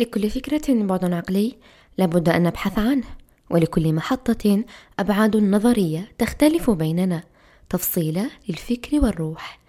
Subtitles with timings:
[0.00, 1.56] لكل فكرة بعد عقلي
[1.98, 3.04] لابد أن نبحث عنه
[3.50, 4.64] ولكل محطة
[4.98, 7.22] أبعاد نظرية تختلف بيننا
[7.70, 9.60] تفصيلة للفكر والروح.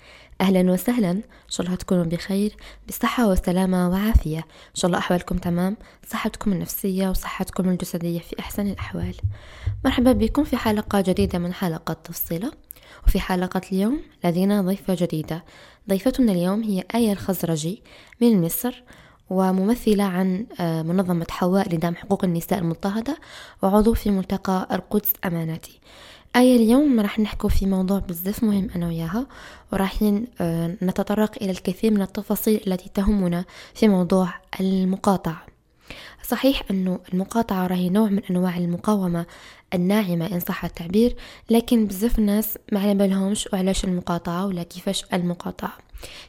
[0.41, 2.55] أهلا وسهلا إن شاء الله تكونوا بخير
[2.88, 9.16] بصحة وسلامة وعافية إن شاء الله أحوالكم تمام صحتكم النفسية وصحتكم الجسدية في أحسن الأحوال.
[9.86, 12.52] مرحبا بكم في حلقة جديدة من حلقة تفصيلة.
[13.07, 15.43] وفي حلقة اليوم لدينا ضيفة جديدة.
[15.89, 17.84] ضيفتنا اليوم هي آية الخزرجي
[18.21, 18.84] من مصر.
[19.32, 23.18] وممثلة عن آه، منظمة حواء لدعم حقوق النساء المضطهدة
[23.61, 25.79] وعضو في ملتقى القدس أماناتي.
[26.36, 29.28] آية اليوم راح نحكو في موضوع بزاف مهم أنا وياها
[29.73, 35.45] وراح آه، نتطرق إلى الكثير من التفاصيل التي تهمنا في موضوع المقاطعة.
[36.23, 39.25] صحيح أنه المقاطعة راهي نوع من أنواع المقاومة
[39.73, 41.16] الناعمة إن صح التعبير
[41.50, 45.78] لكن بزاف الناس ما على بالهمش وعلاش المقاطعة ولا كيفاش المقاطعة.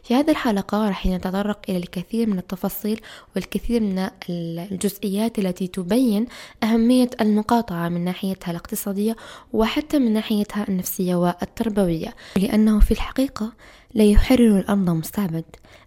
[0.02, 3.00] في هذه الحلقة راح نتطرق إلى الكثير من التفاصيل
[3.34, 6.26] والكثير من الجزئيات التي تبين
[6.62, 9.16] أهمية المقاطعة من ناحيتها الاقتصادية
[9.52, 13.52] وحتى من ناحيتها النفسية والتربوية لأنه في الحقيقة
[13.94, 15.44] لا يحرر الأرض مستعبد.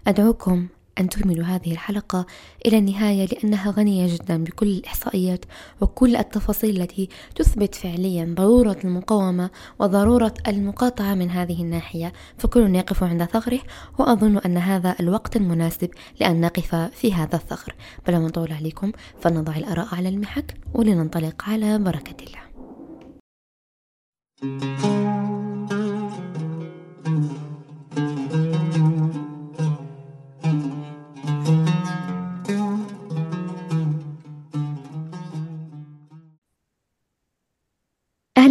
[0.08, 0.68] أدعوكم
[1.00, 2.26] أن تكملوا هذه الحلقة
[2.66, 5.46] إلى النهاية لأنها غنية جدا بكل الإحصائيات
[5.82, 12.14] وكل التفاصيل التي تثبت فعليا ضرورة المقاومة وضرورة المقاطعة من هذه الناحية.
[12.38, 13.60] فكل يقف عند ثغره
[14.00, 17.76] وأظن أن هذا الوقت المناسب لأن نقف في هذا الثغر.
[18.08, 22.46] بلا ما نطول عليكم فلنضع الآراء على المحك ولننطلق على بركة الله.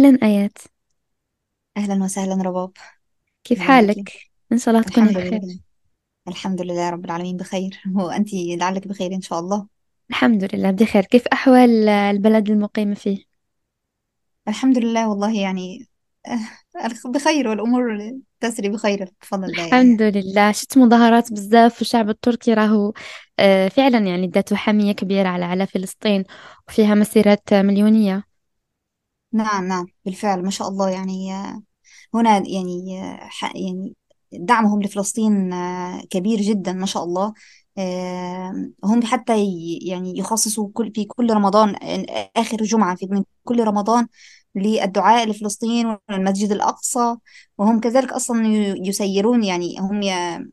[0.05, 0.57] أهلا آيات.
[1.77, 2.71] أهلا وسهلا رباب.
[3.43, 4.13] كيف ازيك حالك؟
[4.51, 5.39] إن شاء الله تكوني الحمد بخير.
[5.43, 5.59] لله.
[6.27, 7.81] الحمد لله رب العالمين بخير.
[7.95, 9.67] وأنت لعلك بخير إن شاء الله.
[10.09, 13.17] الحمد لله بخير كيف أحوال البلد المقيمة فيه؟
[14.47, 15.87] الحمد لله والله يعني
[16.27, 19.91] آه، بخير والأمور تسري بخير بفضل الله يعني.
[19.91, 20.51] الحمد لله.
[20.51, 22.93] شفت مظاهرات بزاف والشعب التركي راهو
[23.39, 26.23] آه، فعلا يعني ذاته حمية كبيرة على على فلسطين
[26.67, 28.34] وفيها مسيرات مليونية.
[29.35, 30.89] نعم نعم بالفعل ما شاء الله.
[30.89, 31.61] يعني آه،
[32.13, 33.93] هنا يعني آه، ح- يعني
[34.33, 37.33] دعمهم لفلسطين آه، كبير جدا ما شاء الله.
[37.77, 43.23] آه، هم حتى ي- يعني يخصصوا كل في كل رمضان آه، آخر جمعة في من
[43.43, 44.07] كل رمضان
[44.55, 47.15] للدعاء لفلسطين والمسجد الأقصى.
[47.57, 50.51] وهم كذلك أصلا ي- يسيرون يعني هم ي-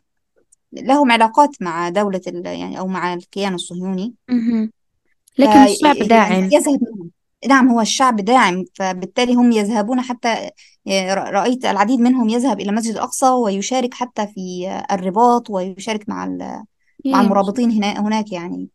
[0.73, 4.15] لهم علاقات مع دولة ال- يعني أو مع الكيان الصهيوني.
[4.29, 4.73] مهم.
[5.39, 6.49] لكن الشعب داعم.
[6.51, 7.11] فيذهب منهم.
[7.49, 10.51] نعم هو الشعب داعم فبالتالي هم يذهبون حتى
[11.15, 16.65] رأيت العديد منهم يذهب إلى المسجد الأقصى ويشارك حتى في الرباط ويشارك مع ال-
[17.07, 18.69] مع المرابطين هنا هناك يعني.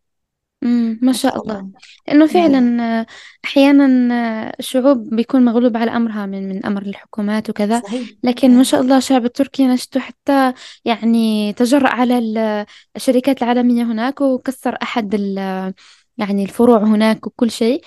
[0.64, 1.70] امم ما شاء الله.
[2.08, 3.06] لأنه نعم فعلا آه،
[3.46, 4.14] أحيانا
[4.48, 7.82] آه، الشعوب بيكون مغلوب على أمرها من من أمر الحكومات وكذا.
[7.82, 8.10] صحيح.
[8.24, 10.54] لكن ما شاء الله الشعب التركي أنا شفته حتى
[10.86, 15.74] يعني تجرأ على ال- الشركات العالمية هناك وكسر أحد ال-
[16.18, 17.82] يعني الفروع هناك وكل شيء.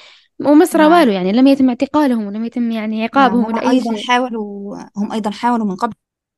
[0.46, 3.62] وما صار نعم واله يعني لم يتم اعتقالهم ولم يتم يعني نعم عقابهم هم ولا
[3.62, 5.94] أي أيضا شيء حاولوا هم أيضا حاولوا من قبل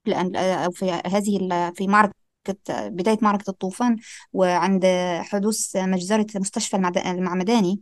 [0.09, 2.15] أن أو في هذه في معركة
[2.71, 3.97] بداية معركة الطوفان
[4.33, 4.87] وعند
[5.21, 7.81] حدوث مجزرة مستشفى المعمداني.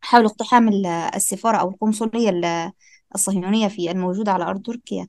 [0.00, 2.72] حاولوا اقتحام ال- السفارة أو القنصلية ال-
[3.14, 5.06] الصهيونية في الموجودة على أرض تركيا.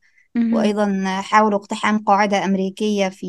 [0.56, 3.28] وأيضا حاولوا اقتحام قاعدة أمريكية في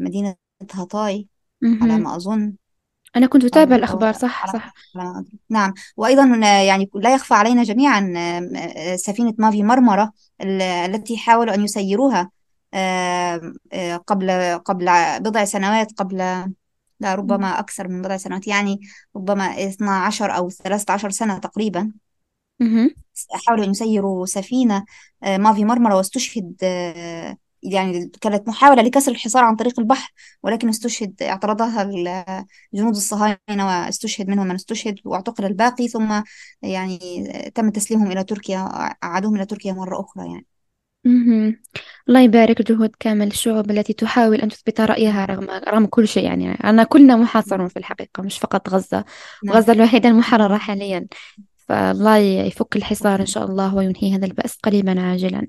[0.00, 0.34] مدينة
[0.74, 1.28] هاتاي
[1.62, 2.02] على.
[2.02, 2.52] ما أظن
[3.16, 4.72] أنا كنت أتابع أو أو الأخبار صح على صح.
[4.96, 5.74] على نعم.
[5.96, 6.24] وأيضا
[6.66, 12.30] يعني لا يخفى علينا جميعا آه، سفينة مافي مرمرة ال- التي حاولوا أن يسيروها
[12.74, 14.30] آه، آه، قبل
[14.64, 14.86] قبل
[15.20, 16.16] بضع سنوات قبل
[17.00, 18.80] لا ربما أكثر من بضع سنوات يعني
[19.16, 21.92] ربما 12 أو 13 سنة تقريبا.
[23.46, 24.84] حاولوا أن يسيروا سفينة
[25.22, 30.12] آه، مافي مرمرة واستشهد آه، يعني كانت محاولة لكسر الحصار عن طريق البحر
[30.42, 31.84] ولكن استشهد اعترضها
[32.74, 36.22] جنود الصهاينة واستشهد منهم من استشهد واعتقل الباقي ثم
[36.62, 36.98] يعني
[37.54, 38.58] تم تسليمهم إلى تركيا
[39.04, 40.46] أعادوهم إلى تركيا مرة أخرى يعني.
[41.04, 41.60] مهم.
[42.08, 46.50] الله يبارك جهود كامل الشعوب التي تحاول أن تثبت رأيها رغم رغم كل شيء يعني.
[46.50, 47.68] أنا كلنا محاصرون نعم.
[47.68, 49.04] في الحقيقة مش فقط غزة.
[49.44, 49.56] نعم.
[49.56, 51.06] غزة الوحيدة المحررة حاليا.
[51.56, 55.46] فالله يفك الحصار إن شاء الله وينهي هذا البأس قريبا عاجلا.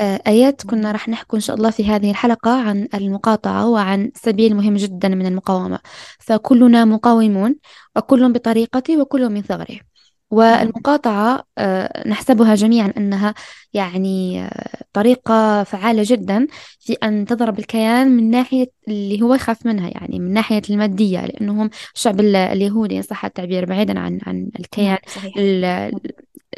[0.00, 4.74] آيات كنا راح نحكي إن شاء الله في هذه الحلقة عن المقاطعة وعن سبيل مهم
[4.76, 5.78] جدا من المقاومة.
[6.20, 7.56] فكلنا مقاومون
[7.96, 9.87] وكل بطريقته وكل من ثغره
[10.30, 13.34] والمقاطعة آه، نحسبها جميعا أنها
[13.72, 16.46] يعني آه، طريقة فعالة جدا
[16.80, 21.70] في أن تضرب الكيان من ناحية اللي هو يخاف منها يعني من ناحية المادية لأنهم
[21.94, 25.34] الشعب ال- اليهودي إن صح التعبير بعيدا عن عن الكيان نعم صحيح.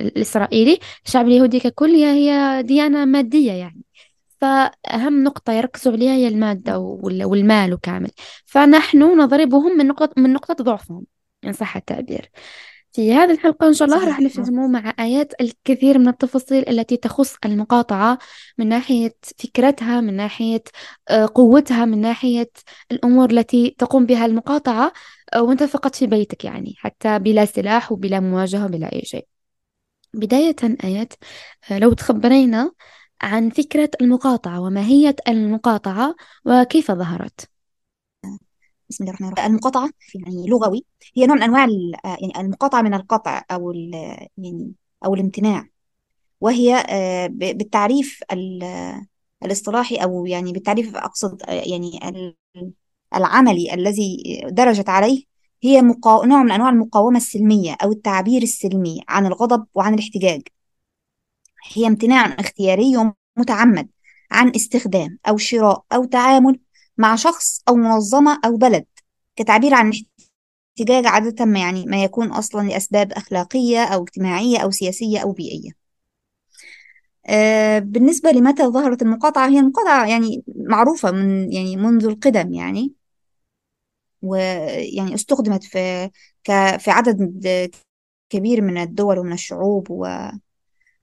[0.01, 3.83] الإسرائيلي الشعب اليهودي ككل هي ديانة مادية يعني.
[4.41, 8.11] فأهم نقطة يركزوا عليها هي المادة وال- والمال كامل.
[8.47, 11.07] فنحن نضربهم من نقطة من نقطة ضعفهم
[11.45, 12.31] إن صح التعبير.
[12.93, 16.69] في هذه الحلقة إن شاء الله راح صحيح نعم نفهم مع آيات الكثير من التفاصيل
[16.69, 18.19] التي تخص المقاطعة
[18.59, 20.63] من ناحية فكرتها من ناحية
[21.09, 22.51] آه، قوتها من ناحية
[22.93, 24.93] الأمور التي تقوم بها المقاطعة
[25.35, 29.27] آه، وأنت فقط في بيتك يعني حتى بلا سلاح وبلا مواجهة وبلا أي شيء.
[30.15, 31.13] بداية آيات
[31.71, 32.73] آه، لو تخبرينا
[33.23, 36.15] عن فكرة المقاطعة وماهية المقاطعة
[36.45, 37.51] وكيف ظهرت.
[38.91, 39.51] بسم الله الرحمن الرحيم.
[39.51, 40.85] المقاطعة يعني لغوي.
[41.17, 44.73] هي نوع من أنواع ال- آه، يعني المقاطعة من القطع أو ال- يعني
[45.05, 45.69] أو الامتناع.
[46.41, 49.05] وهي آه، بالتعريف ال-
[49.45, 52.37] الاصطلاحي أو يعني بالتعريف أقصد آه، يعني ال-
[53.17, 55.25] العملي الذي درجت عليه
[55.63, 55.81] هي.
[56.07, 60.43] نوع من أنواع المقاومة السلمية أو التعبير السلمي عن الغضب وعن الاحتجاج.
[61.75, 62.93] هي امتناع اختياري
[63.37, 63.89] ومتعمد
[64.31, 66.61] عن استخدام أو شراء أو تعامل
[67.01, 68.87] مع شخص أو منظمة أو بلد
[69.37, 69.93] كتعبير عن
[70.79, 75.71] احتجاج عادة ما يعني ما يكون أصلا لأسباب أخلاقية أو اجتماعية أو سياسية أو بيئية.
[77.27, 82.95] آه، بالنسبة لمتى ظهرت المقاطعة؟ هي المقاطعة يعني معروفة من يعني منذ القدم يعني.
[84.23, 86.11] ويعني استخدمت في
[86.79, 87.43] في عدد
[88.31, 90.07] كبير من الدول ومن الشعوب و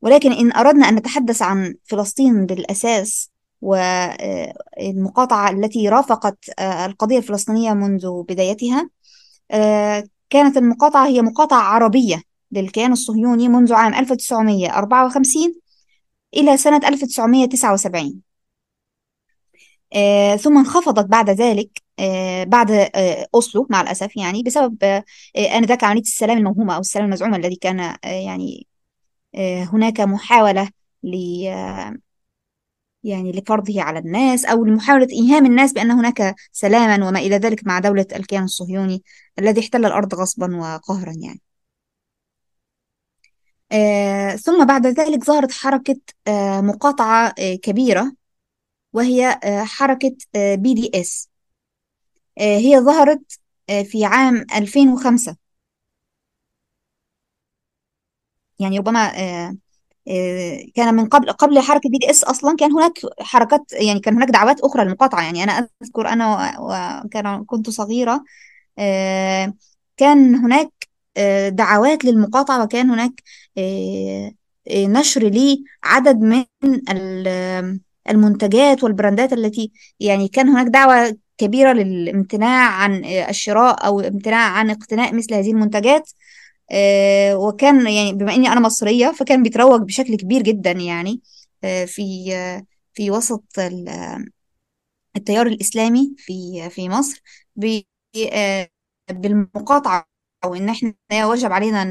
[0.02, 8.24] ولكن إن أردنا أن نتحدث عن فلسطين بالأساس والمقاطعة التي رافقت آه، القضية الفلسطينية منذ
[8.24, 8.89] بدايتها
[9.51, 12.21] آه، كانت المقاطعة هي مقاطعة عربية
[12.51, 15.56] للكيان الصهيوني منذ عام 1954
[16.38, 18.21] إلى سنة 1979
[19.95, 21.69] آه، ثم انخفضت بعد ذلك
[22.48, 22.71] بعد
[23.36, 25.03] أوسلو مع الأسف يعني بسبب
[25.38, 28.68] آنذاك عملية السلام الموهومة أو السلام المزعوم الذي كان يعني
[29.74, 30.69] هناك محاولة
[33.04, 37.80] يعني لفرضه على الناس أو لمحاولة إيهام الناس بأن هناك سلاما وما إلى ذلك مع
[37.80, 39.04] دولة الكيان الصهيوني
[39.40, 41.42] الذي احتل الأرض غصبا وقهرا يعني.
[43.72, 45.96] آه ثم بعد ذلك ظهرت حركة
[46.28, 48.14] آه مقاطعة آه كبيرة
[48.94, 51.30] وهي آه حركة آه BDS.
[52.40, 53.40] آه هي ظهرت
[53.84, 55.36] في عام 2005
[58.60, 59.00] يعني ربما
[60.75, 64.83] كان من قبل قبل حركة BDS أصلا كان هناك حركات يعني كان هناك دعوات أخرى
[64.86, 65.21] للمقاطعة.
[65.24, 68.24] يعني أنا أذكر أنا و- وكان كنت صغيرة
[68.80, 69.54] آه،
[69.98, 70.71] كان هناك
[71.18, 73.24] آه، دعوات للمقاطعة وكان هناك
[73.57, 74.31] آه،
[74.71, 75.24] آه، نشر
[75.86, 76.45] لعدد من
[76.92, 77.80] ال-
[78.10, 84.69] المنتجات والبراندات التي يعني كان هناك دعوة كبيرة للامتناع عن آه، الشراء أو امتناع عن
[84.69, 86.12] اقتناء مثل هذه المنتجات.
[86.12, 86.26] آه،
[87.36, 91.22] وكان يعني بما إني أنا مصرية فكان بيتروج بشكل كبير جدا يعني
[91.64, 94.25] آه، في آه، في وسط ال- آه،
[95.18, 97.24] التيار الإسلامي في في مصر
[98.34, 98.69] آه،
[99.12, 100.06] بالمقاطعة
[100.44, 100.94] أو إن إحنا
[101.25, 101.81] وجب علينا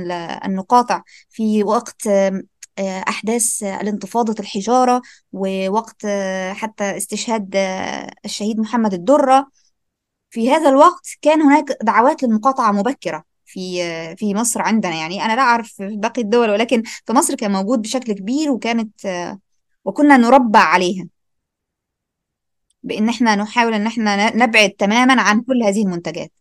[0.44, 2.42] أن نقاطع في وقت آه،
[2.78, 5.02] آه، أحداث آه، الانتفاضة الحجارة
[5.32, 9.48] ووقت آه، حتى استشهاد آه، الشهيد محمد الدرة.
[10.30, 13.25] في هذا الوقت كان هناك دعوات للمقاطعة مبكرة.
[13.46, 13.80] في
[14.16, 14.94] في مصر عندنا.
[14.94, 19.06] يعني أنا لا أعرف في باقي الدول ولكن في مصر كان موجود بشكل كبير وكانت
[19.84, 21.08] وكنا نربع عليها.
[22.82, 26.32] بإن إحنا نحاول إن إحنا نبعد تماما عن كل هذه المنتجات.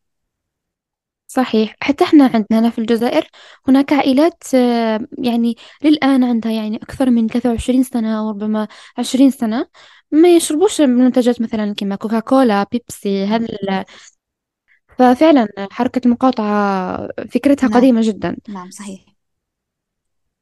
[1.28, 1.76] صحيح.
[1.82, 3.28] حتى إحنا عندنا هنا في الجزائر
[3.68, 4.44] هناك عائلات
[5.18, 9.68] يعني للآن عندها يعني أكثر من 23 سنة أو ربما 20 سنة
[10.12, 13.48] ما يشربوش منتجات مثلا كما كوكاكولا بيبسي هذا
[14.98, 17.78] ففعلا حركة المقاطعة فكرتها نعم.
[17.78, 18.38] قديمة جدا.
[18.50, 19.16] نعم صحيح.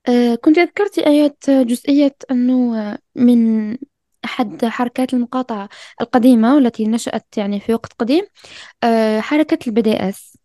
[0.07, 3.77] آه، كنت ذكرت آيات جزئية أنه آه، من
[4.25, 5.69] أحد حركات المقاطعة
[6.01, 8.23] القديمة والتي نشأت يعني في وقت قديم
[8.83, 10.37] آه، حركة ال BDS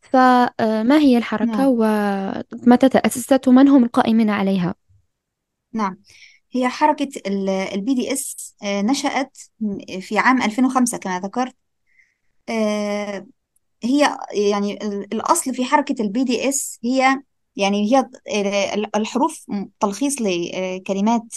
[0.00, 2.44] فما هي الحركة نعم.
[2.66, 4.74] ومتى تأسست ومن هم القائمين عليها؟
[5.72, 5.98] نعم.
[6.52, 7.08] هي حركة
[7.74, 9.38] ال BDS نشأت
[10.00, 11.54] في عام 2005 كما ذكرت.
[12.48, 13.26] آه،
[13.84, 14.18] هي
[14.50, 17.22] يعني ال- الأصل في حركة ال BDS هي
[17.56, 18.00] يعني هي
[18.74, 19.46] ال- الحروف
[19.80, 21.34] تلخيص لكلمات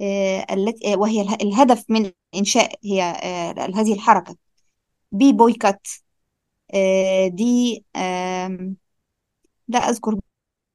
[0.00, 4.36] آه، التي آه، وهي اله- الهدف من إنشاء هي آه، هذه الحركة.
[5.12, 5.88] بي بويكوت
[6.74, 7.84] آه، دي
[9.68, 10.20] لا أذكر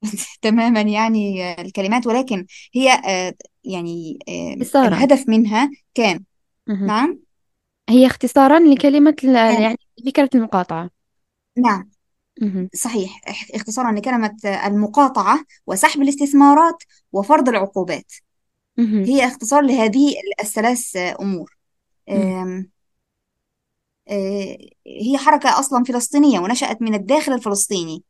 [0.44, 6.26] تماما يعني آه، الكلمات ولكن هي آه، يعني آه، الهدف منها كان.
[6.86, 7.20] نعم؟
[7.92, 10.90] هي اختصارا لكلمة ال- كان يعني فكرة المقاطعة.
[11.58, 11.90] نعم.
[12.42, 12.70] مهم.
[12.74, 13.22] صحيح.
[13.30, 18.12] إخ- اختصارا لكلمة المقاطعة وسحب الاستثمارات وفرض العقوبات.
[18.78, 19.04] مهم.
[19.04, 21.58] هي اختصار لهذه الثلاث أمور.
[22.10, 22.70] مهم.
[24.10, 24.58] آه،
[24.88, 28.04] هي حركة أصلا فلسطينية ونشأت من الداخل الفلسطيني.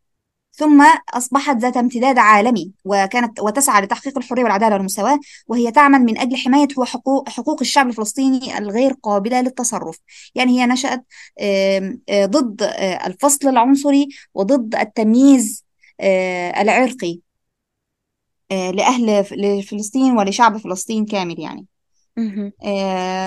[0.54, 6.36] ثم أصبحت ذات امتداد عالمي وكانت وتسعى لتحقيق الحرية والعدالة والمساواة وهي تعمل من أجل
[6.38, 10.00] حماية حقوق حقوق الشعب الفلسطيني الغير قابلة للتصرف.
[10.36, 11.06] يعني هي نشأت
[12.14, 12.64] ضد
[13.06, 15.66] الفصل العنصري وضد التمييز
[16.58, 17.20] العرقي
[18.52, 21.66] لأهل ف- لفلسطين ولشعب فلسطين كامل يعني.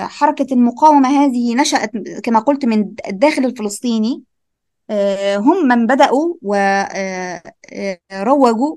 [0.07, 1.91] حركة المقاومة هذه نشأت
[2.23, 4.23] كما قلت من الداخل الفلسطيني
[5.37, 6.35] هم من بدأوا
[8.13, 8.75] وروجوا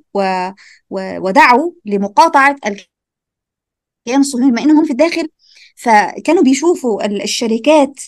[0.91, 5.29] ودعوا لمقاطعة الكيان الصهيوني بما إنهم في الداخل.
[5.77, 8.01] فكانوا بيشوفوا ال- الشركات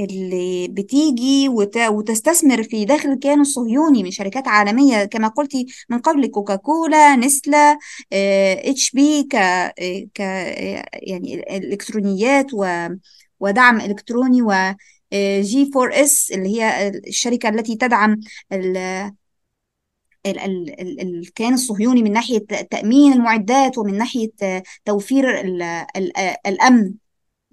[0.00, 6.26] اللي بتيجي وت- وتستثمر في داخل الكيان الصهيوني من شركات عالمية كما قلتي من قبل
[6.26, 9.34] كوكاكولا نستله HP ك
[10.94, 12.46] يعني الإلكترونيات
[13.40, 14.52] ودعم إلكتروني و
[15.40, 18.20] G4S اللي هي الشركة التي تدعم
[18.52, 18.76] ال
[20.26, 22.38] ال ال ال الكيان الصهيوني من ناحية
[22.70, 24.30] تأمين المعدات ومن ناحية
[24.84, 25.62] توفير ال
[25.96, 26.12] ال
[26.46, 26.94] الأمن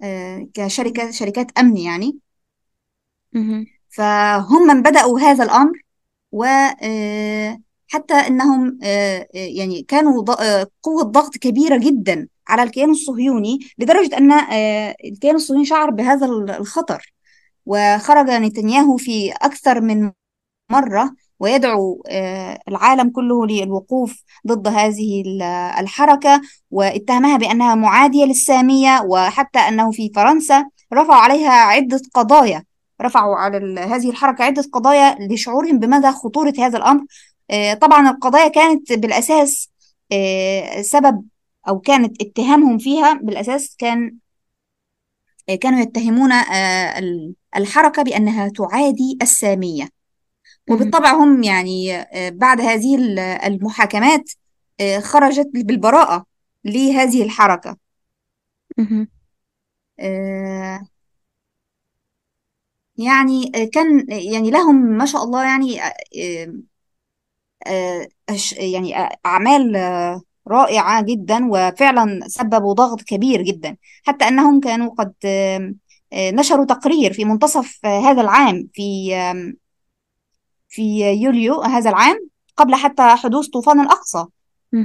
[0.02, 2.18] آه، كشركة شركات أمن يعني.
[3.88, 5.82] فهم من بدأوا هذا الأمر
[6.32, 14.16] وحتى أنهم آه، آه، يعني كانوا آه، قوة ضغط كبيرة جدا على الكيان الصهيوني لدرجة
[14.16, 17.12] أن آه، الكيان الصهيوني شعر بهذا الخطر
[17.66, 20.12] وخرج نتنياهو في أكثر من
[20.70, 25.42] مرة ويدعو آه، العالم كله للوقوف ضد هذه ال-
[25.80, 26.40] الحركة
[26.70, 32.64] واتهمها بأنها معادية للسامية وحتى أنه في فرنسا رفعوا عليها عدة قضايا
[33.02, 37.04] رفعوا على هذه الحركة عدة قضايا لشعورهم بمدى خطورة هذا الأمر.
[37.50, 39.70] آه، طبعا القضايا كانت بالأساس
[40.12, 41.24] آه، سبب
[41.68, 44.16] أو كانت اتهامهم فيها بالأساس كان
[45.56, 49.88] كانوا يتهمون آه، ال- الحركة بأنها تعادي السامية.
[50.70, 54.30] وبالطبع هم يعني آه، بعد هذه ال- المحاكمات
[54.80, 56.26] آه، خرجت بالبراءة
[56.64, 57.76] لهذه الحركة.
[60.00, 60.80] آه،
[62.96, 66.54] يعني آه، كان يعني لهم ما شاء الله يعني آه،
[67.66, 68.08] آه،
[68.58, 75.12] يعني آه، أعمال آه، رائعة جدا وفعلا سببوا ضغط كبير جدا حتى أنهم كانوا قد
[75.24, 75.74] آه،
[76.12, 79.10] آه، نشروا تقرير في منتصف آه، هذا العام في
[80.68, 84.24] في يوليو هذا العام قبل حتى حدوث طوفان الأقصى.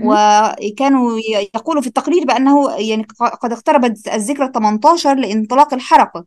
[0.08, 1.20] وكانوا
[1.56, 3.04] يقولوا في التقرير بأنه يعني
[3.42, 6.26] قد اقتربت الذكرى 18 لانطلاق الحركة.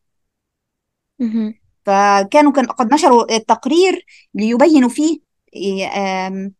[1.87, 5.18] فكانوا كان قد نشروا التقرير ليبينوا فيه
[5.97, 6.52] آم،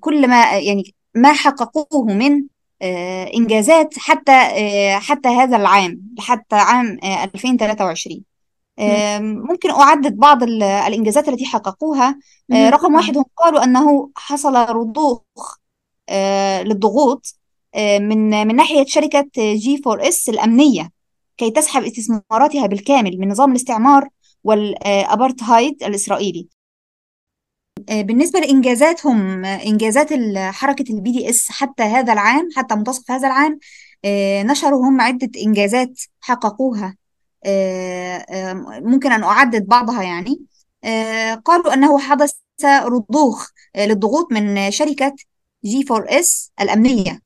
[0.00, 2.44] كل ما يعني ما حققوه من
[2.82, 8.22] آه، إنجازات حتى آه، حتى هذا العام حتى عام آه، 2023
[8.78, 8.90] مهم.
[8.90, 12.18] آم، ممكن أعدد بعض ال- الإنجازات التي حققوها
[12.52, 12.70] آه،.
[12.70, 15.22] رقم واحد هم قالوا أنه حصل رضوخ
[16.08, 17.34] آه، للضغوط
[17.74, 20.90] آه، من من ناحية شركة G4S الأمنية
[21.36, 24.08] كي تسحب استثماراتها بالكامل من نظام الاستعمار
[24.44, 26.57] والأبارتهايد الإسرائيلي آه،
[27.88, 33.58] بالنسبة لإنجازاتهم آه، إنجازات حركة ال BDS حتى هذا العام حتى منتصف هذا العام
[34.04, 36.96] آه، نشروا هم عدة إنجازات حققوها
[37.44, 40.40] آه، آه، ممكن أن أعدد بعضها يعني.
[40.84, 42.32] آه، قالوا أنه حدث
[42.64, 45.14] رضوخ آه، للضغوط من شركة
[45.64, 47.20] G4S الأمنية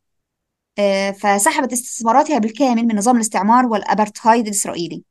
[0.79, 5.03] آه، فسحبت استثماراتها بالكامل من نظام الاستعمار والأبارتهايد الإسرائيلي.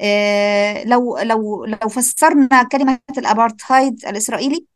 [0.00, 4.71] آه، لو لو لو فسرنا كلمة الأبارتهايد الإسرائيلي آه،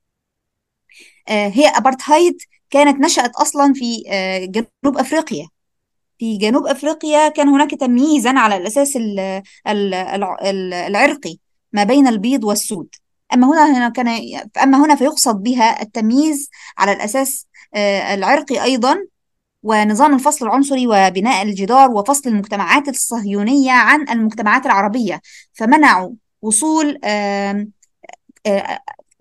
[1.29, 2.37] هي أبارتهايد
[2.71, 5.49] كانت نشأت أصلا في آه، جنوب أفريقيا.
[6.19, 11.37] في جنوب أفريقيا كان هناك تمييزا على الأساس ال- ال- الع- ال- العرقي
[11.73, 12.89] ما بين البيض والسود.
[13.35, 14.09] أما هنا هنا كان
[14.63, 18.97] أما هنا فيقصد بها التمييز على الأساس آه، العرقي أيضا
[19.63, 25.21] ونظام الفصل العنصري وبناء الجدار وفصل المجتمعات الصهيونية عن المجتمعات العربية.
[25.53, 26.11] فمنعوا
[26.43, 27.67] وصول آه،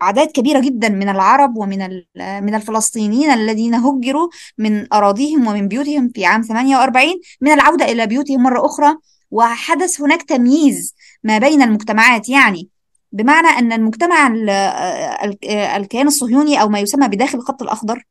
[0.02, 1.78] أعداد كبيرة جدا من العرب ومن
[2.16, 8.42] من الفلسطينيين الذين هجروا من أراضيهم ومن بيوتهم في عام 48 من العودة إلى بيوتهم
[8.42, 8.94] مرة أخرى
[9.30, 12.28] وحدث هناك تمييز ما بين المجتمعات.
[12.28, 12.68] يعني
[13.12, 18.04] بمعنى أن المجتمع ال- ال- الكيان الصهيوني أو ما يسمى بداخل الخط الأخضر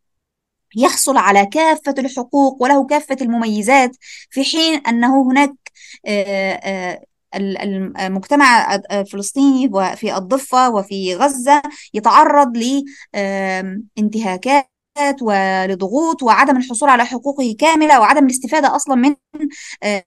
[0.77, 3.95] يحصل على كافة الحقوق وله كافة المميزات
[4.29, 5.53] في حين أنه هناك
[6.05, 7.03] آه، آه،
[7.35, 11.61] المجتمع الفلسطيني وفي الضفة وفي غزة
[11.93, 12.57] يتعرض
[13.97, 14.67] لانتهاكات
[15.21, 19.15] ولضغوط وعدم الحصول على حقوقه كاملة وعدم الاستفادة أصلا من
[19.83, 20.03] آه،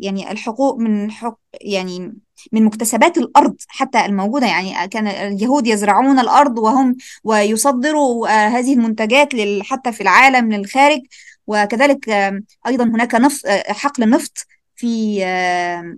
[0.00, 2.18] يعني الحقوق من حق يعني
[2.52, 4.46] من مكتسبات الأرض حتى الموجودة.
[4.46, 9.28] يعني كان اليهود يزرعون الأرض وهم ويصدروا آه، هذه المنتجات
[9.62, 11.00] حتى في العالم للخارج.
[11.46, 14.46] وكذلك آه، أيضا هناك نفط آه، حقل نفط
[14.78, 15.96] في آه،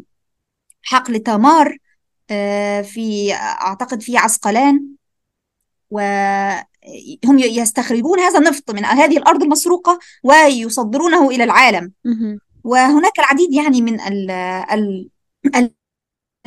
[0.82, 1.76] حقل تمار
[2.30, 4.86] آه، في أعتقد في عسقلان
[5.90, 11.92] وهم يستخرجون هذا النفط من هذه الأرض المسروقة ويصدرونه إلى العالم.
[12.64, 15.08] وهناك العديد يعني من ال ال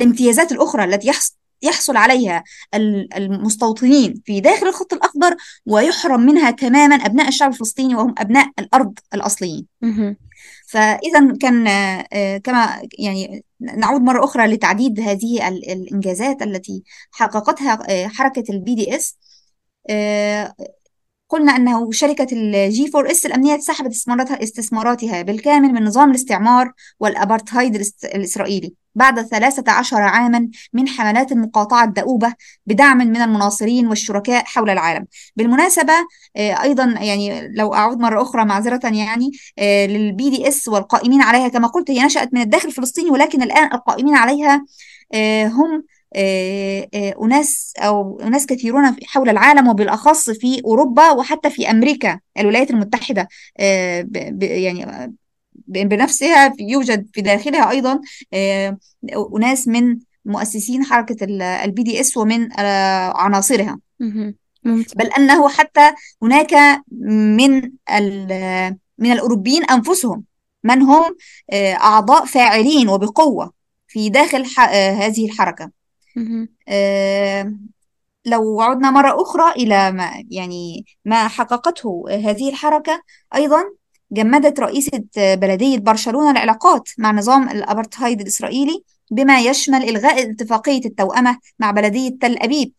[0.00, 5.36] الامتيازات الأخرى التي يحص يحصل عليها ال- المستوطنين في داخل الخط الأخضر
[5.66, 9.66] ويحرم منها تماما أبناء الشعب الفلسطيني وهم أبناء الأرض الأصليين.
[10.74, 17.78] فإذا كان آه، آه، كما يعني نعود مرة أخرى لتعديد هذه ال- الإنجازات التي حققتها
[17.88, 19.18] آه، حركة ال BDS
[21.28, 23.92] قلنا أنه شركة ال G4S الأمنية سحبت
[24.42, 28.74] استثماراتها بالكامل من نظام الاستعمار والأبارتهايد الإس- الإسرائيلي.
[28.94, 32.34] بعد 13 عاما من حملات المقاطعة الدؤوبة
[32.66, 35.06] بدعم من المناصرين والشركاء حول العالم.
[35.36, 35.92] بالمناسبة
[36.36, 41.48] آه، أيضا يعني لو أعود مرة أخرى معذرة يعني آه، للبي دي إس والقائمين عليها.
[41.48, 44.64] كما قلت هي نشأت من الداخل الفلسطيني ولكن الآن القائمين عليها
[45.14, 45.84] آه، هم
[47.22, 53.28] أناس أو أناس كثيرون حول العالم وبالأخص في أوروبا وحتى في أمريكا الولايات المتحدة
[54.40, 55.14] يعني
[55.66, 58.00] بنفسها يوجد في داخلها أيضا
[58.34, 58.78] آه،
[59.36, 61.16] أناس من مؤسسين حركة
[61.64, 63.78] ال BDS ومن آه، عناصرها.
[64.96, 65.90] بل أنه حتى
[66.22, 66.82] هناك
[67.36, 67.72] من
[68.98, 70.24] من الأوروبيين أنفسهم
[70.64, 71.16] من هم
[71.50, 73.52] آه، أعضاء فاعلين وبقوة
[73.88, 75.70] في داخل هذه الحركة.
[78.26, 83.02] لو عدنا مرة أخرى إلى ما يعني ما حققته هذه الحركة
[83.34, 83.64] أيضا
[84.14, 91.70] جمدت رئيسة بلدية برشلونة العلاقات مع نظام الأبرتهايد الإسرائيلي بما يشمل إلغاء اتفاقية التوأمة مع
[91.70, 92.72] بلدية تل أبيب.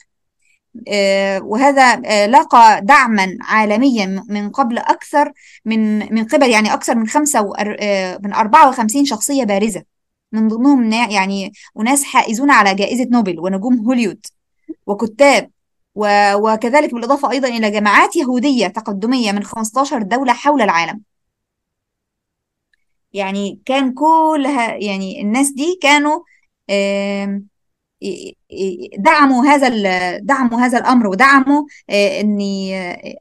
[0.88, 5.32] آه، وهذا آه، لاقى دعما عالميا من قبل أكثر
[5.66, 9.84] من من قبل يعني أكثر من خمسة آه، من 54 شخصية بارزة
[10.32, 14.26] من ضمنهم يعني أناس حائزون على جائزة نوبل ونجوم هوليوود
[14.88, 15.52] وكتاب.
[16.36, 21.02] وكذلك بالإضافة أيضا إلى جماعات يهودية تقدمية من 15 دولة حول العالم.
[23.16, 26.20] يعني كان كلها يعني الناس دي كانوا
[28.98, 29.70] دعموا هذا
[30.18, 32.76] دعموا هذا الأمر ودعموا آه، أن ي-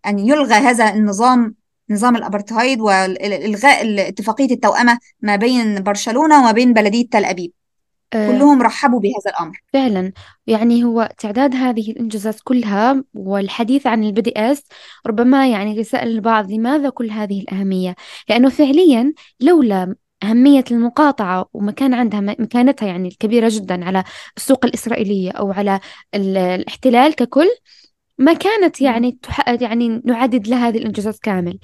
[0.07, 1.55] أن يلغى هذا النظام
[1.91, 7.53] نظام الأبرتهايد والإلغاء اتفاقية التوأمة ما بين برشلونة وما بين بلدية تل أبيب.
[7.53, 7.64] آه،
[8.13, 9.63] كلهم رحبوا بهذا الأمر.
[9.73, 10.13] فعلا.
[10.47, 14.63] يعني هو تعداد هذه الإنجازات كلها والحديث عن ال BDS
[15.07, 17.95] ربما يعني يسأل البعض لماذا كل هذه الأهمية؟
[18.29, 24.05] لأنه فعليا لولا أهمية المقاطعة ومكان عندها مكانتها يعني الكبيرة جدا على
[24.37, 25.81] السوق الإسرائيلية أو على
[26.15, 27.49] ال- الاحتلال ككل
[28.19, 28.93] ما كانت نعم.
[28.93, 29.19] يعني.
[29.61, 31.59] يعني نعدد لها هذه الإنجازات كامل.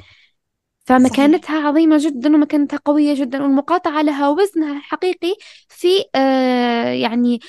[0.90, 1.02] صحيح.
[1.02, 5.34] فمكانتها عظيمة جدا ومكانتها قوية جدا والمقاطعة لها وزنها الحقيقي
[5.68, 7.40] في آه يعني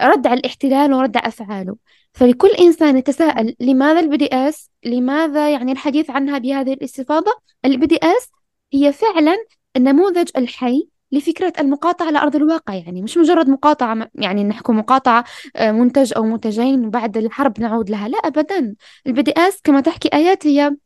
[0.00, 1.76] ردع الاحتلال وردع أفعاله.
[2.12, 7.32] فلكل إنسان يتساءل لماذا ال BDS لماذا يعني الحديث عنها بهذه الاستفاضة؟
[7.64, 8.30] ال BDS
[8.74, 9.36] هي فعلا
[9.76, 15.24] النموذج الحي لفكرة المقاطعة على أرض الواقع يعني مش مجرد مقاطعة يعني نحكي مقاطعة
[15.56, 18.74] آه، منتج أو منتجين وبعد الحرب نعود لها لا أبدا.
[19.06, 20.76] ال BDS كما تحكي آيات هي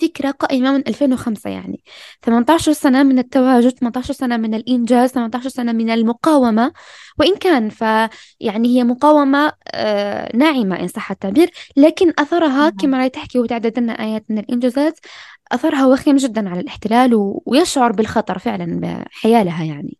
[0.00, 1.82] فكرة قائمة من 2005 يعني.
[2.22, 6.72] 18 سنة من التواجد 18 سنة من الإنجاز 18 سنة من المقاومة.
[7.18, 7.80] وإن كان ف
[8.40, 12.70] يعني هي مقاومة آه، ناعمة إن صح التعبير لكن أثرها نعم.
[12.70, 14.98] كما لا تحكي وتعدد لنا آيات من الإنجازات
[15.52, 17.10] أثرها وخيم جدا على الاحتلال.
[17.46, 19.98] ويشعر بالخطر فعلا بحيالها يعني.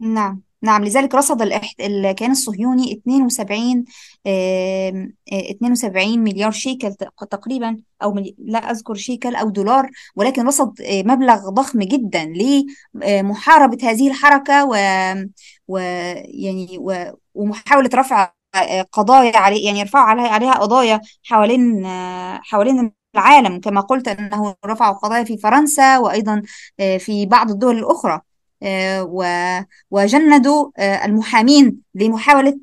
[0.00, 0.49] نعم.
[0.62, 1.80] نعم لذلك رصد الاحت...
[1.80, 3.84] الكيان الصهيوني 72
[4.26, 8.34] آم، آه، 72 مليار شيكل تق- تقريبا أو ملي...
[8.38, 12.24] لا أذكر شيكل أو دولار ولكن رصد آه، مبلغ ضخم جدا
[12.94, 14.74] لمحاربة هذه الحركة و...
[15.68, 15.78] و...
[16.24, 17.12] يعني و...
[17.34, 23.80] ومحاولة رفع آه، قضايا عليه يعني يرفعوا عليها عليها قضايا حوالين آه، حوالين العالم كما
[23.80, 26.42] قلت أنه رفعوا قضايا في فرنسا وأيضا
[26.80, 28.12] آه، في بعض الدول الأخرى.
[28.14, 28.20] آه،
[29.90, 32.60] وجندوا آه، المحامين لمحاولة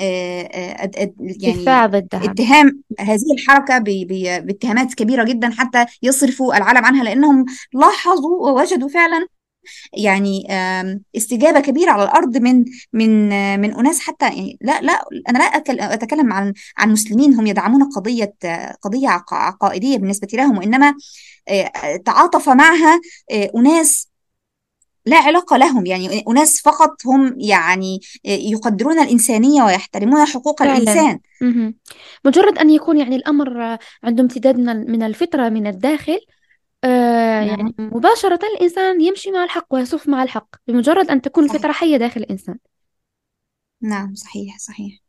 [0.00, 6.84] آه، آه، أد- دفاع يعني ضدها اتهام هذه الحركة باتهامات كبيرة جدا حتى يصرفوا العالم
[6.84, 9.26] عنها لأنهم لاحظوا ووجدوا فعلا
[9.92, 15.04] يعني آم، استجابة كبيرة على الأرض من من آه، من أناس حتى يعني لا لا
[15.28, 20.58] أنا لا أتكلم عن عن مسلمين هم يدعمون قضية آه، قضية عق- عقائدية بالنسبة لهم
[20.58, 20.94] وإنما
[21.48, 21.70] آه،
[22.04, 24.08] تعاطف معها آه، أناس
[25.06, 30.76] لا علاقة لهم يعني أناس فقط هم يعني يقدرون الإنسانية ويحترمون حقوق فعلا.
[30.76, 31.20] الإنسان.
[32.24, 36.18] مجرد أن يكون يعني الأمر عنده امتداد من ال- من الفطرة من الداخل
[36.84, 41.72] آه يعني نعم مباشرة الإنسان يمشي مع الحق ويصف مع الحق بمجرد أن تكون الفطرة
[41.72, 42.58] حية داخل الإنسان.
[43.80, 45.00] نعم صحيح صحيح.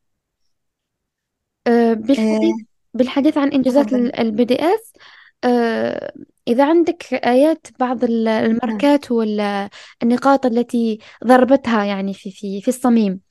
[1.67, 4.93] آه بالحديث آه، بالحديث عن إنجازات ال BDS
[6.47, 8.51] إذا عندك آيات بعض ال- نعم.
[8.51, 13.21] الماركات والنقاط التي ضربتها يعني في في في الصميم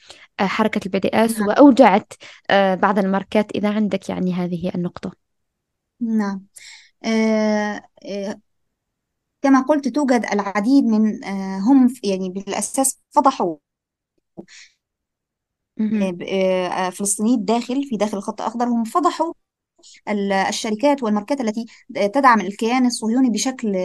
[0.40, 1.48] آه حركة ال BDS نعم.
[1.48, 2.12] وأوجعت
[2.50, 5.12] آه بعض الماركات إذا عندك يعني هذه النقطة.
[6.00, 6.46] نعم.
[7.05, 8.40] آه، آه،
[9.42, 13.57] كما قلت توجد العديد من آه، هم يعني بالأساس فضحوا
[15.77, 16.18] مهم.
[16.22, 19.33] آه، آه، فلسطينيين داخل في داخل الخط الأخضر هم فضحوا
[20.49, 23.77] الشركات والماركات التي تدعم الكيان الصهيوني بشكل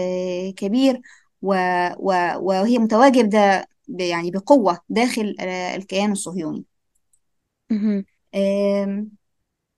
[0.57, 1.01] كبير
[1.41, 6.65] وهي متواجدة يعني بقوة داخل آه، الكيان الصهيوني.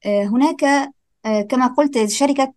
[0.05, 0.63] آه، هناك
[1.25, 2.53] آه، كما قلت شركة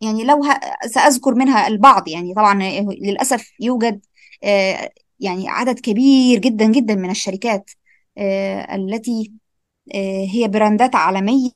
[0.00, 0.42] يعني لو
[0.86, 2.62] سأذكر منها البعض يعني طبعا
[3.02, 4.06] للأسف يوجد
[5.20, 7.70] يعني عدد كبير جدا جدا من الشركات
[8.74, 9.32] التي
[10.34, 11.50] هي براندات عالمية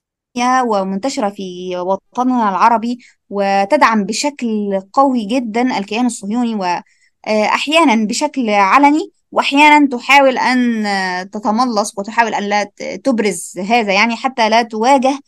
[0.44, 2.98] ومنتشرة في وطننا العربي
[3.31, 12.35] وتدعم بشكل قوي جدا الكيان الصهيوني وأحيانا بشكل علني وأحيانا تحاول أن آه، تتملص وتحاول
[12.35, 12.70] أن لا
[13.05, 15.18] تبرز هذا يعني حتى لا تواجه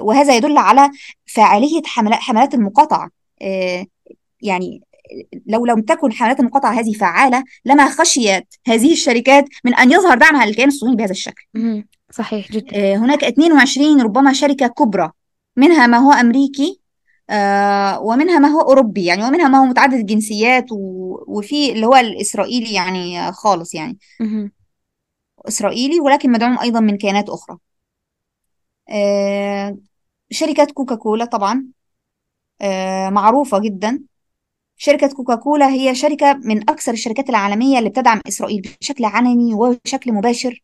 [0.00, 0.90] وهذا يدل على
[1.26, 3.10] فاعلية حملات المقاطعة
[3.42, 3.86] آه،
[4.42, 4.82] يعني
[5.46, 10.46] لو لم تكن حملات المقاطعة هذه فعالة لما خشيت هذه الشركات من أن يظهر دعمها
[10.46, 11.42] للكيان الصهيوني بهذا الشكل.
[12.10, 12.76] صحيح جدا.
[12.76, 15.10] آه، هناك 22 ربما شركة كبرى
[15.56, 16.80] منها ما هو أمريكي
[17.30, 20.66] آه، ومنها ما هو أوروبي يعني ومنها ما هو متعدد الجنسيات
[21.28, 23.98] وفي اللي هو الإسرائيلي يعني آه، خالص يعني.
[25.48, 27.58] إسرائيلي ولكن مدعوم أيضا من كيانات أخرى.
[30.30, 31.64] شركة كوكاكولا طبعا
[33.10, 34.00] معروفة جدا.
[34.76, 40.62] شركة كوكاكولا هي شركة من أكثر الشركات العالمية اللي بتدعم إسرائيل بشكل علني وبشكل مباشر.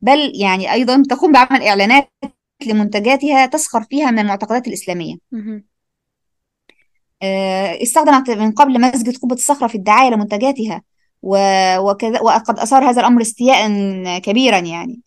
[0.00, 2.10] بل يعني أيضا تقوم بعمل إعلانات
[2.66, 5.16] لمنتجاتها تسخر فيها من المعتقدات الإسلامية.
[7.22, 10.82] آه، استخدمت من قبل مسجد قبة الصخرة في الدعاية لمنتجاتها
[11.78, 13.68] وكذا وقد أثار هذا الأمر استياء
[14.18, 15.00] كبيرا يعني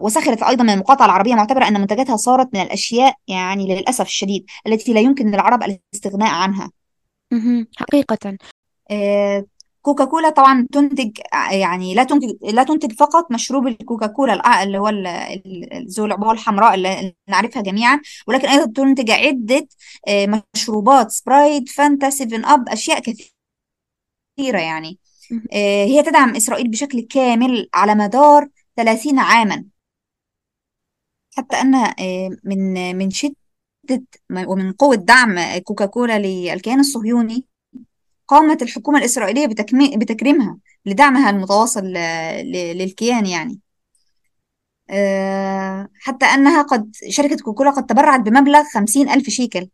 [0.00, 4.92] وسخرت أيضا من المقاطعة العربية معتبرة أن منتجاتها صارت من الأشياء يعني للأسف الشديد التي
[4.92, 6.70] لا يمكن للعرب الاستغناء عنها.
[7.76, 8.36] حقيقة
[8.90, 9.44] آه،
[9.90, 11.18] كوكاكولا طبعا تنتج
[11.52, 14.88] يعني لا تنتج لا تنتج فقط مشروب الكوكاكولا اللي هو
[15.88, 19.68] ذو العبوة الحمراء اللي نعرفها جميعا ولكن أيضا تنتج عدة
[20.08, 23.00] آه، مشروبات سبرايت فانتا سيفن أب أشياء
[24.38, 24.98] كثيرة يعني.
[25.52, 29.64] آه، هي تدعم إسرائيل بشكل كامل على مدار 30 عاما
[31.36, 33.36] حتى أن آه، من من شدة
[34.46, 37.49] ومن قوة دعم كوكاكولا للكيان الصهيوني
[38.30, 39.46] قامت الحكومة الإسرائيلية
[39.96, 41.84] بتكريمها لدعمها المتواصل
[42.74, 43.60] للكيان يعني.
[44.90, 49.68] آه، حتى أنها قد شركة كوكولا قد تبرعت بمبلغ خمسين ألف شيكل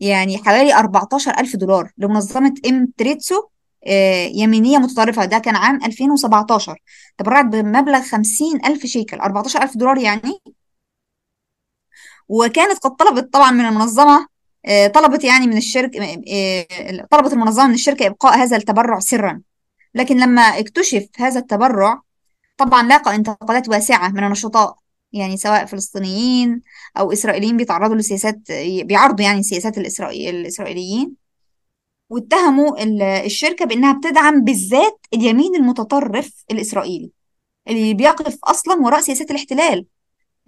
[0.00, 3.42] يعني حوالي أربعتاشر ألف دولار لمنظمة إم تريتسو
[3.86, 5.24] آه، يمينية متطرفة.
[5.24, 6.76] ده كان عام 2017
[7.18, 9.16] تبرعت بمبلغ خمسين ألف شيكل.
[9.20, 10.40] أربعتاشر ألف دولار يعني؟
[12.28, 14.26] وكانت قد طلبت طبعا من المنظمة
[14.94, 19.40] طلبت يعني من الشركة آه، طلبت المنظمة من الشركة إبقاء هذا التبرع سرا.
[19.94, 22.00] لكن لما اكتشف هذا التبرع
[22.56, 24.76] طبعا لاقى انتقادات واسعة من النشطاء
[25.12, 26.60] يعني سواء فلسطينيين
[26.98, 28.38] أو إسرائيليين بيتعرضوا لسياسات
[28.84, 31.12] بيعرضوا يعني سياسات الإسرائيل الإسرائيليين.
[32.10, 37.10] واتهموا ال- الشركة بأنها بتدعم بالذات اليمين المتطرف الإسرائيلي
[37.68, 39.78] اللي بيقف أصلا وراء سياسات الاحتلال.
[39.78, 39.84] آه،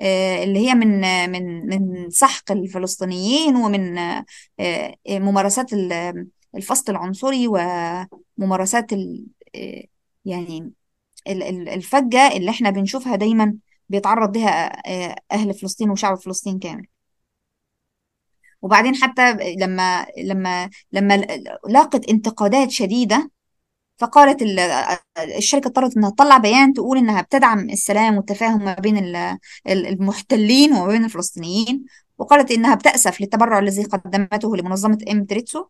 [0.00, 4.24] اللي هي من آه، من من سحق الفلسطينيين ومن آه،
[4.60, 6.26] آه، ممارسات ال-
[6.56, 9.82] الفصل العنصري وممارسات آه،
[10.24, 10.72] يعني
[11.28, 13.56] ال- ال- الفجة اللي إحنا بنشوفها دايما
[13.88, 16.86] بيتعرض لها آه، أهل فلسطين وشعب فلسطين كامل.
[18.62, 21.14] وبعدين حتى لما لما لما
[21.68, 23.30] لاقت انتقادات شديدة
[23.96, 24.60] فقالت ال-
[25.18, 29.16] الشركة اضطرت إنها تطلع بيان تقول إنها بتدعم السلام والتفاهم ما بين ال-
[29.68, 31.84] ال- المحتلين وما بين الفلسطينيين
[32.18, 35.64] وقالت إنها بتأسف للتبرع الذي قدمته لمنظمة إم دريتسو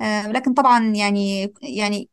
[0.00, 2.08] آه، لكن طبعا يعني يعني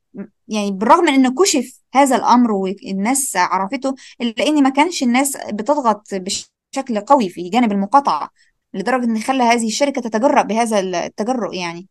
[0.48, 6.08] يعني بالرغم من إنه كشف هذا الأمر والناس عرفته إلا إن ما كانش الناس بتضغط
[6.14, 8.30] بشكل قوي في جانب المقاطعة
[8.74, 11.88] لدرجة إن خلى هذه الشركة تتجرأ بهذا التجرؤ يعني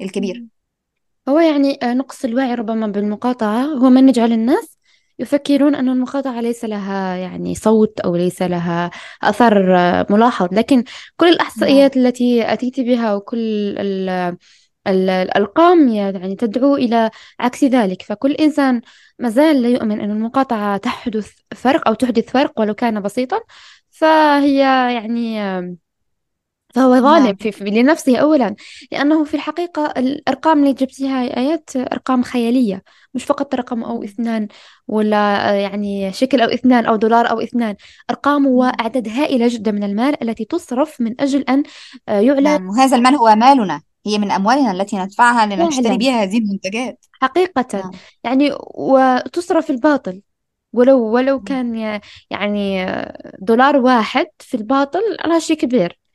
[0.00, 0.46] الكبير.
[1.28, 3.64] هو يعني آه، نقص الوعي ربما بالمقاطعة.
[3.64, 4.78] هو من يجعل الناس
[5.18, 8.90] يفكرون أن المقاطعة ليس لها يعني صوت أو ليس لها
[9.22, 10.48] أثر آه، ملاحظ.
[10.54, 10.84] لكن
[11.16, 11.34] كل نعم.
[11.34, 13.38] الإحصائيات التي أتيت بها وكل
[13.78, 14.36] ال-
[14.86, 17.10] ال- الأرقام يعني تدعو إلى
[17.40, 18.02] عكس ذلك.
[18.02, 18.80] فكل إنسان
[19.18, 23.40] ما زال لا يؤمن أن المقاطعة تحدث فرق أو تحدث فرق ولو كان بسيطا.
[23.90, 24.58] فهي
[24.94, 25.40] يعني
[26.76, 28.54] فهو ظالم نعم في, في لنفسه أولا
[28.92, 32.82] لأنه في الحقيقة الأرقام اللي جبتيها هي آيات أرقام خيالية
[33.14, 34.48] مش فقط رقم أو اثنان
[34.88, 37.74] ولا آه، يعني شكل أو اثنان أو دولار أو اثنان.
[38.10, 41.62] أرقام وأعداد هائلة جدا من المال التي تصرف من أجل أن
[42.08, 46.38] آه، يعلن نعم وهذا المال هو مالنا هي من أموالنا التي ندفعها لنشتري بها هذه
[46.38, 47.04] المنتجات.
[47.12, 47.66] حقيقة.
[47.78, 47.90] نعم.
[48.24, 50.22] يعني وتصرف الباطل.
[50.72, 51.40] ولو ولو.
[51.40, 52.86] كان يعني
[53.38, 56.05] دولار واحد في الباطل هذا شيء كبير.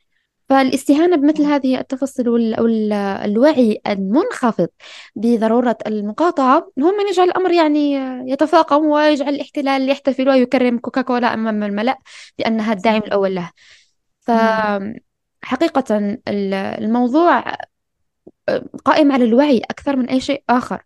[0.52, 4.68] فالاستهانة بمثل هذه التفاصيل وال- أو ال- الوعي المنخفض
[5.16, 7.94] بضرورة المقاطعة هو من يجعل الأمر يعني
[8.30, 11.98] يتفاقم ويجعل الاحتلال يحتفل ويكرم كوكاكولا أمام الملأ
[12.38, 13.50] بأنها الداعم الأول له.
[14.20, 15.96] فحقيقة
[16.28, 17.44] ال- الموضوع
[18.84, 20.82] قائم على الوعي أكثر من أي شيء آخر.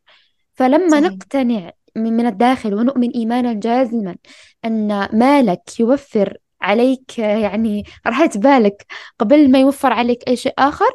[0.54, 1.02] فلما صحيح.
[1.12, 4.16] نقتنع من من الداخل ونؤمن إيمانا جازما
[4.64, 8.86] أن مالك يوفر عليك يعني راحة بالك
[9.18, 10.90] قبل ما يوفر عليك أي شيء آخر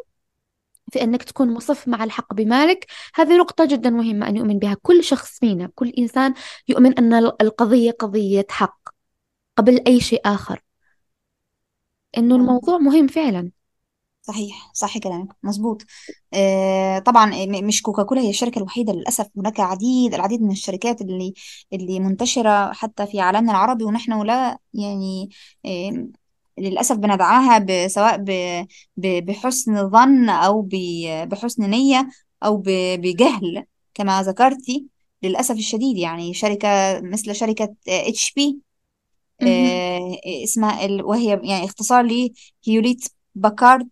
[0.91, 2.85] في أنك تكون مصف مع الحق بمالك.
[3.15, 5.71] هذه نقطة جدا مهمة أن يؤمن بها كل شخص فينا.
[5.75, 6.33] كل إنسان
[6.67, 8.79] يؤمن أن القضية قضية حق
[9.57, 10.61] قبل أي شيء آخر.
[12.17, 13.51] نعم الموضوع مهم فعلا.
[14.31, 15.81] صحيح صح كلامك مظبوط
[16.33, 21.33] آه طبعا م- مش كوكاكولا هي الشركة الوحيدة للأسف هناك عديد العديد من الشركات اللي
[21.73, 25.29] اللي منتشرة حتى في عالمنا العربي ونحن لا يعني
[25.65, 26.07] آه
[26.57, 28.67] للأسف بندعاها ب- سواء ب-
[28.97, 32.09] ب- بحسن ظن أو ب- بحسن نية
[32.43, 32.63] أو ب-
[33.01, 34.87] بجهل كما ذكرتي
[35.23, 36.67] للأسف الشديد يعني شركة
[37.01, 38.61] مثل شركة HP
[39.41, 39.81] مهم.
[40.43, 42.03] اسمها ال- وهي يعني اختصار
[42.67, 43.89] ل Hewlett Packard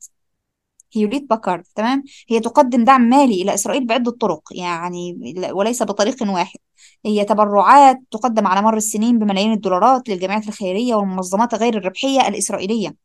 [0.93, 5.19] Hewlett Packard تمام؟ هي تقدم دعم مالي إلى إسرائيل بعدة طرق يعني
[5.51, 6.59] وليس بطريق واحد.
[7.05, 12.95] هي تبرعات تقدم على مر السنين بملايين الدولارات للجمعيات الخيرية والمنظمات غير الربحية الإسرائيلية.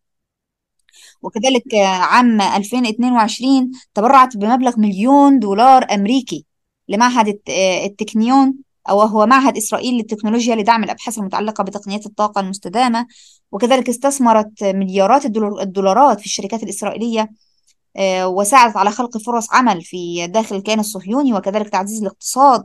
[1.23, 6.45] وكذلك عام 2022 تبرعت بمبلغ مليون دولار أمريكي
[6.89, 7.51] لمعهد الت-
[7.85, 8.55] التكنيون
[8.91, 13.07] أو هو معهد إسرائيل للتكنولوجيا لدعم الأبحاث المتعلقة بتقنيات الطاقة المستدامة.
[13.53, 17.31] وكذلك استثمرت مليارات الدولار- الدولارات في الشركات الإسرائيلية
[18.25, 22.65] وساعدت على خلق فرص عمل في داخل الكيان الصهيوني وكذلك تعزيز الاقتصاد.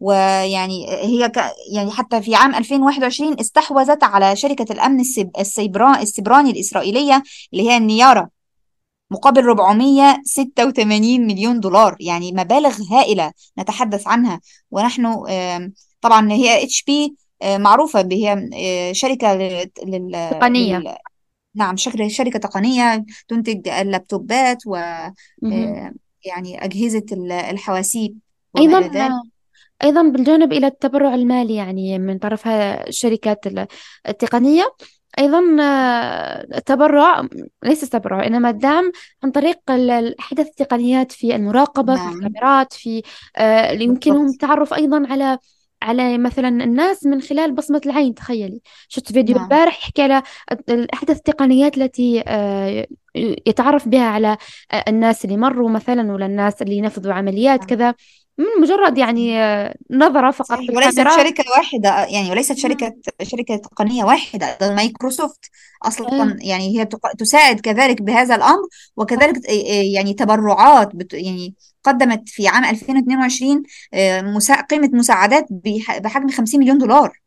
[0.00, 1.36] ويعني هي ك...
[1.72, 5.30] يعني حتى في عام 2021 استحوذت على شركة الأمن السب...
[5.38, 6.02] السيبرا...
[6.02, 8.28] السبراني الإسرائيلية اللي هي النيارة
[9.10, 14.40] مقابل 486 مليون دولار يعني مبالغ هائلة نتحدث عنها.
[14.70, 15.24] ونحن
[16.00, 18.08] طبعا هي إتش بي معروفة
[18.54, 19.70] آه، شركة لل...
[19.84, 20.30] لل...
[20.30, 20.78] تقنية.
[20.78, 20.96] لل...
[21.54, 24.76] نعم شركة شركة تقنية تنتج اللابتوبات و
[25.42, 25.52] مهم.
[25.52, 25.92] آه،
[26.26, 28.18] يعني أجهزة ال- الحواسيب
[28.54, 29.12] وما أيضا إلى ذلك
[29.84, 33.66] أيضا بالجانب إلى التبرع المالي يعني من طرف الشركات ال-
[34.08, 34.74] التقنية.
[35.18, 37.28] أيضا آه، التبرع
[37.64, 38.92] ليس التبرع إنما الدعم
[39.24, 39.58] عن طريق
[40.20, 42.14] أحدث التقنيات في المراقبة في نعم.
[42.14, 43.02] الكاميرات في
[43.36, 45.38] آه، يمكنهم التعرف أيضا على
[45.84, 48.60] على مثلا الناس من خلال بصمة العين تخيلي.
[48.88, 49.44] شفت فيديو نعم.
[49.44, 50.22] البارح يحكي على
[50.94, 52.86] أحدث التقنيات التي آه،
[53.46, 54.36] يتعرف بها على
[54.72, 57.68] آه، الناس اللي مروا مثلا ولا الناس اللي نفذوا عمليات نعم.
[57.68, 57.94] كذا.
[58.38, 62.56] من مجرد يعني آه، نظرة فقط صحيح وليست شركة واحدة يعني وليست مم.
[62.58, 65.50] شركة شركة تقنية واحدة مايكروسوفت
[65.84, 65.88] آه.
[65.88, 72.28] أصلا يعني هي تساعد كذلك بهذا الأمر وكذلك آه، آه، يعني تبرعات بت يعني قدمت
[72.28, 73.62] في عام 2022
[73.94, 77.20] آه، مسا- قيمة مساعدات بح- بحجم 50 مليون دولار.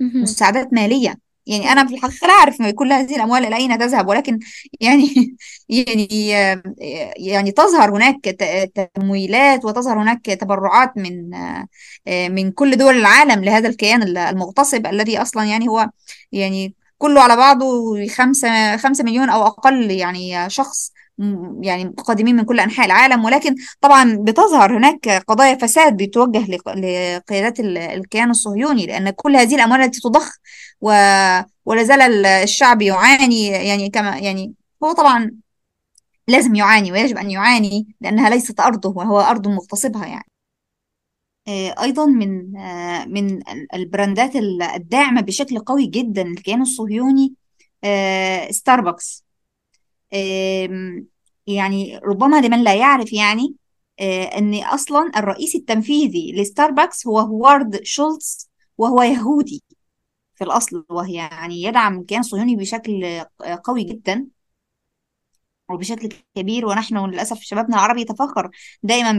[0.00, 1.14] مساعدات مالية
[1.46, 1.86] يعني أنا.
[1.86, 4.38] في الحقيقة لا أعرف كل هذه الأموال إلى أين تذهب ولكن
[4.80, 5.36] يعني
[5.68, 6.08] يعني
[7.16, 8.24] يعني تظهر هناك
[8.94, 11.30] تمويلات وتظهر هناك تبرعات من
[12.08, 15.90] من كل دول العالم لهذا الكيان المغتصب الذي أصلا يعني هو
[16.32, 17.66] يعني كله على بعضه
[18.08, 20.91] خمسة خمسة مليون أو أقل يعني شخص
[21.62, 27.60] يعني قادمين من كل أنحاء العالم ولكن طبعا بتظهر هناك قضايا فساد بتوجه لق- لقيادات
[27.60, 30.36] ال- الكيان الصهيوني لأن كل هذه الأموال التي تضخ
[30.80, 30.86] و
[31.64, 35.30] ولا زال ال- الشعب يعاني يعني كما يعني هو طبعا
[36.28, 40.24] لازم يعاني ويجب أن يعاني لأنها ليست أرضه وهو أرض مغتصبها يعني.
[41.48, 47.34] آه، أيضا من آه، من ال- البراندات ال- الداعمة بشكل قوي جدا للكيان الصهيوني
[47.84, 49.31] آه، ستاربكس آم،
[51.46, 53.56] يعني ربما لمن لا يعرف يعني
[54.00, 59.62] آه، أن أصلا الرئيس التنفيذي لستاربكس هو هوارد شولتز وهو يهودي
[60.34, 64.26] في الأصل وهي يعني يدعم الكيان الصهيوني بشكل آه، قوي جدا
[65.68, 68.50] وبشكل كبير ونحن للأسف شبابنا العربي يتفخر
[68.82, 69.12] دايما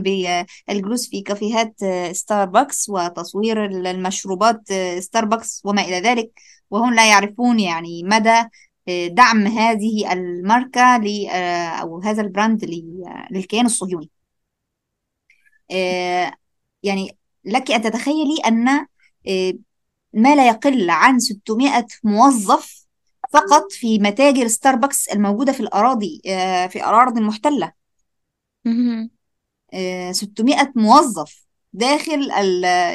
[0.67, 6.31] بالجلوس في كافيهات آه، ستاربكس وتصوير المشروبات آه، ستاربكس وما إلى ذلك
[6.69, 8.49] وهم لا يعرفون يعني مدى آه،
[8.87, 14.09] دعم هذه الماركة ل آه، أو هذا ال brand آه، للكيان الصهيوني.
[15.71, 16.33] آه،
[16.83, 18.65] يعني لك أن تتخيلي أن
[20.13, 22.85] ما لا يقل عن 600 موظف
[23.33, 26.21] فقط في متاجر ستاربكس الموجودة في الأراضي
[26.69, 27.71] في الأراضي المحتلة.
[28.65, 29.09] مهم.
[29.73, 32.29] آه، 600 موظف داخل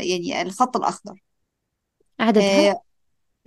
[0.02, 1.22] يعني الخط الأخضر.
[2.20, 2.87] عددها؟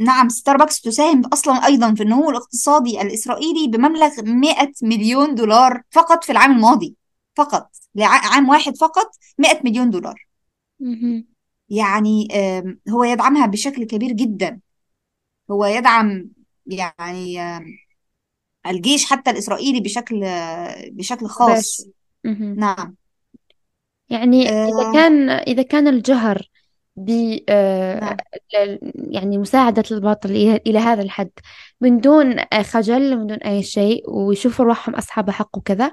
[0.01, 6.31] نعم ستاربكس تساهم أصلا أيضا في النمو الاقتصادي الإسرائيلي بمبلغ 100 مليون دولار فقط في
[6.31, 6.95] العام الماضي
[7.35, 10.27] فقط لعام واحد فقط 100 مليون دولار.
[11.69, 12.27] يعني
[12.89, 14.59] هو يدعمها بشكل كبير جدا.
[15.51, 16.29] هو يدعم
[16.65, 17.39] يعني
[18.67, 20.25] الجيش حتى الإسرائيلي بشكل
[20.91, 21.85] بشكل خاص.
[22.55, 22.95] نعم.
[24.09, 24.93] يعني إذا آه.
[24.93, 26.50] كان إذا كان الجهر
[26.95, 28.17] ب آه، نعم.
[28.95, 31.29] يعني مساعدة الباطل إلى هذا الحد.
[31.81, 35.91] من دون آه، خجل من دون أي شيء ويشوفوا روحهم أصحاب حق وكذا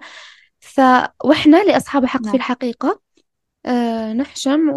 [0.60, 0.80] ف
[1.24, 2.36] وإحنا لأصحاب حق في نعم.
[2.36, 3.00] الحقيقة
[3.66, 4.68] آه، نحشم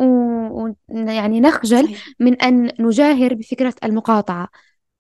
[0.90, 2.08] ويعني نخجل صحيح.
[2.20, 4.50] من أن نجاهر بفكرة المقاطعة.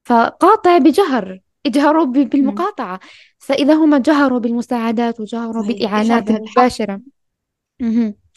[0.03, 2.11] فقاطع بجهر اجهروا ب-.
[2.11, 2.99] بالمقاطعة.
[3.37, 5.77] فإذا هم جهروا بالمساعدات وجهروا صحيح.
[5.77, 7.01] بالإعانات المباشرة.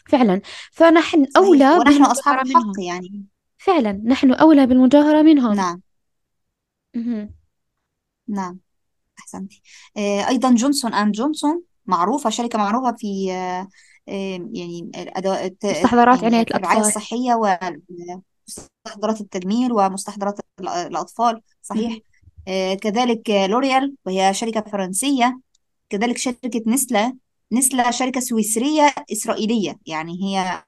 [0.09, 0.41] فعلا.
[0.73, 2.81] فنحن أولى ونحن أصحاب الحق منهم.
[2.81, 3.25] يعني.
[3.59, 3.93] فعلا.
[3.93, 5.53] نحن أولى بالمجاهرة منهم.
[5.55, 5.81] نعم.
[6.97, 7.35] مهم.
[8.29, 8.59] نعم.
[9.19, 9.63] أحسنتي.
[9.97, 13.69] آه أيضا جونسون أند جونسون معروفة شركة معروفة في آه
[14.09, 16.99] آه يعني الأدوات الت- مستحضرات عناية يعني الرعاية الأطفال.
[16.99, 21.41] الصحية ومستحضرات التجميل ومستحضرات الأ- الأطفال.
[21.63, 21.99] صحيح.
[22.49, 25.41] آه كذلك لوريال وهي شركة فرنسية.
[25.91, 27.17] كذلك شركة نسلة
[27.55, 29.79] نسلة شركة سويسرية إسرائيلية.
[29.87, 30.65] يعني هي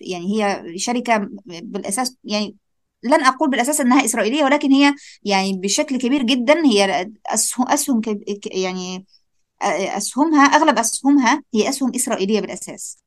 [0.00, 2.56] يعني هي شركة بالأساس يعني
[3.02, 8.00] لن أقول بالأساس أنها إسرائيلية ولكن هي يعني بشكل كبير جدا هي أسهم,
[8.46, 9.06] يعني
[9.96, 12.98] أسهمها أغلب أسهمها هي أسهم إسرائيلية بالأساس.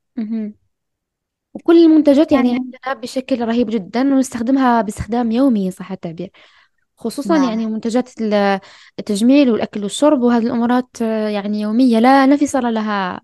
[1.53, 6.31] وكل المنتجات يعني يعني عندنا بشكل رهيب جدا ونستخدمها باستخدام يومي صح التعبير.
[6.97, 7.49] خصوصا نعم.
[7.49, 8.59] يعني منتجات ال-
[8.99, 13.21] التجميل والأكل والشرب وهذه الأمورات آه، يعني يومية لا انفصال لها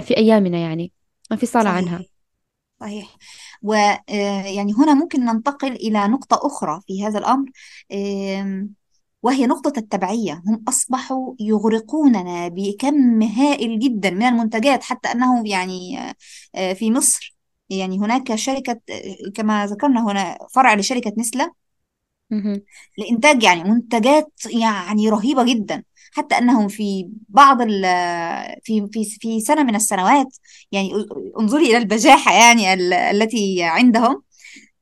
[0.00, 0.92] في أيامنا يعني
[1.32, 1.76] انفصال صحيح.
[1.76, 2.04] عنها.
[2.80, 3.16] صحيح.
[3.62, 7.50] ويعني هنا ممكن ننتقل إلى نقطة أخرى في هذا الأمر
[9.22, 10.42] وهي نقطة التبعية.
[10.46, 16.14] هم أصبحوا يغرقوننا بكم هائل جدا من المنتجات حتى أنه يعني آه،
[16.54, 17.36] آه، في مصر.
[17.70, 21.63] يعني هناك شركة آه، كما ذكرنا هنا فرع لشركة نسلة.
[22.34, 22.62] مهم.
[22.98, 27.82] لإنتاج يعني منتجات يعني رهيبة جدا حتى أنهم في بعض ال
[28.64, 30.36] في في في سنة من السنوات
[30.72, 30.90] يعني
[31.40, 34.22] انظري إلى البجاحة يعني ال- التي عندهم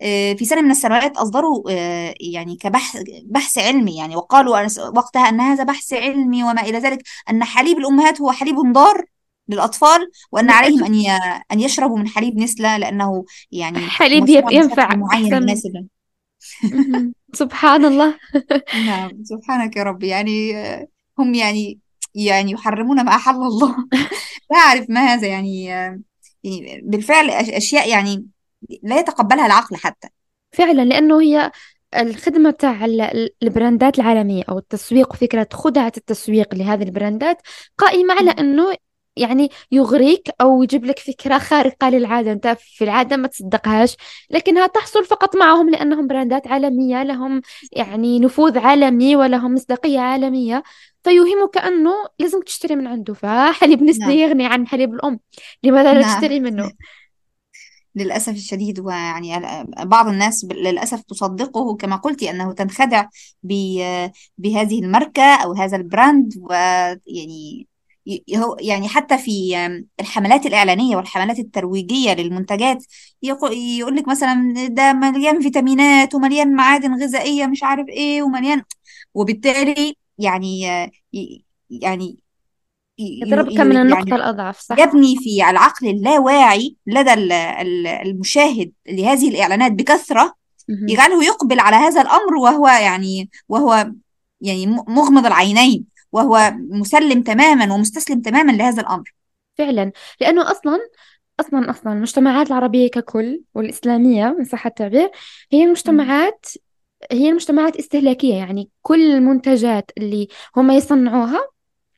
[0.03, 5.41] آه، في سنة من السنوات أصدروا آه، يعني كبحث بحث علمي يعني وقالوا وقتها أن
[5.41, 9.05] هذا بحث علمي وما إلى ذلك أن حليب الأمهات هو حليب ضار
[9.49, 11.21] للأطفال وأن عليهم أن
[11.53, 15.89] أن يشربوا من حليب نسلة لأنه يعني حليب ينفع معين أحسن من يناسب مهم.
[17.35, 18.19] سبحان الله
[18.75, 20.87] نعم سبحانك يا رب يعني آه،
[21.19, 21.79] هم يعني
[22.15, 23.77] يعني يحرمون ما أحل الله.
[24.51, 26.01] لا أعرف ما هذا يعني آه،
[26.45, 28.27] يعني بالفعل أش- أشياء يعني
[28.83, 30.09] لا يتقبلها العقل حتى.
[30.53, 31.53] فعلا لأنه هي
[31.97, 37.43] الخدمة تاع ال- ال- البراندات العالمية أو التسويق فكرة خدعة التسويق لهذه البراندات
[37.79, 38.75] قائمة على أنه
[39.17, 42.33] يعني يغريك أو يجيب لك فكرة خارقة للعادة.
[42.33, 43.97] أنت في العادة ما تصدقهاش
[44.31, 47.43] لكنها تحصل فقط معهم لأنهم براندات عالمية لهم
[47.73, 50.63] يعني نفوذ عالمي ولهم مصداقية عالمية.
[51.05, 53.15] فيوهمك أنه لازم تشتري من عنده.
[53.15, 55.21] فحليب نسلي نعم يغني عن حليب الأم.
[55.63, 56.15] لماذا لا نعم.
[56.15, 56.73] تشتري منه؟
[57.95, 59.33] للأسف الشديد ويعني
[59.85, 63.09] بعض الناس للأسف تصدقه كما قلت أنه تنخدع
[64.39, 67.67] بهذه الماركة أو هذا البراند ويعني
[68.37, 69.57] هو يعني حتى في
[70.01, 72.85] الحملات الإعلانية والحملات الترويجية للمنتجات
[73.23, 78.63] يقول لك مثلا ده مليان فيتامينات ومليان معادن غذائية مش عارف إيه ومليان
[79.15, 80.61] وبالتالي يعني
[81.71, 82.17] يعني
[82.99, 89.29] يضربك من النقطة يعني الأضعف صح يبني في العقل اللاواعي لدى ال- ال- المشاهد لهذه
[89.29, 90.35] الإعلانات بكثرة.
[90.89, 93.91] يجعله يقبل على هذا الأمر وهو يعني وهو
[94.41, 99.15] يعني مغمض العينين وهو مسلم تماما ومستسلم تماما لهذا الأمر.
[99.59, 99.93] فعلا.
[100.21, 100.79] لأنه أصلا
[101.41, 105.11] أصلا أصلا المجتمعات العربية ككل والإسلامية إن صح التعبير
[105.53, 105.65] هي.
[105.65, 106.47] المجتمعات
[107.13, 108.35] هي المجتمعات استهلاكية.
[108.35, 111.49] يعني كل المنتجات اللي هم يصنعوها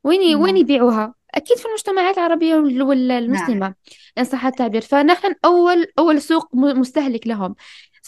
[0.05, 3.75] وين وين يبيعوها؟ أكيد في المجتمعات العربية وال- نعم.
[4.19, 4.81] إن صح التعبير.
[4.81, 7.55] فنحن أول أول سوق مستهلك لهم.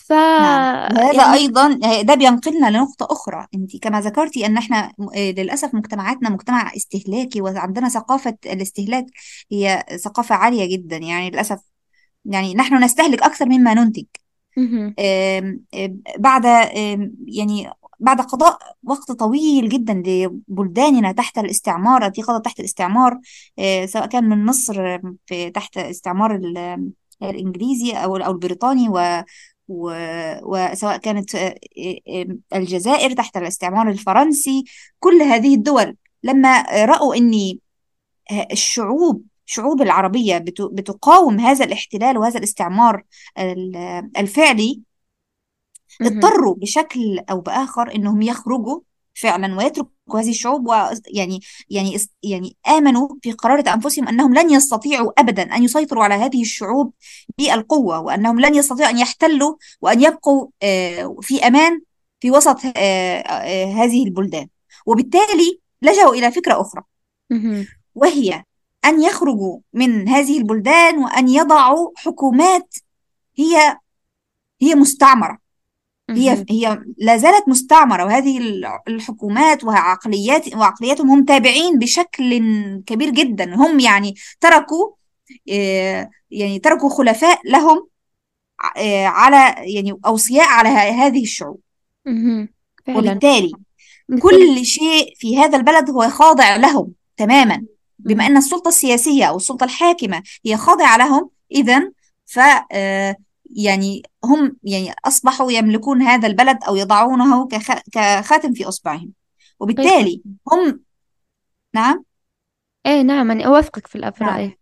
[0.08, 0.96] ف نعم.
[0.96, 3.46] وهذا يعني أيضا ده بينقلنا لنقطة أخرى.
[3.54, 9.06] أنت كما ذكرتي أن إحنا آه، للأسف مجتمعاتنا مجتمع استهلاكي وعندنا ثقافة الاستهلاك
[9.52, 10.96] هي ثقافة عالية جدا.
[10.96, 11.58] يعني للأسف
[12.24, 14.04] يعني نحن نستهلك أكثر مما ننتج.
[16.18, 16.44] بعد
[17.26, 23.20] يعني بعد قضاء وقت طويل جدا لبلداننا تحت الاستعمار التي قضت تحت الاستعمار
[23.58, 26.90] آه، سواء كان من مصر في تحت استعمار ال-
[27.22, 28.88] الإنجليزي أو أو البريطاني
[29.68, 29.90] و
[30.42, 31.54] وسواء كانت آه،
[32.08, 34.64] آه، الجزائر تحت الاستعمار الفرنسي
[34.98, 37.58] كل هذه الدول لما رأوا أن
[38.52, 43.02] الشعوب شعوب العربية بت- بتقاوم هذا الاحتلال وهذا الاستعمار
[43.38, 44.80] ال- الفعلي.
[46.02, 48.80] اضطروا بشكل أو بآخر إنهم يخرجوا
[49.14, 51.40] فعلا ويتركوا هذه الشعوب ويعني
[51.70, 56.42] يعني اس- يعني آمنوا في قرارة أنفسهم أنهم لن يستطيعوا أبدا أن يسيطروا على هذه
[56.42, 56.92] الشعوب
[57.38, 61.80] بالقوة وأنهم لن يستطيعوا أن يحتلوا وأن يبقوا آه، في أمان
[62.20, 62.70] في وسط آه،
[63.20, 64.48] آه، هذه البلدان.
[64.86, 66.82] وبالتالي لجأوا إلى فكرة أخرى.
[67.94, 68.44] وهي
[68.84, 72.74] أن يخرجوا من هذه البلدان وأن يضعوا حكومات
[73.36, 73.78] هي
[74.62, 75.38] هي مستعمرة.
[76.10, 76.44] هي.
[76.50, 82.38] هي لا زالت مستعمرة وهذه ال- الحكومات وعقليات وعقلياتهم هم تابعين بشكل
[82.86, 83.54] كبير جدا.
[83.54, 84.90] هم يعني تركوا
[85.50, 87.88] آه، يعني تركوا خلفاء لهم
[88.76, 91.60] آه، على يعني أوصياء على هذه الشعوب.
[92.88, 93.52] وبالتالي
[94.22, 97.62] كل شيء في هذا البلد هو خاضع لهم تماما.
[97.98, 98.30] بما مهم.
[98.30, 101.92] أن السلطة السياسية أو السلطة الحاكمة هي خاضعة لهم إذا
[102.26, 102.38] ف
[102.72, 103.16] آه،
[103.56, 109.12] يعني هم يعني أصبحوا يملكون هذا البلد أو يضعونه كخ- كخاتم في أصبعهم.
[109.60, 110.80] وبالتالي هم
[111.74, 112.04] نعم؟
[112.86, 114.52] إيه نعم أنا أوافقك في الأ- في نعم.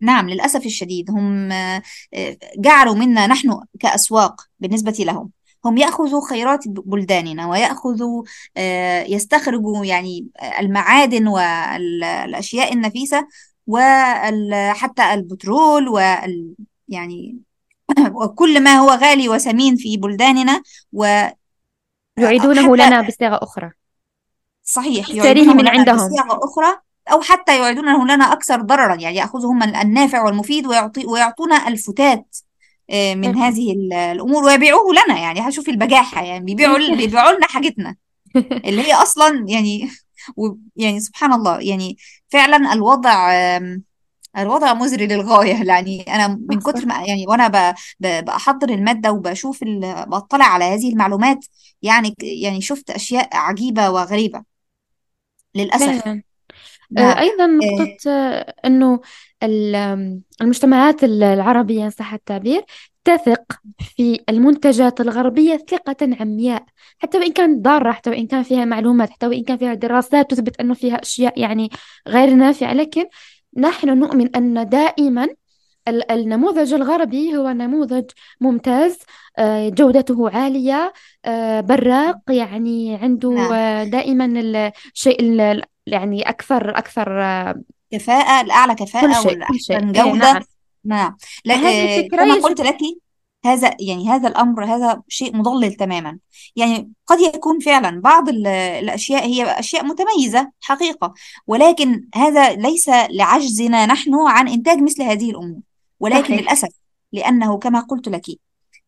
[0.00, 1.10] نعم للأسف الشديد.
[1.10, 1.82] هم آه،
[2.14, 5.30] آه، جعلوا منا نحن كأسواق بالنسبة لهم.
[5.64, 8.22] هم يأخذوا خيرات بلداننا ويأخذوا
[8.56, 10.26] آه، يستخرجوا يعني
[10.58, 13.28] المعادن والأشياء النفيسة
[13.66, 16.54] وحتى البترول وال
[16.88, 17.38] يعني
[18.22, 20.62] وكل ما هو غالي وثمين في بلداننا
[22.18, 23.70] يعيدونه وحتى لنا بصيغة أخرى.
[24.62, 25.96] صحيح يعيدونه من لنا عندهم.
[25.96, 26.78] بصيغة أخرى
[27.12, 32.36] أو حتى يعيدونه لنا أكثر ضررا يعني يأخذهم النافع والمفيد ويعطي ويعطونا الفتات
[32.90, 37.96] آه، من هذه ال- الأمور ويبيعوه لنا يعني هشوف البجاحة يعني بيبيعوا بيبيعوا لنا حاجتنا
[38.66, 39.90] اللي هي أصلا يعني
[40.36, 41.96] و- يعني سبحان الله يعني
[42.28, 43.32] فعلا الوضع
[44.38, 45.64] الوضع مزري للغاية.
[45.64, 51.44] يعني أنا من كتر ما يعني وأنا بحضر المادة وبشوف ال- بطلع على هذه المعلومات
[51.82, 54.42] يعني يعني شفت أشياء عجيبة وغريبة.
[55.54, 56.02] للأسف.
[56.02, 56.22] فعلا
[56.98, 59.00] آه، نعم أيضا نقطة آه، أنه
[60.40, 62.64] المجتمعات ال- العربية إن صح التعبير
[63.04, 63.42] تثق
[63.96, 66.64] في المنتجات الغربية ثقة عمياء
[66.98, 70.60] حتى وإن كانت ضارة حتى وإن كان فيها معلومات حتى وإن كان فيها دراسات تثبت
[70.60, 71.70] أنه فيها أشياء يعني
[72.08, 72.72] غير نافعة.
[72.72, 73.04] لكن
[73.56, 75.28] نحن نؤمن أن دائما
[75.88, 78.04] ال- النموذج الغربي هو نموذج
[78.40, 78.98] ممتاز
[79.38, 80.92] آه، جودته عالية
[81.24, 83.52] آه، براق يعني عنده نعم.
[83.52, 84.24] آه، دائما
[84.94, 87.06] الشيء ال- يعني أكثر أكثر
[87.90, 89.76] كفاءة الأعلى كل كفاءة شيء كل شيء.
[89.76, 90.32] والأحسن إيه جودة.
[90.32, 90.42] نعم.
[90.84, 91.16] نعم.
[91.44, 92.76] لا يجب قلت لك
[93.44, 96.18] هذا يعني هذا الأمر هذا شيء مضلل تماما.
[96.56, 101.14] يعني قد يكون فعلا بعض ال- الأشياء هي أشياء متميزة حقيقة
[101.46, 105.60] ولكن هذا ليس لعجزنا نحن عن إنتاج مثل هذه الأمور.
[106.00, 106.40] ولكن صحيح.
[106.40, 106.68] للأسف
[107.12, 108.24] لأنه كما قلت لك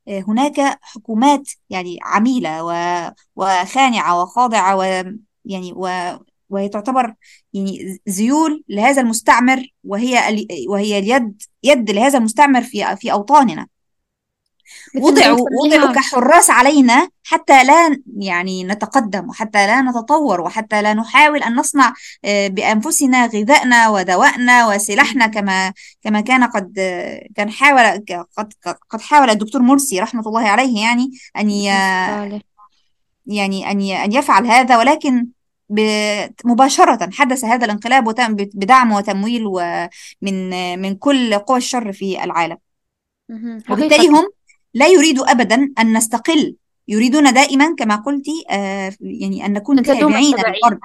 [0.08, 4.82] آه، هناك حكومات يعني عميلة و- وخانعة وخاضعة و
[5.44, 5.72] يعني
[6.50, 7.14] وهي تعتبر
[7.52, 10.36] يعني ذيول لهذا المستعمر وهي
[10.68, 13.66] وهي اليد يد لهذا المستعمر في في ما
[14.96, 21.54] وضعوا وضعوا كحراس علينا حتى لا يعني نتقدم وحتى لا نتطور وحتى لا نحاول أن
[21.56, 25.72] نصنع آه، بأنفسنا غذائنا ودوائنا وسلاحنا كما
[26.02, 26.72] كما كان قد
[27.36, 28.04] كان حاول
[28.36, 28.52] قد
[28.90, 31.10] قد حاول الدكتور مرسي رحمة الله عليه يعني
[32.30, 32.42] صالح
[33.26, 35.26] يعني أن ي- أن يفعل هذا ولكن
[36.44, 42.56] مباشرة حدث هذا الانقلاب وتم بدعم وتمويل ومن من كل قوى الشر في العالم.
[43.70, 44.28] وبالتالي هم
[44.74, 46.56] لا يريدوا أبدا أن نستقل.
[46.88, 50.78] يريدون دائما كما قلتي آه، يعني أن نكون تابعين للغرب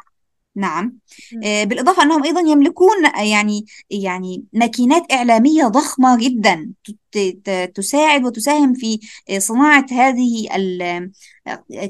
[0.55, 0.97] نعم.
[1.43, 6.71] آه، بالإضافة أنهم أيضا يملكون يعني يعني ماكينات إعلامية ضخمة جدا.
[7.11, 10.47] ت- ت- تساعد وتساهم في آه، صناعة هذه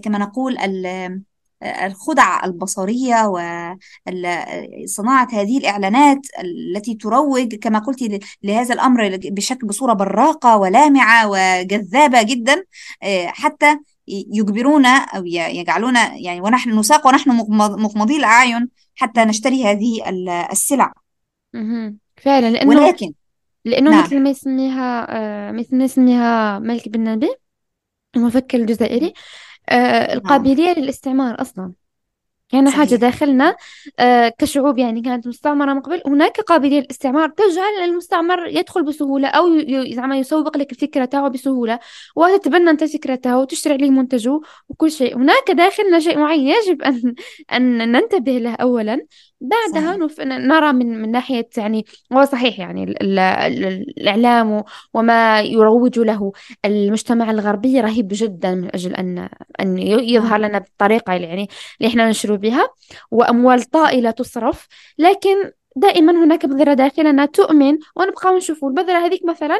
[0.04, 0.58] كما نقول
[1.64, 3.28] الخدع البصرية
[4.84, 12.64] وصناعة هذه الإعلانات التي تروج كما قلت لهذا الأمر بشكل بصورة براقة ولامعة وجذابة جدا
[13.04, 17.30] آه، حتى يجبرونا أو ي- يجعلونا يعني ونحن نساق ونحن
[17.80, 20.94] مغمضي الأعين حتى نشتري هذه ال- السلع.
[22.22, 23.14] فعلا لأنه ولكن
[23.66, 27.30] لأنه نعم مثل ما يسميها آه، مثل ما يسميها مالك بن نبي
[28.16, 29.14] المفكر الجزائري
[29.70, 30.18] آه، نعم.
[30.18, 31.74] القابلية للاستعمار أصلا.
[32.52, 33.00] كان حاجة صحيح.
[33.00, 33.56] داخلنا
[34.00, 36.02] آه، كشعوب يعني كانت مستعمرة من قبل.
[36.08, 41.80] هناك قابلية للاستعمار تجعل المستعمر يدخل بسهولة أو ي- زعما يسوق لك الفكرة تاعو بسهولة
[42.16, 44.40] وتتبنى أنت فكرته وتشتري عليه منتجه
[44.70, 45.18] وكل شيء.
[45.18, 47.16] هناك داخلنا شيء معين يجب أن
[47.54, 49.06] أن ننتبه له أولا.
[49.42, 50.28] بعدها صحيح.
[50.28, 53.04] نرى من من ناحية يعني هو صحيح يعني ال...
[53.20, 53.20] ال...
[53.20, 54.64] ال- الإعلام و-
[54.94, 56.32] وما يروج له.
[56.66, 59.30] المجتمع الغربي رهيب جدا من أجل أن
[59.60, 60.50] أن ي- يظهر نعم.
[60.50, 61.48] لنا بالطريقة اللي يعني
[61.82, 62.68] اللي إحنا نشرو بها.
[63.12, 64.68] وأموال طائلة تصرف.
[64.98, 69.58] لكن دائما هناك بذرة داخلنا تؤمن ونبقى نشوفوا البذرة هذيك مثلا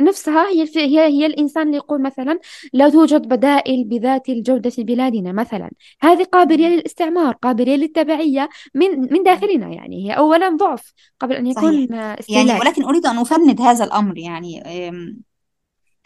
[0.00, 2.38] نفسها هي الف- هي هي الإنسان اللي يقول مثلا
[2.72, 5.70] لا توجد بدائل بذات الجودة في بلادنا مثلا.
[6.00, 10.06] هذه قابلية للاستعمار قابلية للتبعية من من داخلنا يعني.
[10.08, 14.62] هي أولا ضعف قبل صحيح يكون آه، يعني ولكن أريد أن أفند هذا الأمر يعني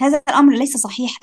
[0.01, 1.19] هذا الأمر ليس صحيح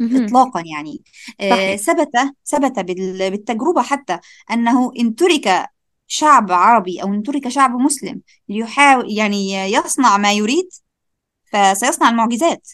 [0.00, 0.24] مهم.
[0.24, 1.02] إطلاقا يعني.
[1.40, 1.76] آه، صحيح.
[1.76, 2.10] ثبت
[2.46, 4.18] ثبت بال- بالتجربة حتى
[4.50, 5.66] أنه إن ترك
[6.06, 10.68] شعب عربي أو إن ترك شعب مسلم ليحاول يعني يصنع ما يريد
[11.52, 12.68] فسيصنع المعجزات.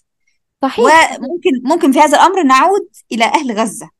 [0.62, 0.84] صحيح.
[0.84, 3.90] وممكن ممكن في هذا الأمر نعود إلى أهل غزة.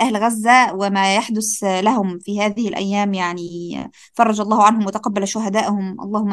[0.00, 6.28] أهل غزة وما يحدث لهم في هذه الأيام يعني فرج الله عنهم وتقبل شهدائهم اللهم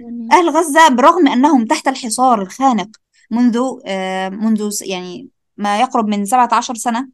[0.00, 0.28] مهم.
[0.32, 2.88] أهل غزة برغم أنهم تحت الحصار الخانق
[3.30, 7.08] منذ آه، منذ يعني ما يقرب من 17 سنة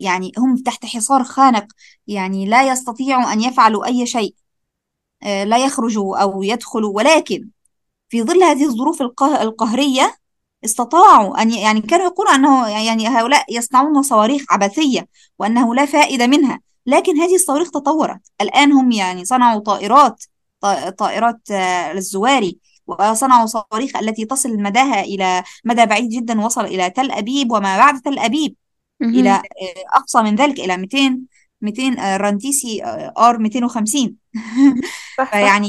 [0.00, 1.66] يعني هم تحت حصار خانق
[2.06, 4.34] يعني لا يستطيعوا أن يفعلوا أي شيء
[5.22, 7.48] آه، لا يخرجوا أو يدخلوا ولكن
[8.12, 10.16] في ظل هذه الظروف القه- القهرية
[10.64, 15.06] استطاعوا أن يعني كانوا يقولوا أنه يعني هؤلاء يصنعون صواريخ عبثية
[15.38, 18.20] وأنه لا فائدة منها لكن هذه الصواريخ تطورت.
[18.40, 20.24] الآن هم يعني صنعوا طائرات
[20.98, 27.10] طائرات آه، للزواري وصنعوا صواريخ التي تصل مداها إلى مدى بعيد جدا وصل إلى تل
[27.10, 28.54] أبيب وما بعد تل أبيب
[29.02, 29.30] إلى.
[29.30, 29.42] آه،
[29.98, 31.20] أقصى من ذلك إلى 200
[31.60, 32.84] 200 آه، رانتيسي
[33.18, 34.16] آر 250
[35.18, 35.30] صح صح.
[35.30, 35.68] فيعني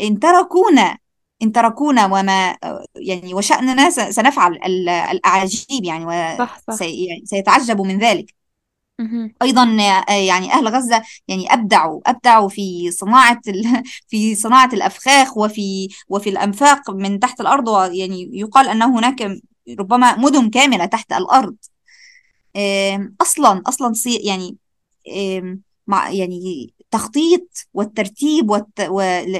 [0.00, 0.98] إن تركونا
[1.42, 2.56] إن تركونا وما
[2.96, 6.86] يعني وشأننا سنفعل ال- الأعاجيب يعني صح صح.
[7.22, 8.34] وسيتعجبوا من ذلك.
[9.42, 9.76] أيضا
[10.08, 13.82] آه، يعني أهل غزة يعني أبدعوا أبدعوا في صناعة ال...
[14.08, 19.38] في صناعة الأفخاخ وفي وفي الأنفاق من تحت الأرض ويعني يقال أن هناك
[19.78, 21.12] ربما مدن كاملة تحت
[23.20, 24.56] أصلا أصلا صي- يعني
[25.86, 28.50] مع يعني تخطيط والترتيب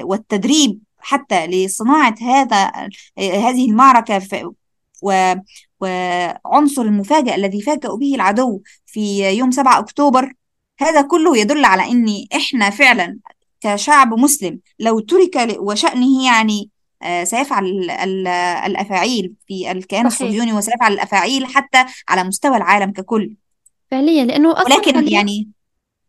[0.03, 2.71] والتدريب حتى لصناعة هذا
[3.19, 4.53] هذه المعركة.
[5.01, 5.33] و...
[5.79, 10.33] وعنصر المفاجأة الذي فاجأوا به العدو في يوم 7 أكتوبر
[10.79, 13.17] هذا كله يدل على إن إحنا فعلا
[13.61, 16.69] كشعب مسلم لو ترك وشأنه يعني
[17.01, 18.27] آه، سيفعل ال- ال-
[18.65, 23.33] الأفاعيل في الكيان الصهيوني وسيفعل الأفاعيل حتى على مستوى العالم ككل
[23.91, 25.47] فعليا لأنه أصلا ولكن يعني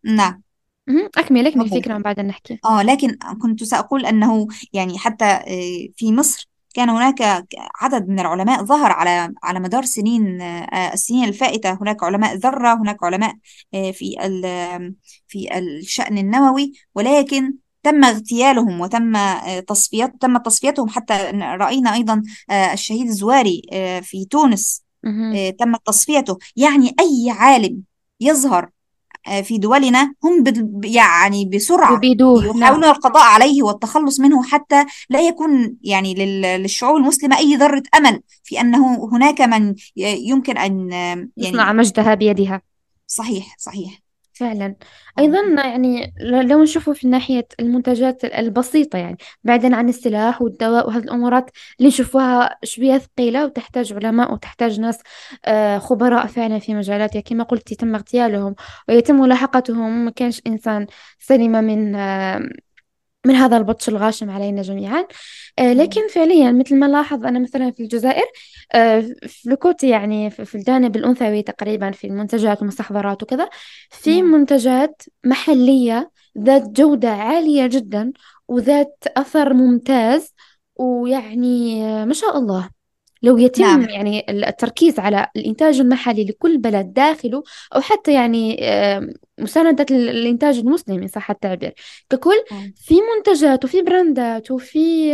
[0.05, 0.43] نعم
[0.89, 1.09] مهم.
[1.18, 2.59] أكمل أكمل تفضل الفكرة من بعد نحكي.
[2.64, 7.45] آه لكن كنت سأقول أنه يعني حتى آه، في مصر كان هناك
[7.80, 11.78] عدد من العلماء ظهر على على مدار سنين آه، السنين الفائتة.
[11.82, 13.34] هناك علماء ذرة هناك علماء
[13.74, 14.95] آه، في ال-
[15.28, 16.72] في الشأن النووي.
[16.95, 21.14] ولكن تم اغتيالهم وتم آه، تصفيات تم تصفيتهم حتى
[21.61, 25.34] رأينا أيضا آه، الشهيد الزواري آه، في تونس مهم.
[25.36, 26.39] آه، تم تصفيته.
[26.57, 27.82] يعني أي عالم
[28.20, 28.70] يظهر آه،
[29.43, 30.45] في دولنا هم
[30.85, 32.45] يعني بسرعة يبيدوه.
[32.45, 32.59] نعم.
[32.62, 38.20] يحاولون القضاء عليه والتخلص منه حتى لا يكون يعني لل- للشعوب المسلمة أي ذرة أمل
[38.45, 42.62] في أنه هناك من يمكن أن آه، يعني مجدها بيدها.
[43.07, 44.08] صحيح صحيح.
[44.39, 44.76] فعلا.
[45.18, 51.03] أيضا يعني ل- لو نشوفه في ناحية المنتجات البسيطة يعني بعيدا عن السلاح والدواء وهذه
[51.05, 54.99] الأمورات اللي نشوفوها شوية ثقيلة وتحتاج علماء وتحتاج ناس
[55.45, 58.55] آه، خبراء فعلا في مجالاتها كما قلت تم اغتيالهم
[58.89, 60.05] ويتم ملاحقتهم.
[60.05, 60.86] ما كانش إنسان
[61.18, 62.41] سلم من آه،
[63.27, 65.07] من هذا البطش الغاشم علينا جميعا.
[65.59, 68.25] آه، لكن فعليا مثل ما لاحظ أنا مثلا في الجزائر
[68.75, 73.49] آه، في الكوتي يعني في الجانب الأنثوي تقريبا في المنتجات والمستحضرات وكذا
[73.91, 78.12] في منتجات محلية ذات جودة عالية جدا
[78.49, 80.35] وذات أثر ممتاز
[80.77, 82.71] ويعني آه، ما شاء الله.
[83.23, 83.89] لو يتم نعم.
[83.89, 87.43] يعني التركيز على الإنتاج المحلي لكل بلد داخله
[87.75, 88.59] أو حتى يعني
[89.39, 91.74] مساندة الإنتاج المسلم إن صح التعبير.
[92.11, 95.09] ككل آه، في منتجات وفي براندات وفي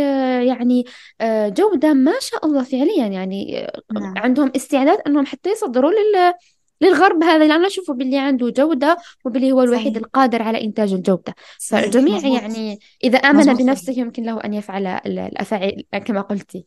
[0.47, 0.85] يعني
[1.21, 4.17] آه، جودة ما شاء الله فعليا يعني آه، نعم.
[4.17, 6.33] عندهم استعداد أنهم حتى يصدروا لل
[6.81, 9.97] للغرب هذا لأن أشوفه باللي عنده جودة وباللي هو الوحيد صحيح.
[9.97, 11.35] القادر على إنتاج الجودة.
[11.59, 16.65] صحيح فالجميع مظبوط يعني إذا آمن بنفسه يمكن له أن يفعل ال- الأفاعيل كما قلتي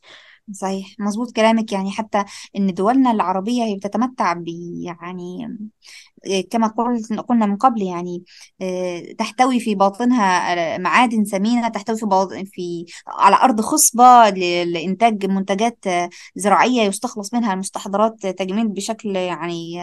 [0.52, 1.72] صحيح مظبوط كلامك.
[1.72, 2.24] يعني حتى
[2.56, 4.48] إن دولنا العربية هي بتتمتع ب
[4.82, 5.58] يعني
[6.50, 6.66] كما
[7.28, 8.22] قلنا من قبل يعني
[8.62, 14.30] آه، تحتوي في باطنها آه، معادن ثمينة تحتوي في باطن في على أرض خصبة
[14.64, 19.80] لإنتاج منتجات آه، زراعية يستخلص منها المستحضرات تجميل بشكل يعني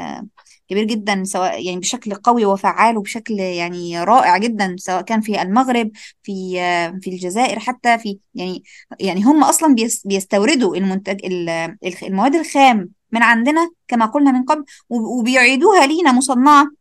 [0.69, 5.91] كبير جدا سواء يعني بشكل قوي وفعال وبشكل يعني رائع جدا سواء كان في المغرب
[6.23, 6.55] في
[7.01, 8.63] في الجزائر حتى في يعني
[8.99, 9.43] يعني هم
[9.75, 11.19] بيس- بيستوردوا المنتج
[12.03, 16.71] المواد الخام من عندنا كما قلنا من قبل وب- وبيعيدوها لينا مصنعة.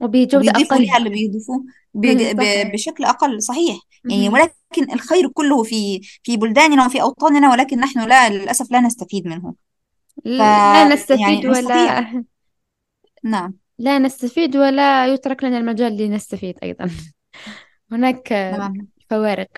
[0.00, 1.64] وبجودة وبيضيفوا ليها أقل اللي بيضيفوه
[2.72, 3.76] بشكل أقل صحيح.
[4.10, 4.28] يعني.
[4.28, 9.54] ولكن الخير كله في في بلداننا وفي أوطاننا ولكن نحن لا للأسف لا نستفيد منه.
[10.24, 10.44] ف لا
[10.80, 12.24] يعني نستفيد نستطيع ولا
[13.24, 13.54] نعم.
[13.78, 16.90] لا نستفيد ولا يترك لنا المجال لنستفيد أيضا.
[17.92, 19.48] هناك نعم فوارق.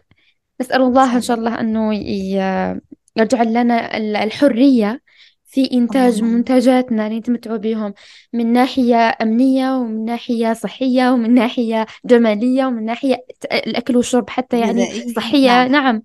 [0.60, 1.94] نسأل الله إن شاء الله أنه
[3.16, 5.02] يجعل لنا ال- الحرية
[5.48, 7.94] في إنتاج آمين منتجاتنا اللي نتمتع بهم
[8.32, 15.12] من ناحية أمنية ومن ناحية صحية ومن ناحية جمالية ومن ناحية الأكل والشرب حتى يعني
[15.16, 15.72] صحية نعم.
[15.72, 16.02] نعم.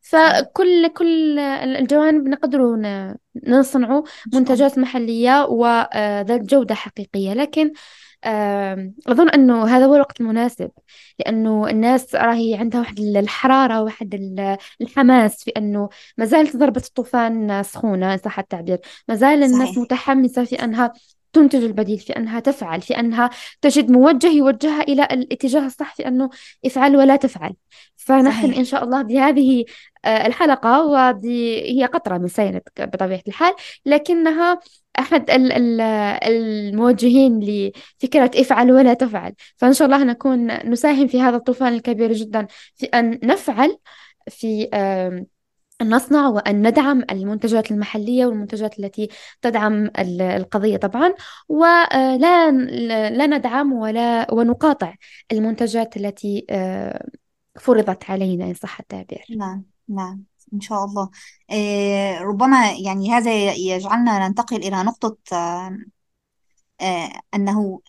[0.00, 3.16] فكل كل الجوانب نقدر ن-
[3.46, 4.38] نصنع إن شاء الله.
[4.40, 7.34] منتجات محلية وذات جودة حقيقية.
[7.34, 7.72] لكن
[9.08, 10.70] أظن أنه هذا هو الوقت المناسب
[11.18, 15.88] لأنه الناس راهي عندها واحد الحرارة واحد ال- الحماس في أنه
[16.18, 19.78] ما زالت ضربة الطوفان سخونة إن صح التعبير ما زال الناس صحيح.
[19.78, 20.92] متحمسة في أنها
[21.32, 26.30] تنتج البديل في أنها تفعل في أنها تجد موجه يوجهها إلى الاتجاه الصح في أنه
[26.66, 27.54] افعل ولا تفعل.
[27.96, 28.58] فنحن صحيح.
[28.58, 29.64] إن شاء الله بهذه
[30.04, 33.54] آه، الحلقة وهذه هي قطرة من سينة بطبيعة الحال
[33.86, 34.60] لكنها
[34.98, 35.80] أحد ال- ال-
[36.24, 39.34] الموجهين لفكرة افعل ولا تفعل.
[39.56, 43.78] فإن شاء الله نكون نساهم في هذا الطوفان الكبير جدا في أن نفعل
[44.28, 45.26] في أن
[45.82, 49.08] نصنع وأن ندعم المنتجات المحلية والمنتجات التي
[49.42, 51.14] تدعم ال- القضية طبعا.
[51.48, 52.50] ولا
[53.10, 54.94] لا ندعم ولا ونقاطع
[55.32, 57.06] المنتجات التي آه،
[57.60, 59.24] فرضت علينا إن صح التعبير.
[59.36, 60.22] نعم نعم.
[60.54, 61.10] إن شاء الله.
[61.50, 65.78] آه ربما يعني هذا يجعلنا ننتقل إلى نقطة آه
[66.80, 67.80] آه أنه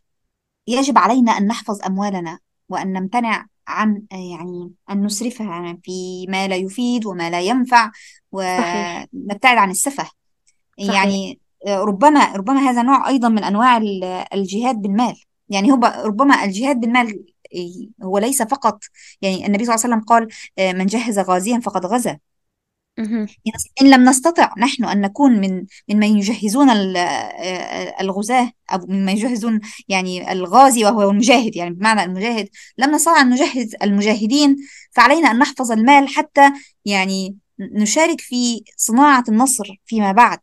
[0.68, 2.39] يجب علينا أن نحفظ أموالنا
[2.70, 7.91] وأن نمتنع عن آه، يعني أن نسرفها في ما لا يفيد وما لا ينفع
[8.34, 9.05] صحيح.
[9.14, 10.03] ونبتعد عن السفه.
[10.80, 10.93] صحيح.
[10.93, 14.03] يعني ربما ربما هذا نوع أيضا من أنواع ال-
[14.34, 15.16] الجهاد بالمال.
[15.49, 17.26] يعني هو ربما الجهاد بالمال
[18.03, 18.80] هو ليس فقط
[19.22, 20.28] يعني النبي صلى الله عليه وسلم قال
[20.78, 22.18] من جهز غازيا فقد غزا.
[23.00, 23.28] مهم.
[23.82, 29.60] إن لم نستطع نحن أن نكون من ممن يجهزون ال- آه، الغزاة أو ممن يجهزون
[29.88, 34.56] يعني الغازي وهو المجاهد يعني بمعنى المجاهد لم نستطع أن نجهز المجاهدين
[34.91, 36.52] فعلينا أن نحفظ المال حتى
[36.86, 40.39] يعني نشارك في صناعة النصر فيما بعد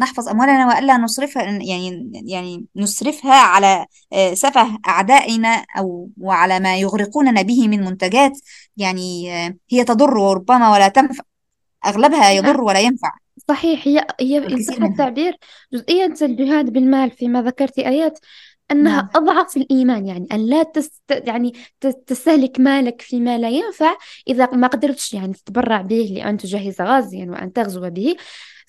[0.00, 7.42] نحفظ أموالنا وألا نصرفها يعني يعني نسرفها على آه، سفه أعدائنا أو وعلى ما يغرقوننا
[7.42, 8.32] به من منتجات
[8.76, 11.24] يعني آه، هي تضر وربما ولا تنفع
[11.88, 13.10] أغلبها يضر ولا ينفع.
[13.48, 15.36] صحيح هي هي إن صح التعبير
[15.72, 18.18] جزئية الجهاد بالمال فيما ذكرت آيات
[18.70, 19.08] أنها نعم.
[19.14, 21.52] أضعف الإيمان يعني أن لا تست يعني
[22.06, 23.96] تستهلك مالك فيما لا ينفع
[24.28, 28.16] إذا ما قدرتش يعني تتبرع به لأن تجهز غازيا وأن تغزو به.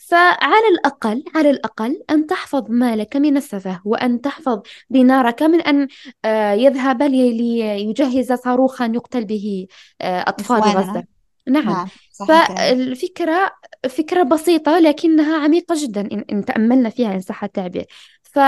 [0.10, 5.88] فعلى الأقل على الأقل أن تحفظ مالك من السفه وأن تحفظ دينارك من أن
[6.26, 9.68] آه، يذهب لي- ليجهز صاروخا يقتل به
[10.02, 11.04] آه، أطفال غزة.
[11.48, 11.66] نعم.
[11.66, 12.48] نعم صحيح.
[12.48, 13.52] فالفكرة
[13.90, 17.86] فكرة بسيطة لكنها عميقة جدا إن, إن تأملنا فيها إن صح التعبير.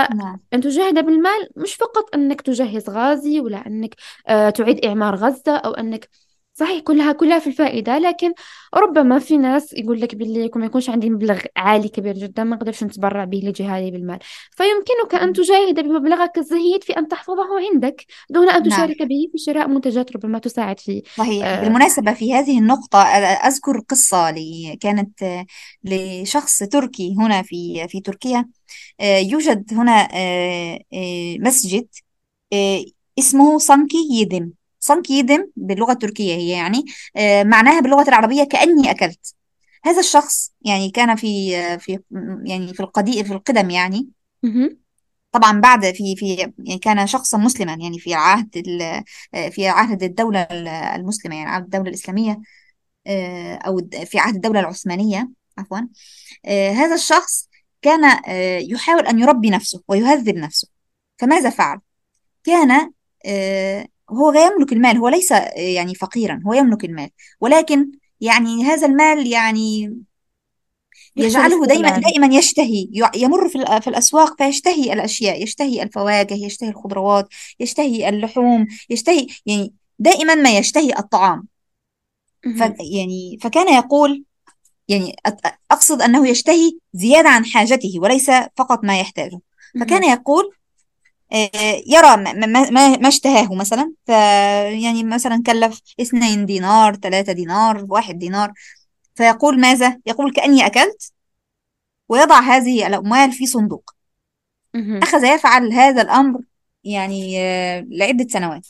[0.08, 0.40] نعم.
[0.50, 3.94] فأن تجاهد بالمال مش فقط أنك تجهز غازي ولا أنك
[4.28, 6.08] آه، تعيد إعمار غزة أو أنك
[6.52, 8.32] صحيح كلها كلها في الفائدة لكن
[8.74, 12.56] ربما في ناس يقول لك باللي يكون ما يكونش عندي مبلغ عالي كبير جدا ما
[12.56, 14.18] أقدرش نتبرع به لجهادي بالمال.
[14.50, 18.70] فيمكنك أن تجاهد بمبلغك الزهيد في أن تحفظه عندك دون أن نعم.
[18.70, 21.46] تشارك به في شراء منتجات ربما تساعد في صحيح.
[21.46, 25.46] آه، بالمناسبة في هذه النقطة أذكر قصة لي كانت آه،
[25.84, 28.48] لشخص تركي هنا في في تركيا.
[29.00, 30.78] آه، يوجد هنا آه،
[31.40, 31.86] مسجد
[33.18, 34.50] اسمه صنكي يدم
[34.80, 36.84] صنكي يدم باللغة التركية هي يعني
[37.16, 39.34] آه، معناها باللغة العربية كأني أكلت
[39.84, 41.98] هذا الشخص يعني كان في آه، في
[42.44, 44.08] يعني في القديم في القدم يعني.
[45.32, 49.04] طبعا بعد في في يعني كان شخصا مسلما يعني في عهد ال-
[49.52, 50.42] في عهد الدولة
[50.96, 52.40] المسلمة يعني عهد الدولة الإسلامية
[53.06, 55.78] آه، أو الد- في عهد الدولة العثمانية عفوا
[56.44, 57.48] آه، هذا الشخص
[57.82, 60.68] كان آه، يحاول أن يربي نفسه ويهذب نفسه
[61.18, 61.80] فماذا فعل؟
[62.44, 62.92] كان
[63.26, 67.90] آه، هو لا يملك المال هو ليس آه، يعني فقيرا هو يملك المال ولكن
[68.20, 69.96] يعني هذا المال يعني
[71.16, 77.28] يجعله الاستغلال دائما يشتهي يمر في في الأسواق فيشتهي الأشياء يشتهي الفواكه يشتهي الخضروات
[77.60, 81.46] يشتهي اللحوم يشتهي يعني دائما ما يشتهي الطعام
[82.42, 82.60] ف.
[82.94, 84.24] يعني فكان يقول
[84.88, 85.16] يعني
[85.70, 89.40] أقصد أنه يشتهي زيادة عن حاجته وليس فقط ما يحتاجه
[89.80, 90.04] فكان.
[90.04, 90.52] يقول
[91.86, 93.92] يرى ما, ما, ما اشتهاه مثلا.
[94.06, 94.08] ف
[94.82, 98.52] يعني مثلا كلف اثنين دينار ثلاثة دينار واحد دينار.
[99.14, 101.12] فيقول ماذا؟ يقول كأني أكلت
[102.08, 103.94] ويضع هذه الأموال في صندوق.
[105.02, 106.40] أخذ يفعل هذا الأمر
[106.84, 108.66] يعني آه، لعدة سنوات.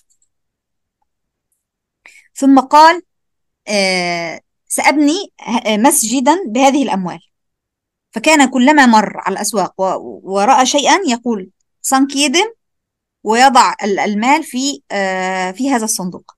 [2.34, 3.02] ثم قال
[3.68, 5.32] آه، سأبني
[5.68, 7.20] مسجدا بهذه الأموال.
[8.12, 9.74] فكان كلما مر على الأسواق
[10.24, 11.50] ورأى شيئا يقول
[11.82, 12.46] سانكيدم
[13.24, 16.36] ويضع ال- المال في آه، في هذا الصندوق.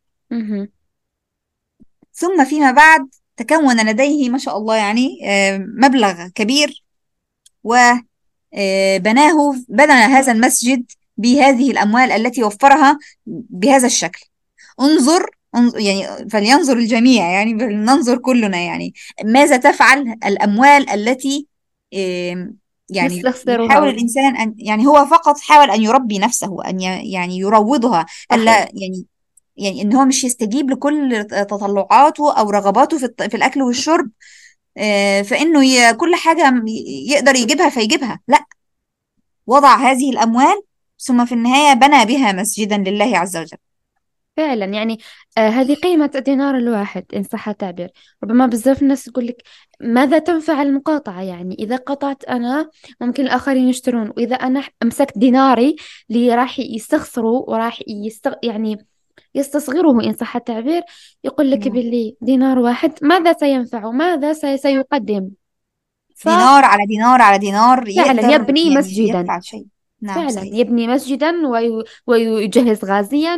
[2.14, 6.84] ثم فيما بعد تكون لديه ما شاء الله يعني آه، مبلغ كبير
[7.64, 10.84] وبناه بنى هذا المسجد
[11.16, 14.24] بهذه الأموال التي وفرها بهذا الشكل.
[14.80, 15.26] انظر
[15.56, 18.94] انظ- يعني فلينظر الجميع يعني ننظر كلنا يعني.
[19.24, 21.46] ماذا تفعل الأموال التي
[22.96, 28.58] يعني يحاول الإنسان أن يعني هو فقط حاول أن يربي نفسه أن يعني يروضها ألا
[28.58, 29.06] يعني
[29.56, 34.10] يعني إن هو مش يستجيب لكل تطلعاته أو رغباته في في الأكل والشرب
[34.78, 36.64] آه، فإنه كل حاجة
[37.08, 38.20] يقدر يجيبها فيجيبها.
[38.28, 38.44] لا.
[39.46, 40.62] وضع هذه الأموال
[40.98, 43.58] ثم في النهاية بنى بها مسجدا لله عز وجل.
[44.36, 44.98] فعلا يعني
[45.38, 47.90] آه هذه قيمة الدينار الواحد إن صح التعبير.
[48.24, 49.42] ربما بزاف الناس تقول لك
[49.82, 52.70] ماذا تنفع المقاطعة؟ يعني إذا قطعت أنا
[53.00, 54.12] ممكن الآخرين يشترون.
[54.16, 55.76] وإذا أنا أمسكت ديناري
[56.10, 58.32] اللي راح يستخسروا وراح يستغ...
[58.42, 58.86] يعني
[59.34, 60.82] يستصغره إن صح التعبير
[61.24, 61.76] يقول لك نعم.
[61.76, 64.56] باللي دينار واحد ماذا سينفع؟ ماذا سي...
[64.56, 65.30] سيقدم؟
[66.16, 69.20] ففعلا دينار على دينار على دينار يقدر يبني يعني مسجدا.
[69.20, 69.66] يفعل شيء.
[70.02, 70.54] نعم فعلا صحيح.
[70.54, 71.84] يبني مسجدا وي...
[72.06, 73.36] ويجهز غازيا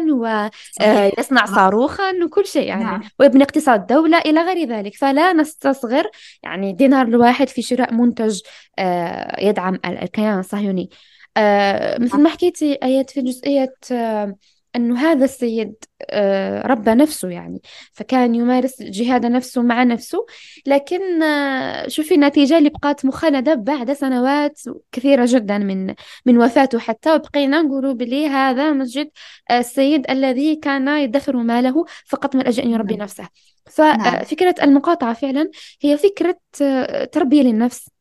[0.78, 1.12] صحيح.
[1.18, 3.02] ويصنع نعم صاروخا وكل شيء يعني نعم.
[3.18, 4.94] ويبني اقتصاد دولة إلى غير ذلك.
[4.94, 6.04] فلا نستصغر
[6.42, 8.40] يعني دينار الواحد في شراء منتج
[8.78, 10.90] آه، يدعم ال- الكيان الصهيوني.
[11.36, 14.36] آه، مثل ما حكيتي آيات في جزئية آه،
[14.76, 15.74] أنه هذا السيد
[16.10, 17.60] آه، ربى نفسه يعني
[17.92, 20.26] فكان يمارس جهاد نفسه مع نفسه.
[20.66, 24.60] لكن آه، شوفي النتيجة اللي بقات مخلدة بعد سنوات
[24.92, 25.94] كثيرة جدا من
[26.26, 27.14] من وفاته حتى.
[27.14, 29.10] وبقينا نقولوا بلي هذا مسجد
[29.50, 33.02] السيد الذي كان يدخر ماله فقط من أجل أن يربي نعم.
[33.02, 33.28] نفسه.
[33.66, 35.50] ففكرة المقاطعة فعلا
[35.80, 37.93] هي فكرة آه، تربية للنفس.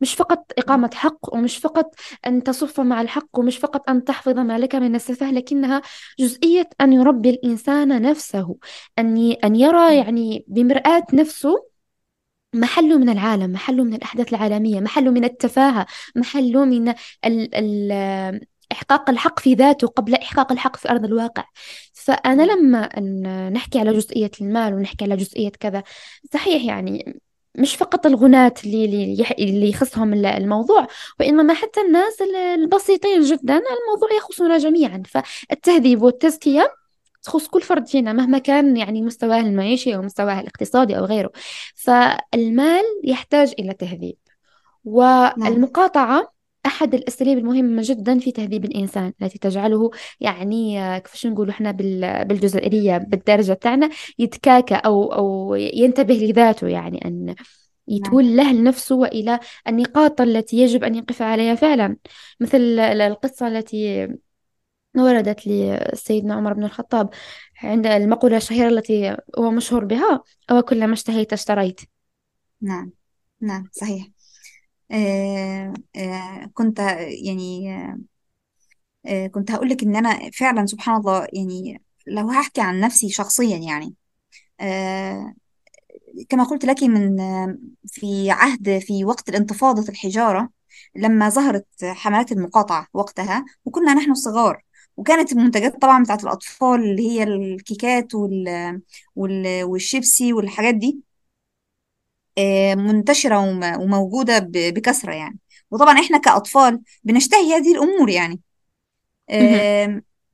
[0.00, 1.94] مش فقط إقامة حق ومش فقط
[2.26, 5.82] أن تصف مع الحق ومش فقط أن تحفظ ما لك من السفه لكنها
[6.18, 8.56] جزئية أن يربي الإنسان نفسه
[8.98, 11.68] أن أن يرى يعني بمرآة نفسه
[12.54, 15.86] محله من العالم محله من الأحداث العالمية محله من التفاهة
[16.16, 16.88] محله من
[17.24, 17.92] ال ال
[18.72, 21.44] إحقاق الحق في ذاته قبل إحقاق الحق في أرض الواقع.
[21.92, 25.82] فأنا لما أن نحكي على جزئية المال ونحكي على جزئية كذا
[26.32, 27.20] صحيح يعني
[27.58, 30.86] مش فقط الغناة اللي اللي يخصهم ال- الموضوع
[31.20, 33.20] وإنما حتى الناس ال- البسيطين.
[33.22, 35.02] جدا الموضوع يخصنا جميعا.
[35.08, 36.74] فالتهذيب والتزكية
[37.22, 41.30] تخص كل فرد فينا مهما كان يعني مستواه المعيشي أو مستواه الاقتصادي أو غيره.
[41.74, 44.16] فالمال يحتاج إلى تهذيب
[44.84, 45.32] نعم.
[45.36, 46.33] والمقاطعة
[46.66, 49.90] أحد الأساليب المهمة جدا في تهذيب الإنسان التي تجعله
[50.20, 57.24] يعني آه، كيفاش نقولوا بال- بالجزائرية بالدارجة بتاعنا يتكاكى أو أو ينتبه لذاته يعني أن
[57.24, 57.36] نعم.
[57.88, 61.96] يتوله لنفسه وإلى النقاط التي يجب أن يقف عليها فعلا.
[62.40, 64.08] مثل ال- القصة التي
[64.96, 67.10] وردت لسيدنا عمر بن الخطاب
[67.62, 71.80] عند المقولة الشهيرة التي هو مشهور بها أو كلما اشتهيت اشتريت.
[72.60, 72.90] نعم.
[73.40, 73.68] نعم.
[73.72, 74.13] صحيح.
[74.94, 76.78] آه آه كنت
[77.24, 77.68] يعني
[79.06, 83.56] آه كنت هقول لك إن أنا فعلا سبحان الله يعني لو هحكي عن نفسي شخصيا
[83.56, 83.94] يعني
[86.28, 87.16] كما قلت لك من
[87.86, 90.48] في عهد في وقت الانتفاضة الحجارة
[90.96, 94.62] لما ظهرت حملات المقاطعة وقتها وكنا نحن صغار
[94.96, 98.80] وكانت المنتجات طبعا بتاعت الأطفال اللي هي الكيكات وال
[99.16, 101.00] وال والشيبسي والحاجات دي
[102.74, 105.38] منتشرة وم- وموجودة بكثرة يعني.
[105.70, 108.40] وطبعا إحنا كأطفال بنشتهي هذه الأمور يعني.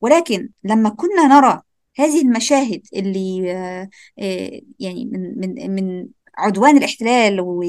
[0.00, 1.62] ولكن لما كنا نرى
[1.96, 3.88] هذه المشاهد اللي آه،
[4.18, 6.06] آه، يعني من من من
[6.38, 7.64] عدوان الاحتلال و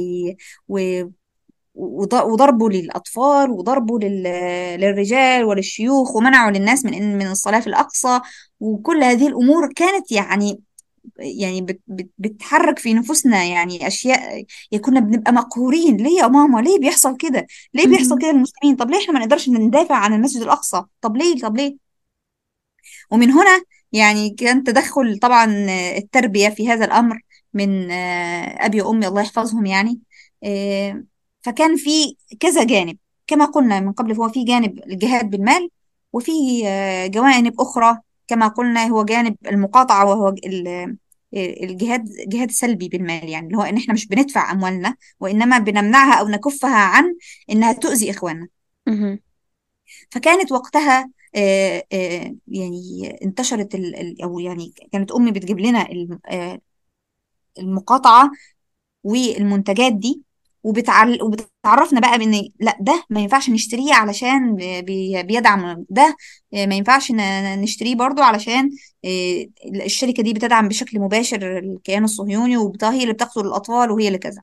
[0.69, 1.03] و-
[1.75, 4.23] وض- وضربه للأطفال وضربه لل-
[4.81, 8.19] للرجال وللشيوخ ومنعه للناس من من الصلاة في الأقصى
[8.59, 10.59] وكل هذه الأمور كانت يعني
[11.17, 15.97] يعني بت بت بتحرك في نفوسنا يعني أشياء يا كنا بنبقى مقهورين.
[15.97, 18.17] ليه يا ماما؟ ليه بيحصل كده؟ ليه بيحصل.
[18.19, 21.77] كده للمسلمين؟ طب ليه إحنا ما نقدرش ندافع عن المسجد الأقصى؟ طب ليه؟ طب ليه؟
[23.11, 25.45] ومن هنا يعني كان تدخل طبعا
[25.97, 27.21] التربية في هذا الأمر
[27.53, 29.99] من آه، أبي وأمي الله يحفظهم يعني.
[30.43, 31.03] آه،
[31.41, 32.97] فكان في كذا جانب.
[33.27, 35.69] كما قلنا من قبل فهو في جانب الجهاد بالمال
[36.13, 36.31] وفي
[36.67, 37.97] آه، جوانب أخرى
[38.31, 40.97] كما قلنا هو جانب المقاطعة وهو ال-
[41.33, 46.27] الجهاد جهاد سلبي بالمال يعني اللي هو إن إحنا مش بندفع أموالنا وإنما بنمنعها أو
[46.27, 47.15] نكفها عن
[47.49, 48.47] إنها تؤذي إخواننا.
[50.11, 51.11] فكانت وقتها
[52.47, 53.75] يعني انتشرت
[54.23, 56.19] أو يعني كانت أمي بتجيب لنا الم-
[57.59, 58.31] المقاطعة
[59.03, 60.21] والمنتجات دي
[60.63, 61.19] وبتعل...
[61.23, 65.23] وبتعرفنا بقى بإن لأ ده ما ينفعش نشتريه علشان بي...
[65.23, 66.15] بيدعم ده
[66.53, 67.11] ما ينفعش
[67.57, 68.71] نشتريه برضو علشان
[69.05, 69.45] آه،
[69.85, 74.41] الشركة دي بتدعم بشكل مباشر الكيان الصهيوني وهي اللي بتقتل الاطفال وهي اللي كذا.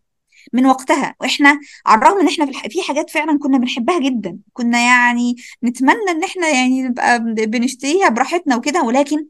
[0.53, 2.67] من وقتها وإحنا على الرغم إن إحنا في, الح...
[2.69, 4.39] في حاجات فعلا كنا بنحبها جدا.
[4.53, 9.27] كنا يعني نتمنى إن إحنا يعني نبقى بن- بنشتريها براحتنا وكده ولكن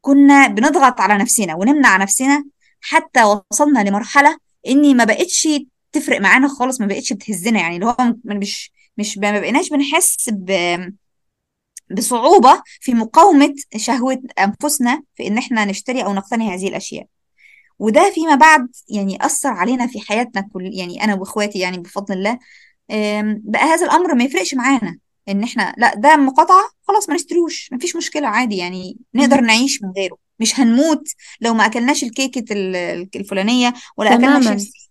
[0.00, 2.44] كنا بنضغط على نفسنا ونمنع نفسنا
[2.80, 5.48] حتى وصلنا لمرحلة إني ما بقتش
[5.92, 10.52] تفرق معانا خالص ما بقتش بتهزنا يعني اللي هو مش مش ما بقيناش بنحس ب...
[11.90, 17.06] بصعوبة في مقاومة شهوة أنفسنا في إن إحنا نشتري أو نقتني هذه الأشياء.
[17.78, 22.38] وده فيما بعد يعني أثر علينا في حياتنا كل يعني أنا وإخواتي يعني بفضل الله.
[23.44, 27.78] بقى هذا الأمر ما يفرقش معانا إن إحنا لا ده مقاطعة خلاص ما نشتروش ما
[27.78, 29.40] فيش مشكلة عادي يعني نقدر.
[29.40, 31.08] نعيش من غيره مش هنموت
[31.40, 34.50] لو ما أكلناش الكيكة ال- ال- الفلانية ولا أكلنا تماما.
[34.50, 34.81] شيبسي آه،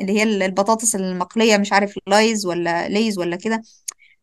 [0.00, 3.62] اللي هي البطاطس المقلية مش عارف لايز ولا ليز ولا كده.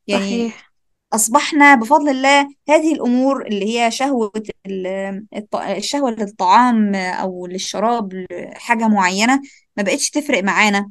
[0.07, 0.73] يعني صحيح.
[1.13, 4.31] أصبحنا بفضل الله هذه الأمور اللي هي شهوة
[4.65, 8.25] ال- الط- الشهوة للطعام أو للشراب
[8.55, 9.41] حاجة معينة
[9.77, 10.89] ما بقتش تفرق معانا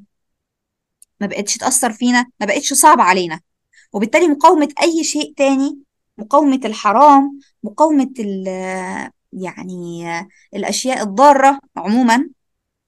[1.21, 3.41] ما بقتش تأثر فينا ما بقتش صعبة علينا.
[3.93, 5.79] وبالتالي مقاومة أي شيء تاني
[6.19, 8.49] مقاومة الحرام مقاومة ال
[9.33, 10.05] يعني
[10.55, 12.29] الأشياء الضارة عموما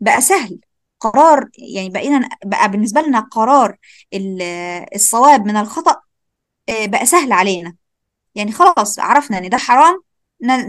[0.04, 0.60] بقى سهل.
[1.00, 3.76] قرار يعني بقينا بقى بالنسبة لنا قرار
[4.14, 4.42] ال-
[4.94, 6.00] الصواب من الخطأ
[6.68, 7.74] آه، بقى سهل علينا.
[8.34, 10.02] يعني خلاص عرفنا إن ده حرام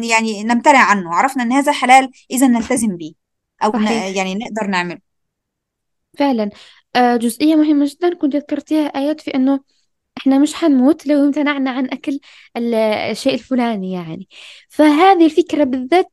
[0.10, 1.16] يعني نمتنع عنه.
[1.16, 3.14] عرفنا إن هذا حلال إذا نلتزم بيه
[3.64, 4.16] أو صحيح.
[4.16, 5.00] يعني نقدر نعمله.
[6.20, 6.50] فعلا.
[6.96, 9.60] آه، جزئية مهمة جدا كنت ذكرتيها آيات في أنه
[10.18, 12.20] إحنا مش حنموت لو امتنعنا عن أكل
[12.58, 12.74] ال-
[13.12, 14.28] الشيء الفلاني يعني.
[14.70, 16.12] فهذه الفكرة بالذات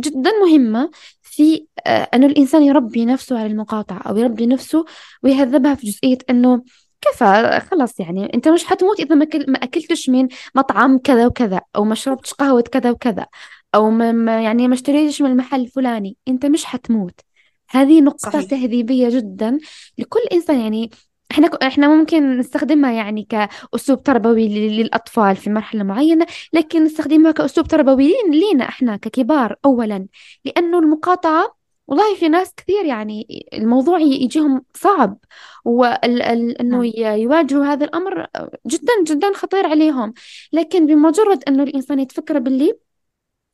[0.00, 0.90] جدا مهمة.
[1.30, 4.84] في آه، أنه الإنسان يربي نفسه على المقاطعة أو يربي نفسه
[5.22, 6.62] ويهذبها في جزئية أنه
[7.00, 9.24] كفى خلاص يعني أنت مش حتموت إذا ما
[9.62, 13.26] أكلتش من مطعم كذا وكذا أو ما شربتش قهوة كذا وكذا
[13.74, 17.20] أو ما ما- يعني ما اشتريتش من المحل الفلاني أنت مش حتموت.
[17.70, 18.44] هذه نقطة صحيح.
[18.50, 19.58] تهذيبية جدا
[19.98, 20.90] لكل إنسان يعني
[21.30, 27.32] إحنا ك- إحنا ممكن نستخدمها يعني كأسلوب تربوي ل- للأطفال في مرحلة معينة لكن نستخدمها
[27.32, 30.06] كأسلوب تربوي لين- لينا إحنا ككبار أولا
[30.44, 31.56] لأنه المقاطعة
[31.88, 35.18] والله في ناس كثير يعني الموضوع يجيهم صعب
[35.64, 36.84] وإنه نعم.
[37.20, 38.26] يواجهوا هذا الأمر
[38.66, 40.14] جدا جدا خطير عليهم.
[40.52, 42.78] لكن بمجرد أنه الإنسان يتفكر باللي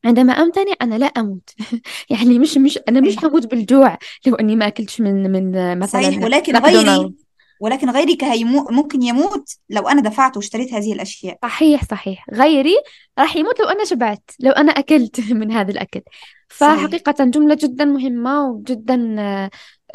[0.05, 1.49] عندما أمتنع أنا لا أموت.
[2.09, 3.97] يعني مش مش أنا مش صحيح هموت بالجوع
[4.27, 5.53] لو أني ما أكلتش من من
[5.87, 6.89] صحيح مثلا ولكن ماكدونالدز.
[6.99, 7.26] غيري
[7.61, 11.37] ولكن غيري كهيمو ممكن يموت لو أنا دفعت واشتريت هذه الأشياء.
[11.43, 12.25] صحيح صحيح.
[12.33, 12.75] غيري
[13.19, 16.01] راح يموت لو أنا شبعت لو أنا أكلت من هذا الأكل.
[16.49, 16.75] صحيح.
[16.75, 19.15] فحقيقة جملة جدا مهمة وجدا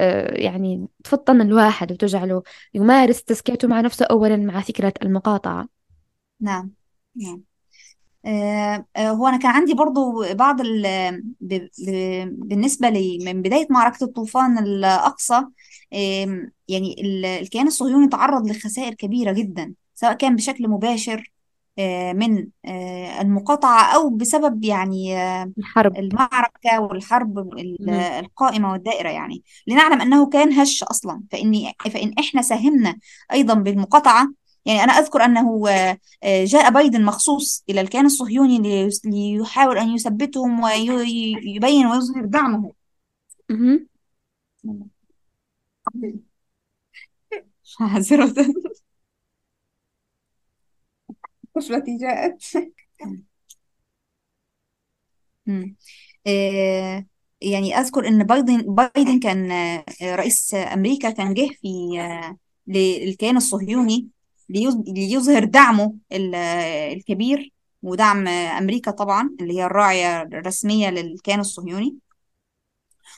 [0.00, 2.42] آه، يعني تفطن الواحد وتجعله
[2.74, 5.68] يمارس تزكيته مع نفسه أولا مع فكرة المقاطعة.
[6.40, 6.70] نعم
[7.16, 7.42] نعم.
[8.26, 10.82] آه، آه، هو أنا كان عندي برضو بعض ال
[11.40, 11.54] ب...
[11.54, 11.90] ب...
[12.48, 15.44] بالنسبة لي من بداية معركة الطوفان الأقصى
[16.68, 21.32] يعني ال- الكيان الصهيوني تعرض لخسائر كبيرة جدا سواء كان بشكل مباشر
[21.78, 25.96] آه، من آه، المقاطعة أو بسبب يعني آه، الحرب.
[25.98, 27.58] المعركة والحرب.
[27.88, 29.42] القائمة والدائرة يعني.
[29.66, 31.22] لنعلم أنه كان هش أصلا.
[31.30, 32.96] فإني فإن إحنا ساهمنا
[33.32, 34.32] أيضا بالمقاطعة
[34.64, 35.62] يعني أنا أذكر أنه
[36.24, 42.72] جاء بايدن مخصوص إلى الكيان الصهيوني ليحاول أن يثبتهم ويبين ويظهر دعمه
[51.54, 52.42] طفلتي جاءت
[55.46, 55.76] مم.
[56.26, 57.06] آه،
[57.40, 62.36] يعني أذكر إن بايدن بايدن كان آه، رئيس أمريكا كان جه في آه،
[62.66, 64.08] للكيان الصهيوني
[64.52, 71.40] ليظ- ليظهر دعمه ال- آه، الكبير ودعم آه، أمريكا طبعا اللي هي الراعية الرسمية للكيان
[71.40, 71.96] الصهيوني.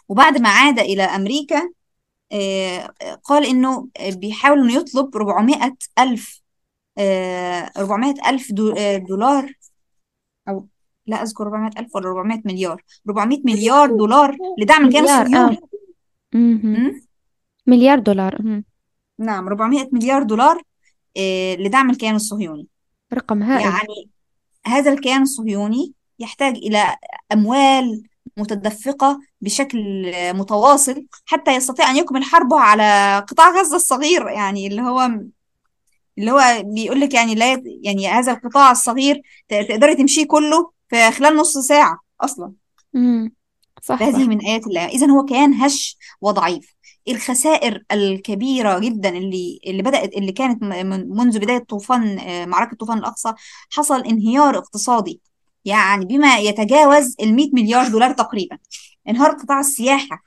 [0.09, 1.71] وبعد ما عاد إلى أمريكا
[3.25, 6.41] قال إنه بيحاول إنه يطلب 400 ألف
[6.99, 9.53] آه، 400 ألف دو- آه، دولار
[10.49, 10.67] أو
[11.07, 12.83] لا أذكر 400 ألف ولا 400 مليار.
[13.09, 15.23] 400 مليار دولار لدعم الكيان آه.
[15.23, 15.59] الصهيوني?
[17.67, 18.63] مليار دولار.
[19.19, 20.63] نعم 400 مليار دولار
[21.17, 22.67] آه، لدعم الكيان الصهيوني.
[23.15, 23.63] رقم هائل.
[23.65, 24.11] يعني
[24.67, 26.97] هذا الكيان الصهيوني يحتاج إلى
[27.33, 28.03] أموال
[28.37, 35.11] متدفقة بشكل متواصل حتى يستطيع أن يكمل حربه على قطاع غزة الصغير يعني اللي هو
[36.19, 41.37] اللي هو بيقول لك يعني لا يعني هذا القطاع الصغير تقدري تمشيه كله في خلال
[41.37, 42.53] نص ساعة أصلا.
[42.95, 43.35] مم.
[43.83, 44.19] صح فهذه صح.
[44.29, 44.87] من آيات الله.
[44.87, 46.75] إذا هو كيان هش وضعيف.
[47.09, 53.33] الخسائر الكبيرة جدا اللي اللي بدأت اللي كانت منذ بداية طوفان آه، معركة طوفان الأقصى
[53.71, 55.21] حصل انهيار اقتصادي.
[55.65, 58.59] يعني بما يتجاوز ال 100 مليار دولار تقريبا.
[59.09, 60.23] انهار قطاع السياحة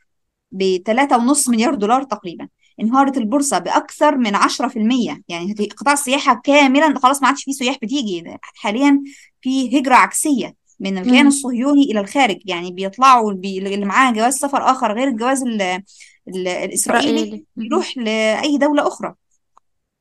[0.51, 2.47] ب 3.5 مليار دولار تقريبا.
[2.81, 8.38] انهارت البورصة بأكثر من 10% يعني قطاع السياحة كاملا خلاص ما عادش فيه سياح بتيجي.
[8.41, 9.03] حاليا
[9.41, 11.27] في هجرة عكسية من الكيان.
[11.27, 12.39] الصهيوني إلى الخارج.
[12.45, 13.57] يعني بيطلعوا بي...
[13.57, 15.61] اللي معاه جواز سفر آخر غير الجواز ال...
[15.61, 16.47] ال...
[16.47, 17.45] الإسرائيلي.
[17.55, 19.13] بيروح لأي دولة أخرى.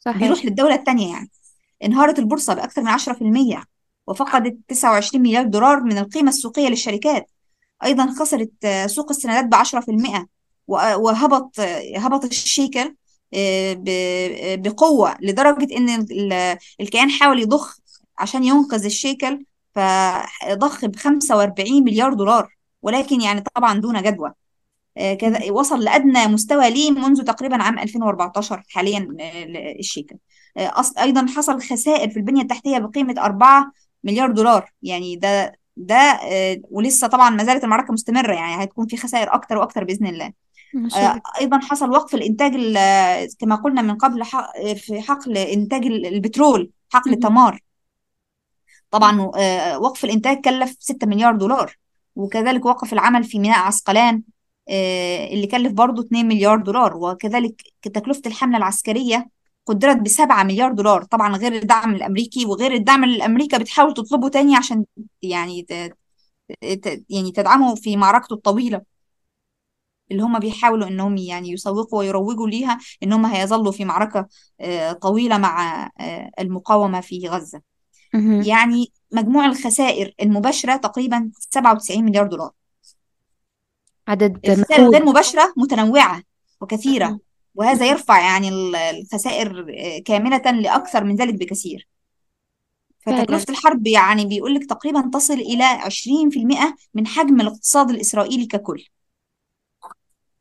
[0.00, 0.22] صحيح.
[0.22, 1.30] بيروح للدولة التانية يعني.
[1.84, 3.64] انهارت البورصة بأكثر من 10%
[4.06, 7.30] وفقدت 29 مليار دولار من القيمة السوقية للشركات
[7.84, 10.26] أيضا خسرت سوق السندات بعشرة في المئة
[10.68, 11.60] وهبط
[11.96, 12.94] هبط الشيكل
[13.34, 13.76] آه،
[14.56, 17.78] بقوة لدرجة إن ال- الكيان حاول يضخ
[18.18, 19.44] عشان ينقذ الشيكل
[19.74, 24.32] فضخ ب 45 مليار دولار ولكن يعني طبعا دون جدوى
[24.96, 25.52] آه، كذا.
[25.52, 30.16] وصل لأدنى مستوى ليه منذ تقريبا عام 2014 حاليا آه، الشيكل
[30.98, 33.72] أيضا حصل خسائر في البنية التحتية بقيمة 4
[34.04, 34.70] مليار دولار.
[34.82, 39.58] يعني ده ده آه، ولسه طبعا ما زالت المعركة مستمرة يعني هتكون في خسائر أكتر
[39.58, 40.32] وأكتر بإذن الله.
[40.96, 44.24] آه، الله أيضا حصل وقف الإنتاج ال- كما قلنا من قبل
[44.76, 47.10] في حقل إنتاج البترول حقل.
[47.20, 47.60] تمار
[48.90, 51.76] طبعا آه، وقف الإنتاج كلف 6 مليار دولار
[52.16, 54.22] وكذلك وقف العمل في ميناء عسقلان
[54.68, 59.28] آه، اللي كلف برضه 2 مليار دولار وكذلك تكلفة الحملة العسكرية
[59.66, 64.28] قدرت ب 7 مليار دولار طبعا غير الدعم الأمريكي وغير الدعم اللي أمريكا بتحاول تطلبه
[64.28, 64.84] تاني عشان
[65.22, 65.96] يعني ت-
[66.64, 68.82] ت- يعني تدعمه في معركته الطويلة.
[70.10, 74.26] اللي هم بيحاولوا إنهم يعني يسوقوا ويروجوا ليها إن هم هيظلوا في معركة
[74.60, 77.62] آه، طويلة مع آه، المقاومة في غزة.
[78.46, 82.50] يعني مجموع الخسائر المباشرة تقريبا 97 مليار دولار.
[84.08, 86.22] عدد الخسائر مهول مباشرة متنوعة
[86.60, 87.18] وكثيرة.
[87.56, 87.86] وهذا.
[87.86, 91.88] يرفع يعني ال- الخسائر آه، كاملة لأكثر من ذلك بكثير
[93.06, 98.84] فعلا فتكلفة الحرب يعني بيقول لك تقريبا تصل إلى 20% من حجم الاقتصاد الإسرائيلي ككل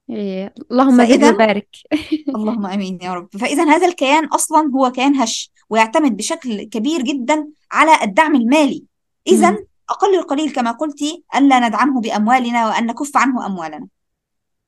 [0.09, 0.53] إيه.
[0.71, 1.67] اللهم زد وبارك
[2.35, 7.47] اللهم آمين يا رب فاذا هذا الكيان أصلا هو كيان هش ويعتمد بشكل كبير جدا
[7.71, 8.83] على الدعم المالي
[9.27, 9.57] اذا.
[9.89, 11.01] أقل القليل كما قلت
[11.35, 13.87] ألا ندعمه بأموالنا وأن نكف عنه أموالنا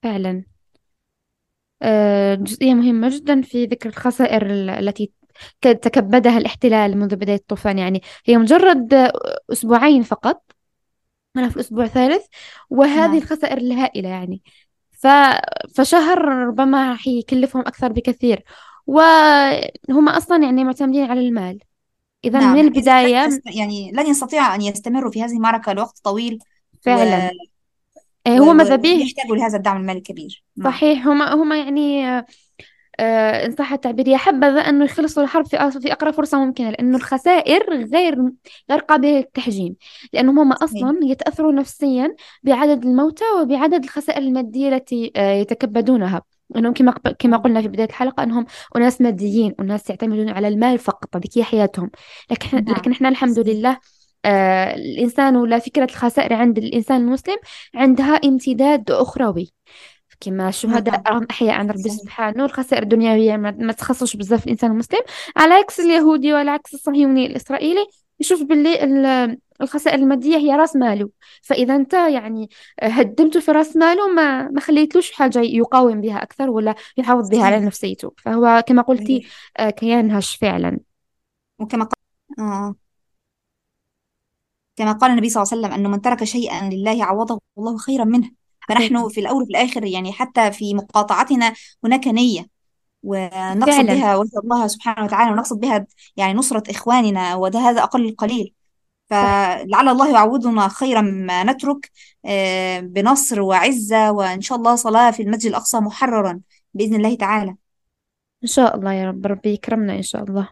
[0.04, 0.44] فعلا
[2.36, 5.12] جزئية مهمة جدا في ذكر الخسائر ال- التي
[5.62, 7.78] تكبدها الاحتلال منذ بداية الطوفان.
[7.78, 9.12] يعني هي مجرد آه،
[9.52, 10.44] أسبوعين فقط
[11.38, 12.26] أنا في الأسبوع الثالث
[12.70, 13.18] وهذه نعم.
[13.18, 14.42] الخسائر الهائلة يعني.
[14.92, 15.08] ف...
[15.76, 18.44] فشهر ربما راح يكلفهم أكثر بكثير.
[18.88, 21.60] وهم أصلا يعني معتمدين على المال.
[22.26, 22.58] إذا من نعم.
[22.58, 23.30] لن البداية.
[23.46, 26.40] يعني لن يستطيعوا أن يستمروا في هذه المعركة لوقت طويل.
[26.82, 27.26] فعلا.
[27.26, 27.57] آه، و...
[28.28, 28.54] هو و...
[28.54, 30.72] ماذا بيه ويحتاجوا لهذا الدعم المالي الكبير نعم.
[30.72, 32.24] صحيح هم هم يعني
[33.00, 34.08] آه، إن صح التعبير.
[34.08, 38.16] يا حبذا أنه يخلصوا الحرب في في أقرب فرصة ممكنة لأنه الخسائر غير
[38.72, 39.76] غير قابلة للتحجيم
[40.14, 40.64] لأنهم هم صحيح.
[40.64, 46.22] أصلا يتأثروا نفسيا بعدد الموتى وبعدد الخسائر المادية التي آه، يتكبدونها.
[46.56, 51.16] أنهم كما كما قلنا في بداية الحلقة أنهم أناس ماديين أناس يعتمدون على المال فقط
[51.16, 51.92] هذيك هي حياتهم.
[52.32, 52.92] لكن لكن نعم.
[52.92, 53.78] إحنا الحمد صحيح لله
[54.26, 57.38] آه، الإنسان ولا فكرة الخسائر عند الإنسان المسلم
[57.76, 59.52] عندها امتداد أخروي.
[60.20, 61.04] كما الشهداء نعم.
[61.08, 62.46] راهم أحياء عند ربي سبحانه.
[62.46, 65.00] الخسائر الدنيوية ما, تخصش بزاف الإنسان المسلم.
[65.38, 67.88] على عكس اليهودي وعلى عكس الصهيوني الإسرائيلي
[68.20, 71.10] يشوف باللي ال- الخسائر المادية هي رأس ماله.
[71.42, 72.50] فإذا أنت يعني
[72.84, 77.60] هدمته في رأس ماله ما ما خليتلوش حاجة يقاوم بها أكثر ولا يحافظ بها على
[77.60, 78.14] نفسيته.
[78.18, 80.80] فهو كما قلتي آه، كيان هش فعلا.
[81.60, 82.76] وكما قال آه.
[84.78, 88.04] كما قال النبي صلى الله عليه وسلم أنه من ترك شيئا لله عوضه الله خيرا
[88.04, 88.32] منه.
[88.70, 91.54] فنحن في الأول وفي الآخر يعني حتى في مقاطعتنا
[91.84, 92.48] هناك نية.
[93.04, 93.94] ونقصد فعلا.
[93.94, 98.54] بها وجه الله سبحانه وتعالى ونقصد بها يعني نصرة إخواننا وده هذا أقل القليل.
[99.10, 101.92] فلعل الله يعوضنا خيرا ما نترك
[102.26, 106.40] آه، بنصر وعزة وإن شاء الله صلاة في المسجد الأقصى محررا
[106.74, 107.56] بإذن الله تعالى.
[108.44, 110.50] إن شاء الله يا رب ربي يكرمنا إن شاء الله.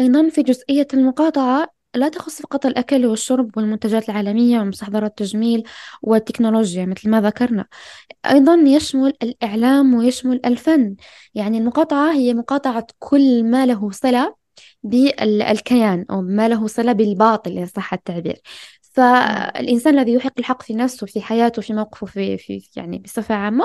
[0.00, 5.62] أيضا في جزئية المقاطعة لا تخص فقط الأكل والشرب والمنتجات العالمية ومستحضرات التجميل
[6.02, 7.66] والتكنولوجيا مثل ما ذكرنا.
[8.26, 10.96] أيضا يشمل الإعلام ويشمل الفن.
[11.34, 14.36] يعني المقاطعة هي مقاطعة كل ما له صلة
[14.82, 18.40] بالكيان أو ما له صلة بالباطل إن صح التعبير.
[18.82, 23.64] فالإنسان الذي يحق الحق في نفسه في حياته في موقفه في, في يعني بصفة عامة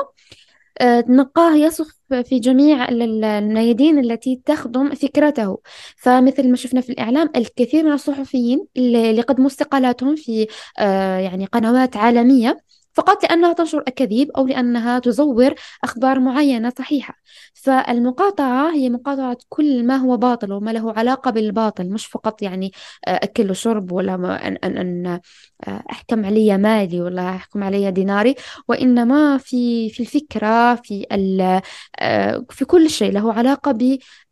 [1.10, 1.88] نقاه يصف
[2.24, 5.58] في جميع ال- ال- الميادين التي تخدم فكرته.
[5.98, 10.48] فمثل ما شفنا في الإعلام الكثير من الصحفيين اللي اللي قدموا استقالاتهم في
[10.80, 12.58] آه، يعني قنوات عالمية
[12.96, 17.14] فقط لأنها تنشر أكاذيب أو لأنها تزور أخبار معينة صحيحة.
[17.54, 22.72] فالمقاطعة هي مقاطعة كل ما هو باطل وما له علاقة بالباطل مش فقط يعني
[23.08, 24.16] آه، أكل وشرب ولا
[24.48, 25.20] أن أن أن
[25.68, 28.36] آه، أحكم علي مالي ولا أحكم علي ديناري
[28.68, 31.06] وإنما في في الفكرة في
[32.00, 33.72] آه، في كل شيء له علاقة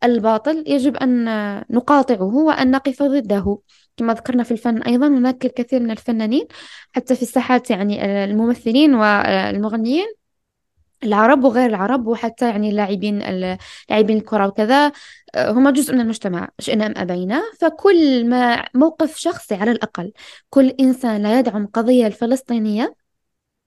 [0.04, 0.64] بالباطل.
[0.68, 1.26] يجب أن
[1.70, 3.58] نقاطعه وأن نقف ضده.
[3.98, 6.48] كما ذكرنا في الفن أيضا هناك الكثير من الفنانين
[6.92, 10.06] حتى في الساحات يعني آه، الممثلين والمغنيين
[11.04, 13.58] العرب وغير العرب وحتى يعني اللاعبين ال-
[13.90, 14.92] لاعبين الكرة وكذا
[15.36, 17.44] آه، هم جزء من المجتمع شئنا أم أبينا.
[17.60, 20.12] فكل ما موقف شخصي على الأقل
[20.50, 22.96] كل إنسان لا يدعم قضية الفلسطينية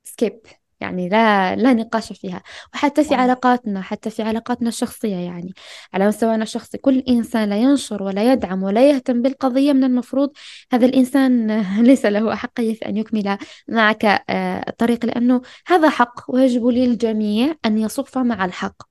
[0.04, 0.40] سكيب
[0.80, 2.42] يعني لا لا نقاش فيها
[2.74, 5.54] وحتى في علاقاتنا حتى في علاقاتنا الشخصية يعني
[5.94, 10.30] على مستوانا الشخصي كل إنسان لا ينشر ولا يدعم ولا يهتم بالقضية من المفروض
[10.72, 16.66] هذا الإنسان ليس له أحقية في أن يكمل معك آه، الطريق لأنه هذا حق ويجب
[16.66, 18.82] للجميع أن يصف مع الحق.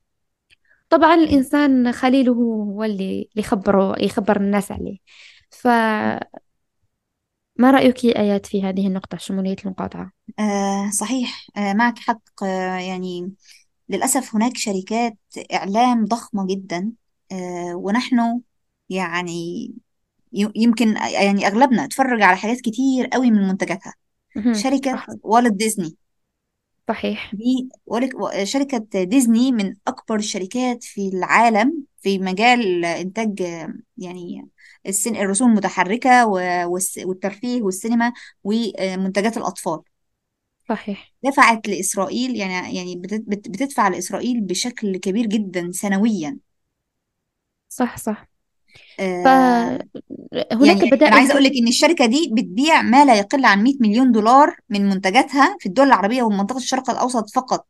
[0.90, 4.98] طبعا الإنسان خليله هو اللي يخبره يخبر الناس عليه.
[7.58, 11.48] فما رأيك يا آيات في هذه النقطة شمولية المقاطعة؟ آه صحيح.
[11.58, 12.44] آه معك حق.
[12.44, 13.34] آه يعني
[13.90, 15.18] للأسف هناك شركات
[15.54, 16.92] إعلام ضخمة جدا.
[17.32, 18.42] آه ونحن
[18.90, 19.72] يعني
[20.34, 23.94] يمكن يعني أغلبنا اتفرج على حاجات كتير قوي من منتجاتها.
[24.54, 25.96] شركة صح والت ديزني.
[26.88, 27.34] صحيح.
[27.34, 34.48] دي ولك- شركة ديزني من أكبر الشركات في العالم في مجال إنتاج آه، يعني
[34.88, 35.56] السن الرسوم
[36.66, 38.14] والس- والترفيه والسينما
[38.44, 39.80] ومنتجات الأطفال.
[40.70, 41.14] صحيح.
[41.24, 46.38] دفعت لإسرائيل يعني يعني بت- بت- بتدفع لإسرائيل بشكل كبير جدا سنويا.
[47.70, 48.28] صح صح.
[49.00, 53.16] آه فهناك يعني أنا بدائل عايزة أقول لك كثير إن الشركة دي بتبيع ما لا
[53.20, 57.68] يقل عن 100 مليون دولار من منتجاتها في الدول العربية ومنطقة الشرق الأوسط فقط.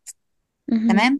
[0.67, 0.89] مهم.
[0.91, 1.19] تمام؟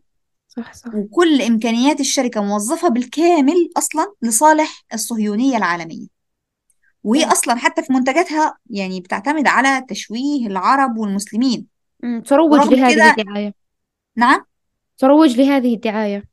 [0.58, 0.96] صح صح.
[0.96, 6.08] وكل إمكانيات الشركة موظفة بالكامل أصلا لصالح الصهيونية العالمية.
[7.04, 11.68] وهي أصلا حتى في منتجاتها يعني بتعتمد على تشويه العرب والمسلمين.
[12.04, 12.24] مم.
[12.28, 13.54] تروج ورغم لهذه كده الدعاية.
[14.16, 14.46] نعم؟
[14.98, 16.24] تروج لهذه الدعاية.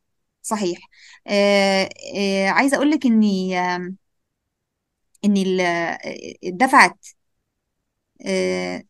[0.43, 0.79] صحيح.
[1.27, 3.59] آه آه عايزة أقول لك إني
[5.25, 7.07] ان ال- دفعت
[8.27, 8.83] آه،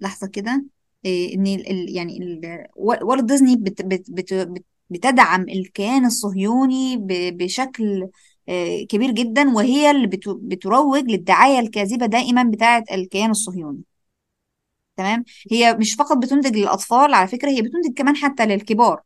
[0.00, 0.64] لحظة كده.
[1.06, 6.96] إن ال ال- يعني ال- والت ديزني بت بت بت بت بتدعم الكيان الصهيوني
[7.30, 8.08] بشكل
[8.48, 13.82] آه، كبير جدا وهي اللي بت- بتروج للدعاية الكاذبة دائما بتاعة الكيان الصهيوني.
[14.96, 19.02] تمام؟ هي مش فقط بتنتج للأطفال على فكرة هي بتنتج كمان حتى للكبار.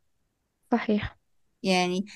[0.72, 1.18] صحيح.
[1.62, 2.06] يعني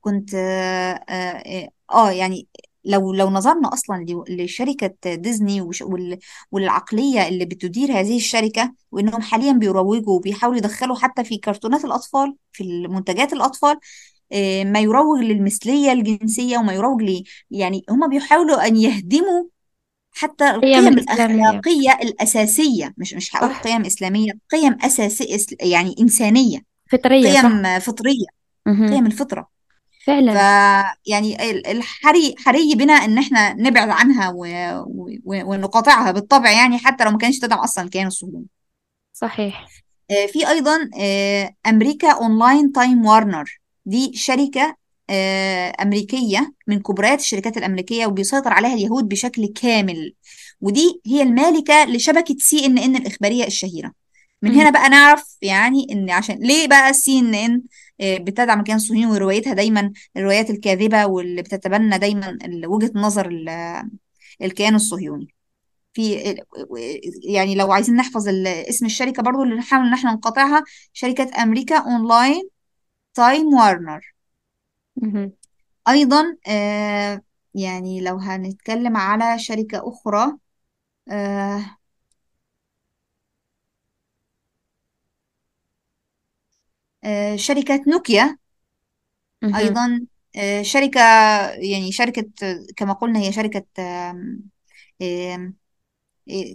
[0.00, 2.48] كنت آه آه، آه، يعني
[2.84, 5.70] لو لو نظرنا أصلا لشركة ديزني
[6.52, 12.64] والعقلية اللي بتدير هذه الشركة وإنهم حاليا بيروجوا وبيحاولوا يدخلوا حتى في كرتونات الأطفال في
[12.64, 13.76] المنتجات الأطفال
[14.32, 19.44] آه، ما يروج للمثلية الجنسية وما يروج ل يعني هم بيحاولوا أن يهدموا
[20.12, 23.62] حتى القيم الأخلاقية الأساسية مش مش هقول صح.
[23.62, 26.58] قيم إسلامية قيم أساسية يعني إنسانية
[26.90, 27.42] فطرية صح.
[27.42, 28.26] قيم فطرية
[28.66, 28.90] مهم.
[28.90, 29.59] قيم الفطرة.
[30.00, 30.94] ف فعلا.
[31.06, 34.44] يعني ال- الحري حري بنا إن إحنا نبعد عنها و...
[34.86, 35.10] و...
[35.24, 38.46] ونقاطعها بالطبع يعني حتى لو ما كانش تدعم أصلا الكيان الصهيوني.
[39.12, 39.66] صحيح.
[40.10, 44.76] آه، في أيضا آه، America Online Time Warner دي شركة
[45.10, 50.14] آه، أمريكية من كبريات الشركات الأمريكية وبيسيطر عليها اليهود بشكل كامل.
[50.60, 53.92] ودي هي المالكة لشبكة CNN الإخبارية الشهيرة.
[54.42, 54.54] من.
[54.54, 57.62] هنا بقى نعرف يعني إن عشان ليه بقى CNN
[58.02, 63.82] بتدعم الكيان الصهيوني وروايتها دايما الروايات الكاذبة واللي بتتبنى دايما وجهة نظر ال-
[64.42, 65.28] الكيان الصهيوني
[65.92, 66.36] في
[67.24, 72.50] يعني لو عايزين نحفظ اسم الشركة برضو اللي نحاول إن إحنا نقاطعها شركة America Online
[73.14, 74.14] Time Warner.
[75.88, 77.20] أيضا آه
[77.54, 80.32] يعني لو هنتكلم على شركة أخرى
[81.10, 81.78] آه آه
[87.36, 88.36] شركة نوكيا
[89.42, 89.56] مهم.
[89.56, 90.06] أيضا
[90.36, 91.00] آه شركة
[91.50, 92.24] يعني شركة
[92.76, 93.64] كما قلنا هي شركة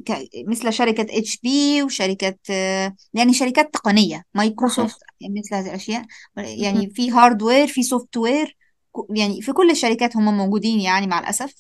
[0.05, 4.99] ك- مثل شركة HP وشركة آه، يعني شركات تقنية مايكروسوفت
[5.39, 6.05] مثل هذه الأشياء.
[6.38, 8.57] يعني في hardware في software
[9.09, 11.53] يعني في كل الشركات هم موجودين يعني مع الأسف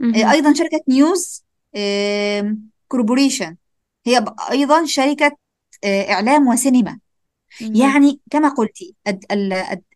[0.00, 0.30] آه،.
[0.32, 1.44] أيضا شركة News
[2.88, 3.56] Corporation
[4.06, 5.36] هي أيضا شركة
[5.84, 7.00] آه، إعلام وسينما.
[7.60, 8.78] يعني كما قلت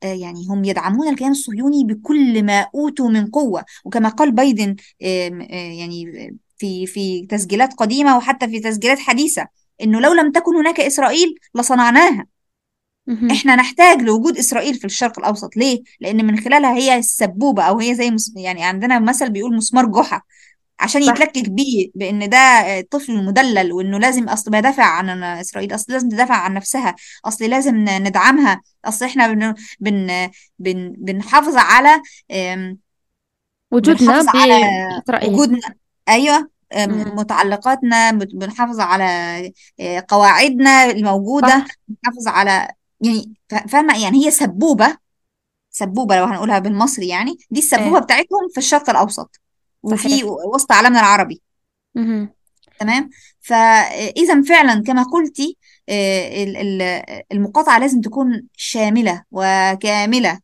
[0.02, 3.64] يعني هم يدعمون الكيان الصهيوني بكل ما أوتوا من قوة.
[3.84, 6.04] وكما قال بايدن آه، يعني
[6.58, 9.46] في في تسجيلات قديمة وحتى في تسجيلات حديثة
[9.82, 12.26] إنه لو لم تكن هناك إسرائيل لصنعناها.
[13.30, 15.56] إحنا نحتاج لوجود إسرائيل في الشرق الأوسط.
[15.56, 19.86] ليه؟ لأن من خلالها هي السبوبة أو هي زي مس يعني عندنا مثل بيقول مسمار
[19.86, 20.22] جحا.
[20.80, 21.12] عشان صح.
[21.12, 26.34] يتلكك بيه بإن ده طفل مدلل وإنه لازم أصل بدافع عن إسرائيل أصل لازم تدافع
[26.34, 26.94] عن نفسها
[27.24, 32.02] أصل لازم ندعمها أصل إحنا بن بن بن بنحافظ على
[33.70, 34.60] وجودنا بنحافظ على
[35.06, 35.60] بإسرائيل وجودنا
[36.08, 37.04] أيوه مم.
[37.16, 39.04] متعلقاتنا بنحافظ على
[39.80, 41.66] آه، قواعدنا الموجودة صح.
[41.88, 42.68] بنحافظ على
[43.00, 44.96] يعني فا- فاهمة؟ يعني هي سبوبة
[45.70, 49.40] سبوبة لو هنقولها بالمصري يعني دي السبوبة إيه بتاعتهم في الشرق الأوسط.
[49.92, 51.40] وفي وسط عالمنا العربي.
[52.80, 53.10] تمام؟
[53.40, 55.56] فإذا فعلا كما قلتي
[55.88, 60.38] آه، ال- ال- المقاطعة لازم تكون شاملة وكاملة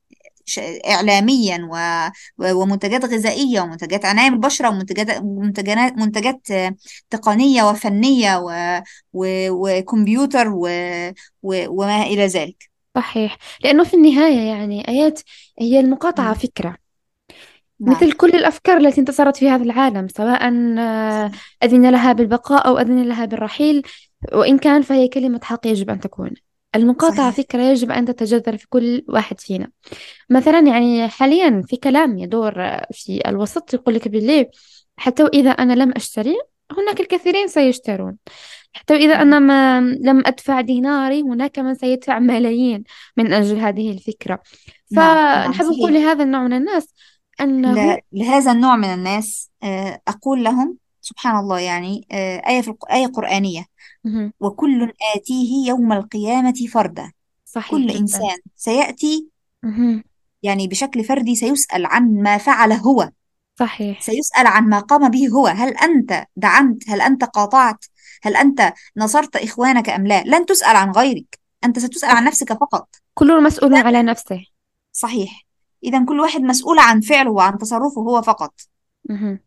[0.44, 2.10] ش- إعلاميا و-
[2.44, 6.74] و- ومنتجات غذائية ومنتجات عناية بالبشرة ومنتجات منتجات منتجات آه،
[7.10, 8.80] تقنية وفنية و-
[9.12, 10.48] و- وكمبيوتر
[11.42, 12.70] وما إلى ذلك.
[12.96, 13.38] صحيح.
[13.64, 15.20] لأنه في النهاية يعني آيات
[15.60, 16.34] هي المقاطعة مم.
[17.82, 17.96] نعم.
[17.96, 21.30] مثل كل الأفكار التي انتصرت في هذا العالم سواء آه،
[21.64, 23.82] أذن لها بالبقاء أو أذن لها بالرحيل
[24.32, 26.30] وإن كان فهي كلمة حق يجب أن تكون.
[26.74, 27.46] المقاطعة صحيح.
[27.46, 29.70] فكرة يجب أن تتجذر في كل واحد فينا.
[30.30, 32.52] مثلا يعني حاليا في كلام يدور
[32.92, 34.46] في الوسط يقول لك بالليل
[34.96, 36.36] حتى وإذا أنا لم أشتري
[36.78, 38.16] هناك الكثيرين سيشترون.
[38.72, 39.38] حتى وإذا أنا.
[39.38, 42.84] ما لم أدفع ديناري هناك من سيدفع ملايين
[43.16, 44.40] من أجل هذه الفكرة.
[44.90, 46.94] نعم نعم فنحب نقول لهذا النوع من الناس
[47.42, 52.92] أنه لهذا النوع من الناس آه، أقول لهم سبحان الله يعني آه، آية في الق-
[52.92, 53.66] آية قرآنية.
[54.40, 57.12] وكل آتيه يوم القيامة فردا.
[57.44, 57.98] صحيح كل جدا.
[57.98, 59.28] إنسان سيأتي.
[60.42, 63.10] يعني بشكل فردي سيسأل عن ما فعل هو.
[63.58, 64.00] صحيح.
[64.00, 65.46] سيسأل عن ما قام به هو.
[65.46, 67.84] هل أنت دعمت؟ هل أنت قاطعت؟
[68.22, 71.38] هل أنت نصرت إخوانك أم لا؟ لن تسأل عن غيرك.
[71.64, 72.88] أنت ستسأل عن نفسك فقط.
[73.14, 74.44] كل مسؤول على نفسه.
[74.92, 75.42] صحيح.
[75.84, 78.54] إذا كل واحد مسؤول عن فعله وعن تصرفه هو فقط.
[79.04, 79.40] مهم.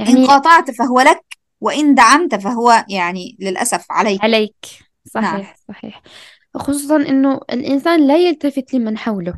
[0.00, 1.24] إن يعني قاطعت فهو لك
[1.60, 4.22] وإن دعمت فهو يعني للأسف عليك.
[4.22, 4.66] عليك.
[5.14, 5.24] نعم.
[5.24, 6.02] صحيح صحيح.
[6.54, 9.34] خصوصا أنه الإنسان لا يلتفت لمن حوله.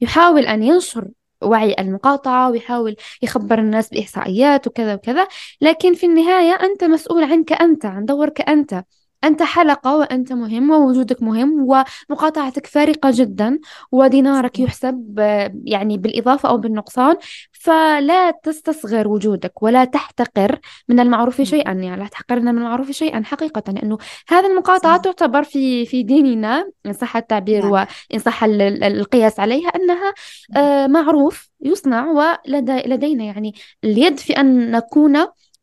[0.00, 1.08] يحاول أن ينشر
[1.42, 5.28] وعي المقاطعة ويحاول يخبر الناس بإحصائيات وكذا وكذا
[5.60, 8.84] لكن في النهاية أنت مسؤول عنك أنت عن دورك أنت.
[9.24, 11.66] أنت حلقة وأنت مهم ووجودك مهم
[12.10, 13.58] ومقاطعتك فارقة جدا
[13.92, 15.18] ودينارك يحسب
[15.64, 17.16] يعني بالإضافة أو بالنقصان
[17.52, 23.72] فلا تستصغر وجودك ولا تحتقر من المعروف شيئا يعني لا تحقرن من المعروف شيئا حقيقة
[23.72, 23.98] لأنه
[24.28, 27.72] هذه المقاطعة تعتبر في في ديننا إن صح التعبير نعم.
[27.72, 30.14] وإن صح القياس عليها أنها
[30.56, 35.16] آه، معروف يصنع ولدينا يعني اليد في أن نكون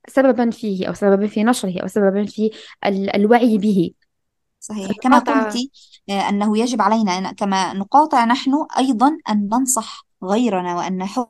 [0.07, 2.51] سببا فيه أو سببا في نشره أو سببا في
[3.15, 3.91] الوعي به.
[4.59, 4.91] صحيح.
[5.01, 5.57] كما قلت
[6.09, 11.25] آه، أنه يجب علينا أن كما نقاطع نحن أيضا أن ننصح غيرنا وأن نحث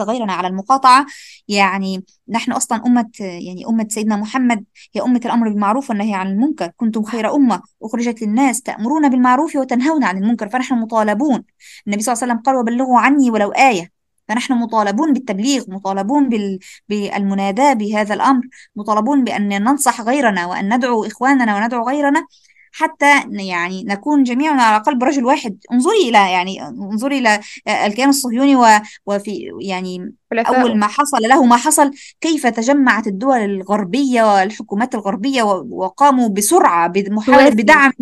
[0.00, 1.06] غيرنا على المقاطعة.
[1.48, 6.72] يعني نحن أصلا أمة يعني أمة سيدنا محمد هي أمة الأمر بالمعروف والنهي عن المنكر.
[6.76, 11.44] كنتم خير أمة أخرجت للناس تأمرون بالمعروف وتنهون عن المنكر فنحن مطالبون.
[11.86, 14.01] النبي صلى الله عليه وسلم قال وبلغوا عني ولو آية.
[14.28, 16.58] فنحن مطالبون بالتبليغ مطالبون بال...
[16.88, 18.42] بالمناداة بهذا الأمر
[18.76, 22.26] مطالبون بأن ننصح غيرنا وأن ندعو إخواننا وندعو غيرنا
[22.72, 25.58] حتى يعني نكون جميعنا على قلب رجل واحد.
[25.72, 27.40] انظري إلى يعني انظري إلى
[27.86, 28.66] الكيان الصهيوني و...
[29.06, 31.90] وفي يعني أول ما حصل له ما حصل
[32.20, 37.92] كيف تجمعت الدول الغربية والحكومات الغربية وقاموا بسرعة بمحاولة بدعمه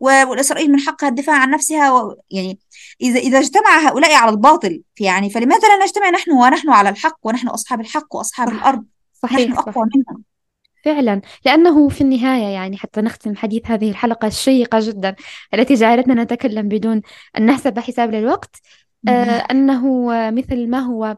[0.00, 2.16] والإسرائيل من حقها الدفاع عن نفسها و...
[2.30, 2.58] يعني
[3.00, 7.48] إذا إذا اجتمع هؤلاء على الباطل يعني فلماذا لا نجتمع نحن ونحن على الحق ونحن
[7.48, 8.54] أصحاب الحق وأصحاب صح.
[8.54, 10.22] الأرض؟ صحيح نحن أقوى منهم
[10.84, 15.14] فعلا لأنه في النهاية يعني حتى نختم حديث هذه الحلقة الشيقة جدا
[15.54, 17.02] التي جعلتنا نتكلم بدون
[17.38, 18.56] أن نحسب حساب للوقت
[19.08, 21.16] آه أنه مثل ما هو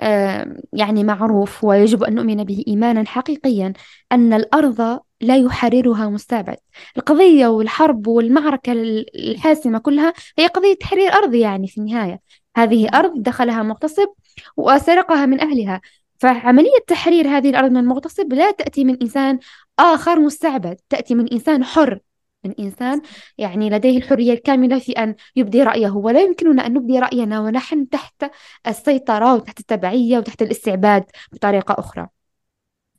[0.00, 3.72] آه يعني معروف ويجب أن نؤمن به إيمانا حقيقيا
[4.12, 6.56] أن الأرض لا يحررها مستعبد
[6.96, 12.20] القضية والحرب والمعركة الحاسمة كلها هي قضية تحرير أرض يعني في النهاية.
[12.56, 14.08] هذه أرض دخلها مغتصب
[14.56, 15.80] وسرقها من أهلها.
[16.18, 19.38] فعملية تحرير هذه الأرض من المغتصب لا تأتي من إنسان
[19.78, 21.98] آخر مستعبد تأتي من إنسان حر
[22.44, 23.02] من إنسان
[23.38, 25.90] يعني لديه الحرية الكاملة في أن يبدي رأيه.
[25.90, 28.24] ولا يمكننا أن نبدي رأينا ونحن تحت
[28.66, 32.08] السيطرة وتحت التبعية وتحت الاستعباد بطريقة أخرى.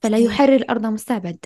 [0.02, 1.46] فلا يحرر الأرض مستعبد.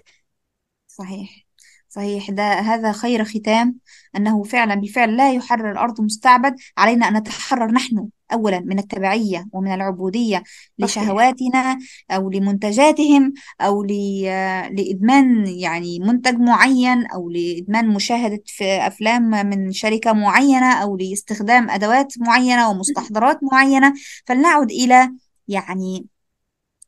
[0.99, 1.45] صحيح.
[1.89, 2.31] صحيح.
[2.31, 3.76] ده هذا خير ختام.
[4.15, 6.55] أنه فعلا بالفعل لا يحرر الأرض مستعبد.
[6.77, 10.43] علينا أن نتحرر نحن أولا من التبعية ومن العبودية
[10.80, 11.80] لشهواتنا
[12.11, 20.73] أو لمنتجاتهم أو لإدمان يعني منتج معين أو لإدمان مشاهدة في أفلام من شركة معينة
[20.73, 23.93] أو لاستخدام أدوات معينة ومستحضرات معينة.
[24.26, 25.11] فلنعد إلى
[25.47, 26.05] يعني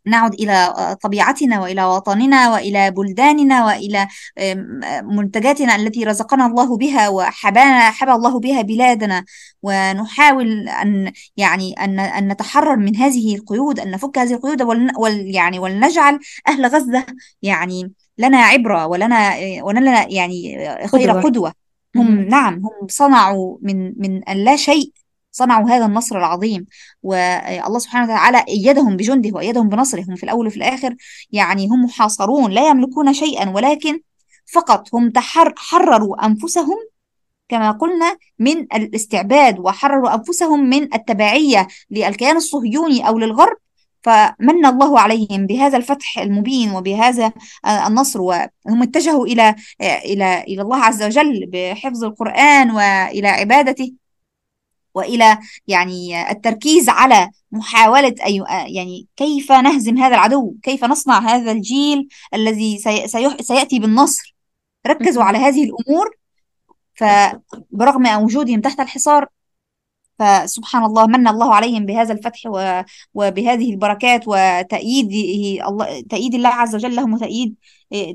[0.06, 4.08] نعد إلى طبيعتنا وإلى وطننا وإلى بلداننا وإلى
[5.04, 9.26] منتجاتنا التي رزقنا الله بها وحبانا حبى الله بها بلادنا.
[9.64, 14.62] ونحاول أن يعني أن أن نتحرر من هذه القيود أن نفك هذه القيود
[14.98, 17.06] ول يعني ولنجعل أهل غزة
[17.42, 20.58] يعني لنا عبرة ولنا ولنا يعني
[20.88, 21.54] خير قدوة.
[21.96, 24.92] هم نعم هم صنعوا من من اللا شيء
[25.32, 26.66] صنعوا هذا النصر العظيم
[27.04, 30.96] والله سبحانه وتعالى أيدهم بجنده وأيدهم بنصره هم في الأول وفي الآخر
[31.32, 34.00] يعني هم محاصرون لا يملكون شيئا ولكن
[34.54, 36.78] فقط هم تحر حرروا أنفسهم
[37.50, 43.58] كما قلنا من الاستعباد وحرروا أنفسهم من التبعية للكيان الصهيوني أو للغرب.
[44.04, 47.32] فمن الله عليهم بهذا الفتح المبين وبهذا
[47.88, 53.94] النصر وهم اتجهوا إلى إلى إلى الله عز وجل بحفظ القرآن وإلى عبادته.
[54.94, 55.38] وإلى
[55.68, 58.44] يعني التركيز على محاولة أي
[58.76, 62.78] يعني كيف نهزم هذا العدو؟ كيف نصنع هذا الجيل الذي
[63.42, 64.36] سيأتي بالنصر؟
[64.88, 66.16] ركزوا على هذه الأمور
[66.96, 69.28] فبرغم وجودهم تحت الحصار
[70.20, 72.42] فسبحان الله من الله عليهم بهذا الفتح
[73.14, 77.56] وبهذه البركات وتأييده الله تأييد الله عز وجل لهم وتأييد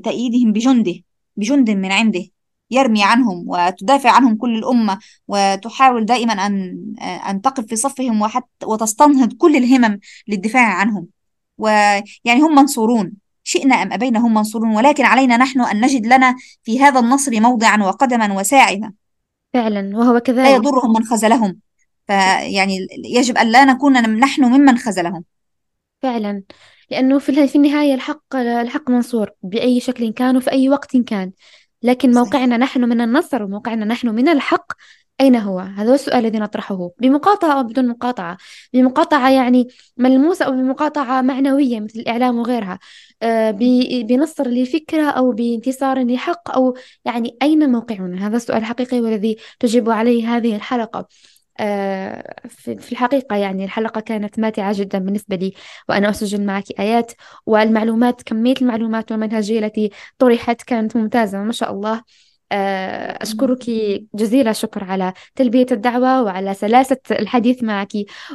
[0.03, 0.95] تأييدهم بجنده
[1.35, 2.36] بجند من عنده.
[2.71, 9.33] يرمي عنهم وتدافع عنهم كل الأمة وتحاول دائما أن أن تقف في صفهم وحتى وتستنهض
[9.33, 11.07] كل الهمم للدفاع عنهم.
[11.57, 13.13] ويعني هم منصورون.
[13.43, 17.83] شئنا أم أبينا هم منصورون؟ ولكن علينا نحن أن نجد لنا في هذا النصر موضعا
[17.83, 18.93] وقدما وساعدا.
[19.53, 20.39] فعلا وهو كذلك.
[20.39, 21.57] لا يضرهم من خذلهم.
[22.07, 25.23] فيعني يجب أن لا نكون نحن ممن خذلهم.
[26.01, 26.43] فعلا.
[26.91, 31.31] لأنه في النهاية الحق الحق منصور بأي شكل كان وفي أي وقت كان.
[31.83, 34.71] لكن موقعنا نحن من النصر وموقعنا نحن من الحق
[35.21, 36.89] أين هو؟ هذا هو السؤال الذي نطرحه.
[36.99, 38.37] بمقاطعة أو بدون مقاطعة.
[38.73, 39.67] بمقاطعة يعني
[39.97, 42.79] ملموسة أو بمقاطعة معنوية مثل الإعلام وغيرها.
[43.21, 43.51] آه،
[44.03, 50.37] بنصر لفكرة أو بانتصار لحق أو يعني أين موقعنا؟ هذا السؤال الحقيقي والذي تجيب عليه
[50.37, 51.07] هذه الحلقة.
[52.49, 55.53] في الحقيقة يعني الحلقة كانت ماتعة جدا بالنسبة لي
[55.89, 57.11] وأنا أسجل معك آيات
[57.45, 62.03] والمعلومات كمية المعلومات والمنهجية التي طرحت كانت ممتازة ما شاء الله.
[62.51, 63.59] آه، أشكرك
[64.15, 67.91] جزيل الشكر على تلبية الدعوة وعلى سلاسة الحديث معك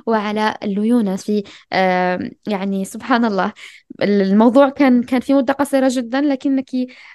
[0.07, 1.43] وعلى الليونة في
[1.73, 3.53] آه، يعني سبحان الله.
[4.03, 6.71] الموضوع كان كان في مدة قصيرة جدا لكنك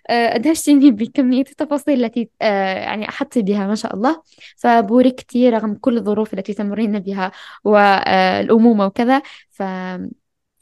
[0.10, 4.22] آه، أدهشتني بكمية التفاصيل التي يعني أحطت بها ما شاء الله.
[4.58, 7.32] فبوركتي رغم كل الظروف التي تمرين بها
[7.64, 9.22] والأمومة وكذا.
[9.52, 9.64] ف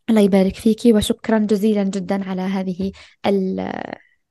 [0.10, 2.92] الله يبارك فيك وشكرا جزيلا جدا على هذه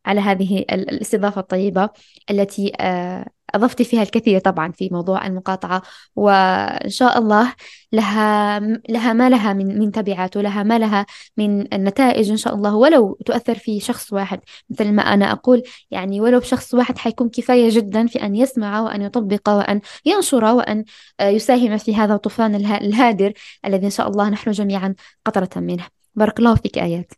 [0.06, 1.90] على هذه الاستضافة الطيبة
[2.30, 5.82] التي آه، أضفت فيها الكثير طبعا في موضوع المقاطعة
[6.16, 7.54] وإن شاء الله
[7.92, 11.06] لها لها ما لها من من تبعات ولها ما لها
[11.36, 12.74] من النتائج إن شاء الله.
[12.76, 14.40] ولو تؤثر في شخص واحد
[14.70, 19.02] مثل ما أنا أقول يعني ولو بشخص واحد حيكون كفاية جدا في أن يسمع وأن
[19.02, 20.84] يطبق وأن ينشر وأن
[21.22, 23.32] يساهم في هذا الطوفان الهادر
[23.66, 24.94] الذي إن شاء الله نحن جميعا
[25.24, 25.86] قطرة منه.
[26.14, 27.12] بارك الله فيك آيات.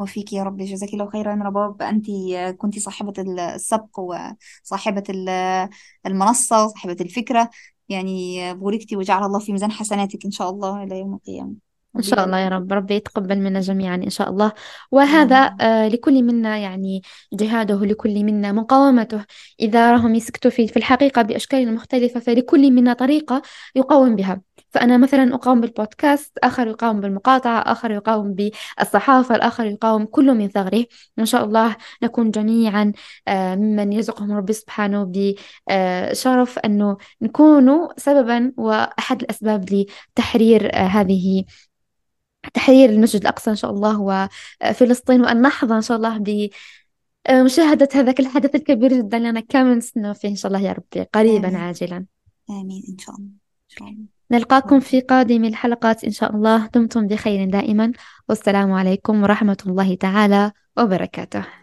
[0.00, 2.06] وفيك يا رب جزاك الله خيرا رباب أنت
[2.58, 5.02] كنت صاحبة السبق وصاحبة
[6.06, 7.50] المنصة وصاحبة الفكرة.
[7.88, 11.54] يعني بوركتي وجعل الله في ميزان حسناتك إن شاء الله إلى يوم القيامة.
[11.96, 12.72] إن شاء الله يا رب.
[12.72, 14.52] ربي يتقبل منا جميعا إن شاء الله.
[14.92, 17.02] وهذا آه لكل منا يعني
[17.32, 19.24] جهاده لكل منا مقاومته.
[19.60, 23.42] إذا راهم يسكتوا في في الحقيقة بأشكال مختلفة فلكل منا طريقة
[23.74, 24.40] يقاوم بها.
[24.70, 30.84] فأنا مثلا أقاوم بالبودكاست آخر يقاوم بالمقاطعة آخر يقاوم بالصحافة الآخر يقاوم كل من ثغره.
[31.18, 32.92] وإن شاء الله نكون جميعا
[33.28, 41.44] آه ممن يرزقهم ربي سبحانه بشرف أنه نكون سببا وأحد الأسباب لتحرير آه هذه
[42.54, 44.00] تحرير المسجد الأقصى إن شاء الله
[44.62, 45.20] وفلسطين.
[45.20, 46.48] وأن نحظى إن شاء الله
[47.28, 51.48] بمشاهدة هذاك الحدث الكبير جدا لنا كامل نستنى فيه إن شاء الله يا ربي قريبا
[51.48, 51.60] آمين.
[51.60, 52.06] عاجلا.
[52.50, 52.82] آمين.
[52.88, 53.28] إن شاء الله.
[53.28, 54.19] إن شاء الله.
[54.30, 56.66] نلقاكم في قادم الحلقات إن شاء الله.
[56.66, 57.92] دمتم بخير دائما.
[58.28, 61.59] والسلام عليكم ورحمة الله تعالى وبركاته.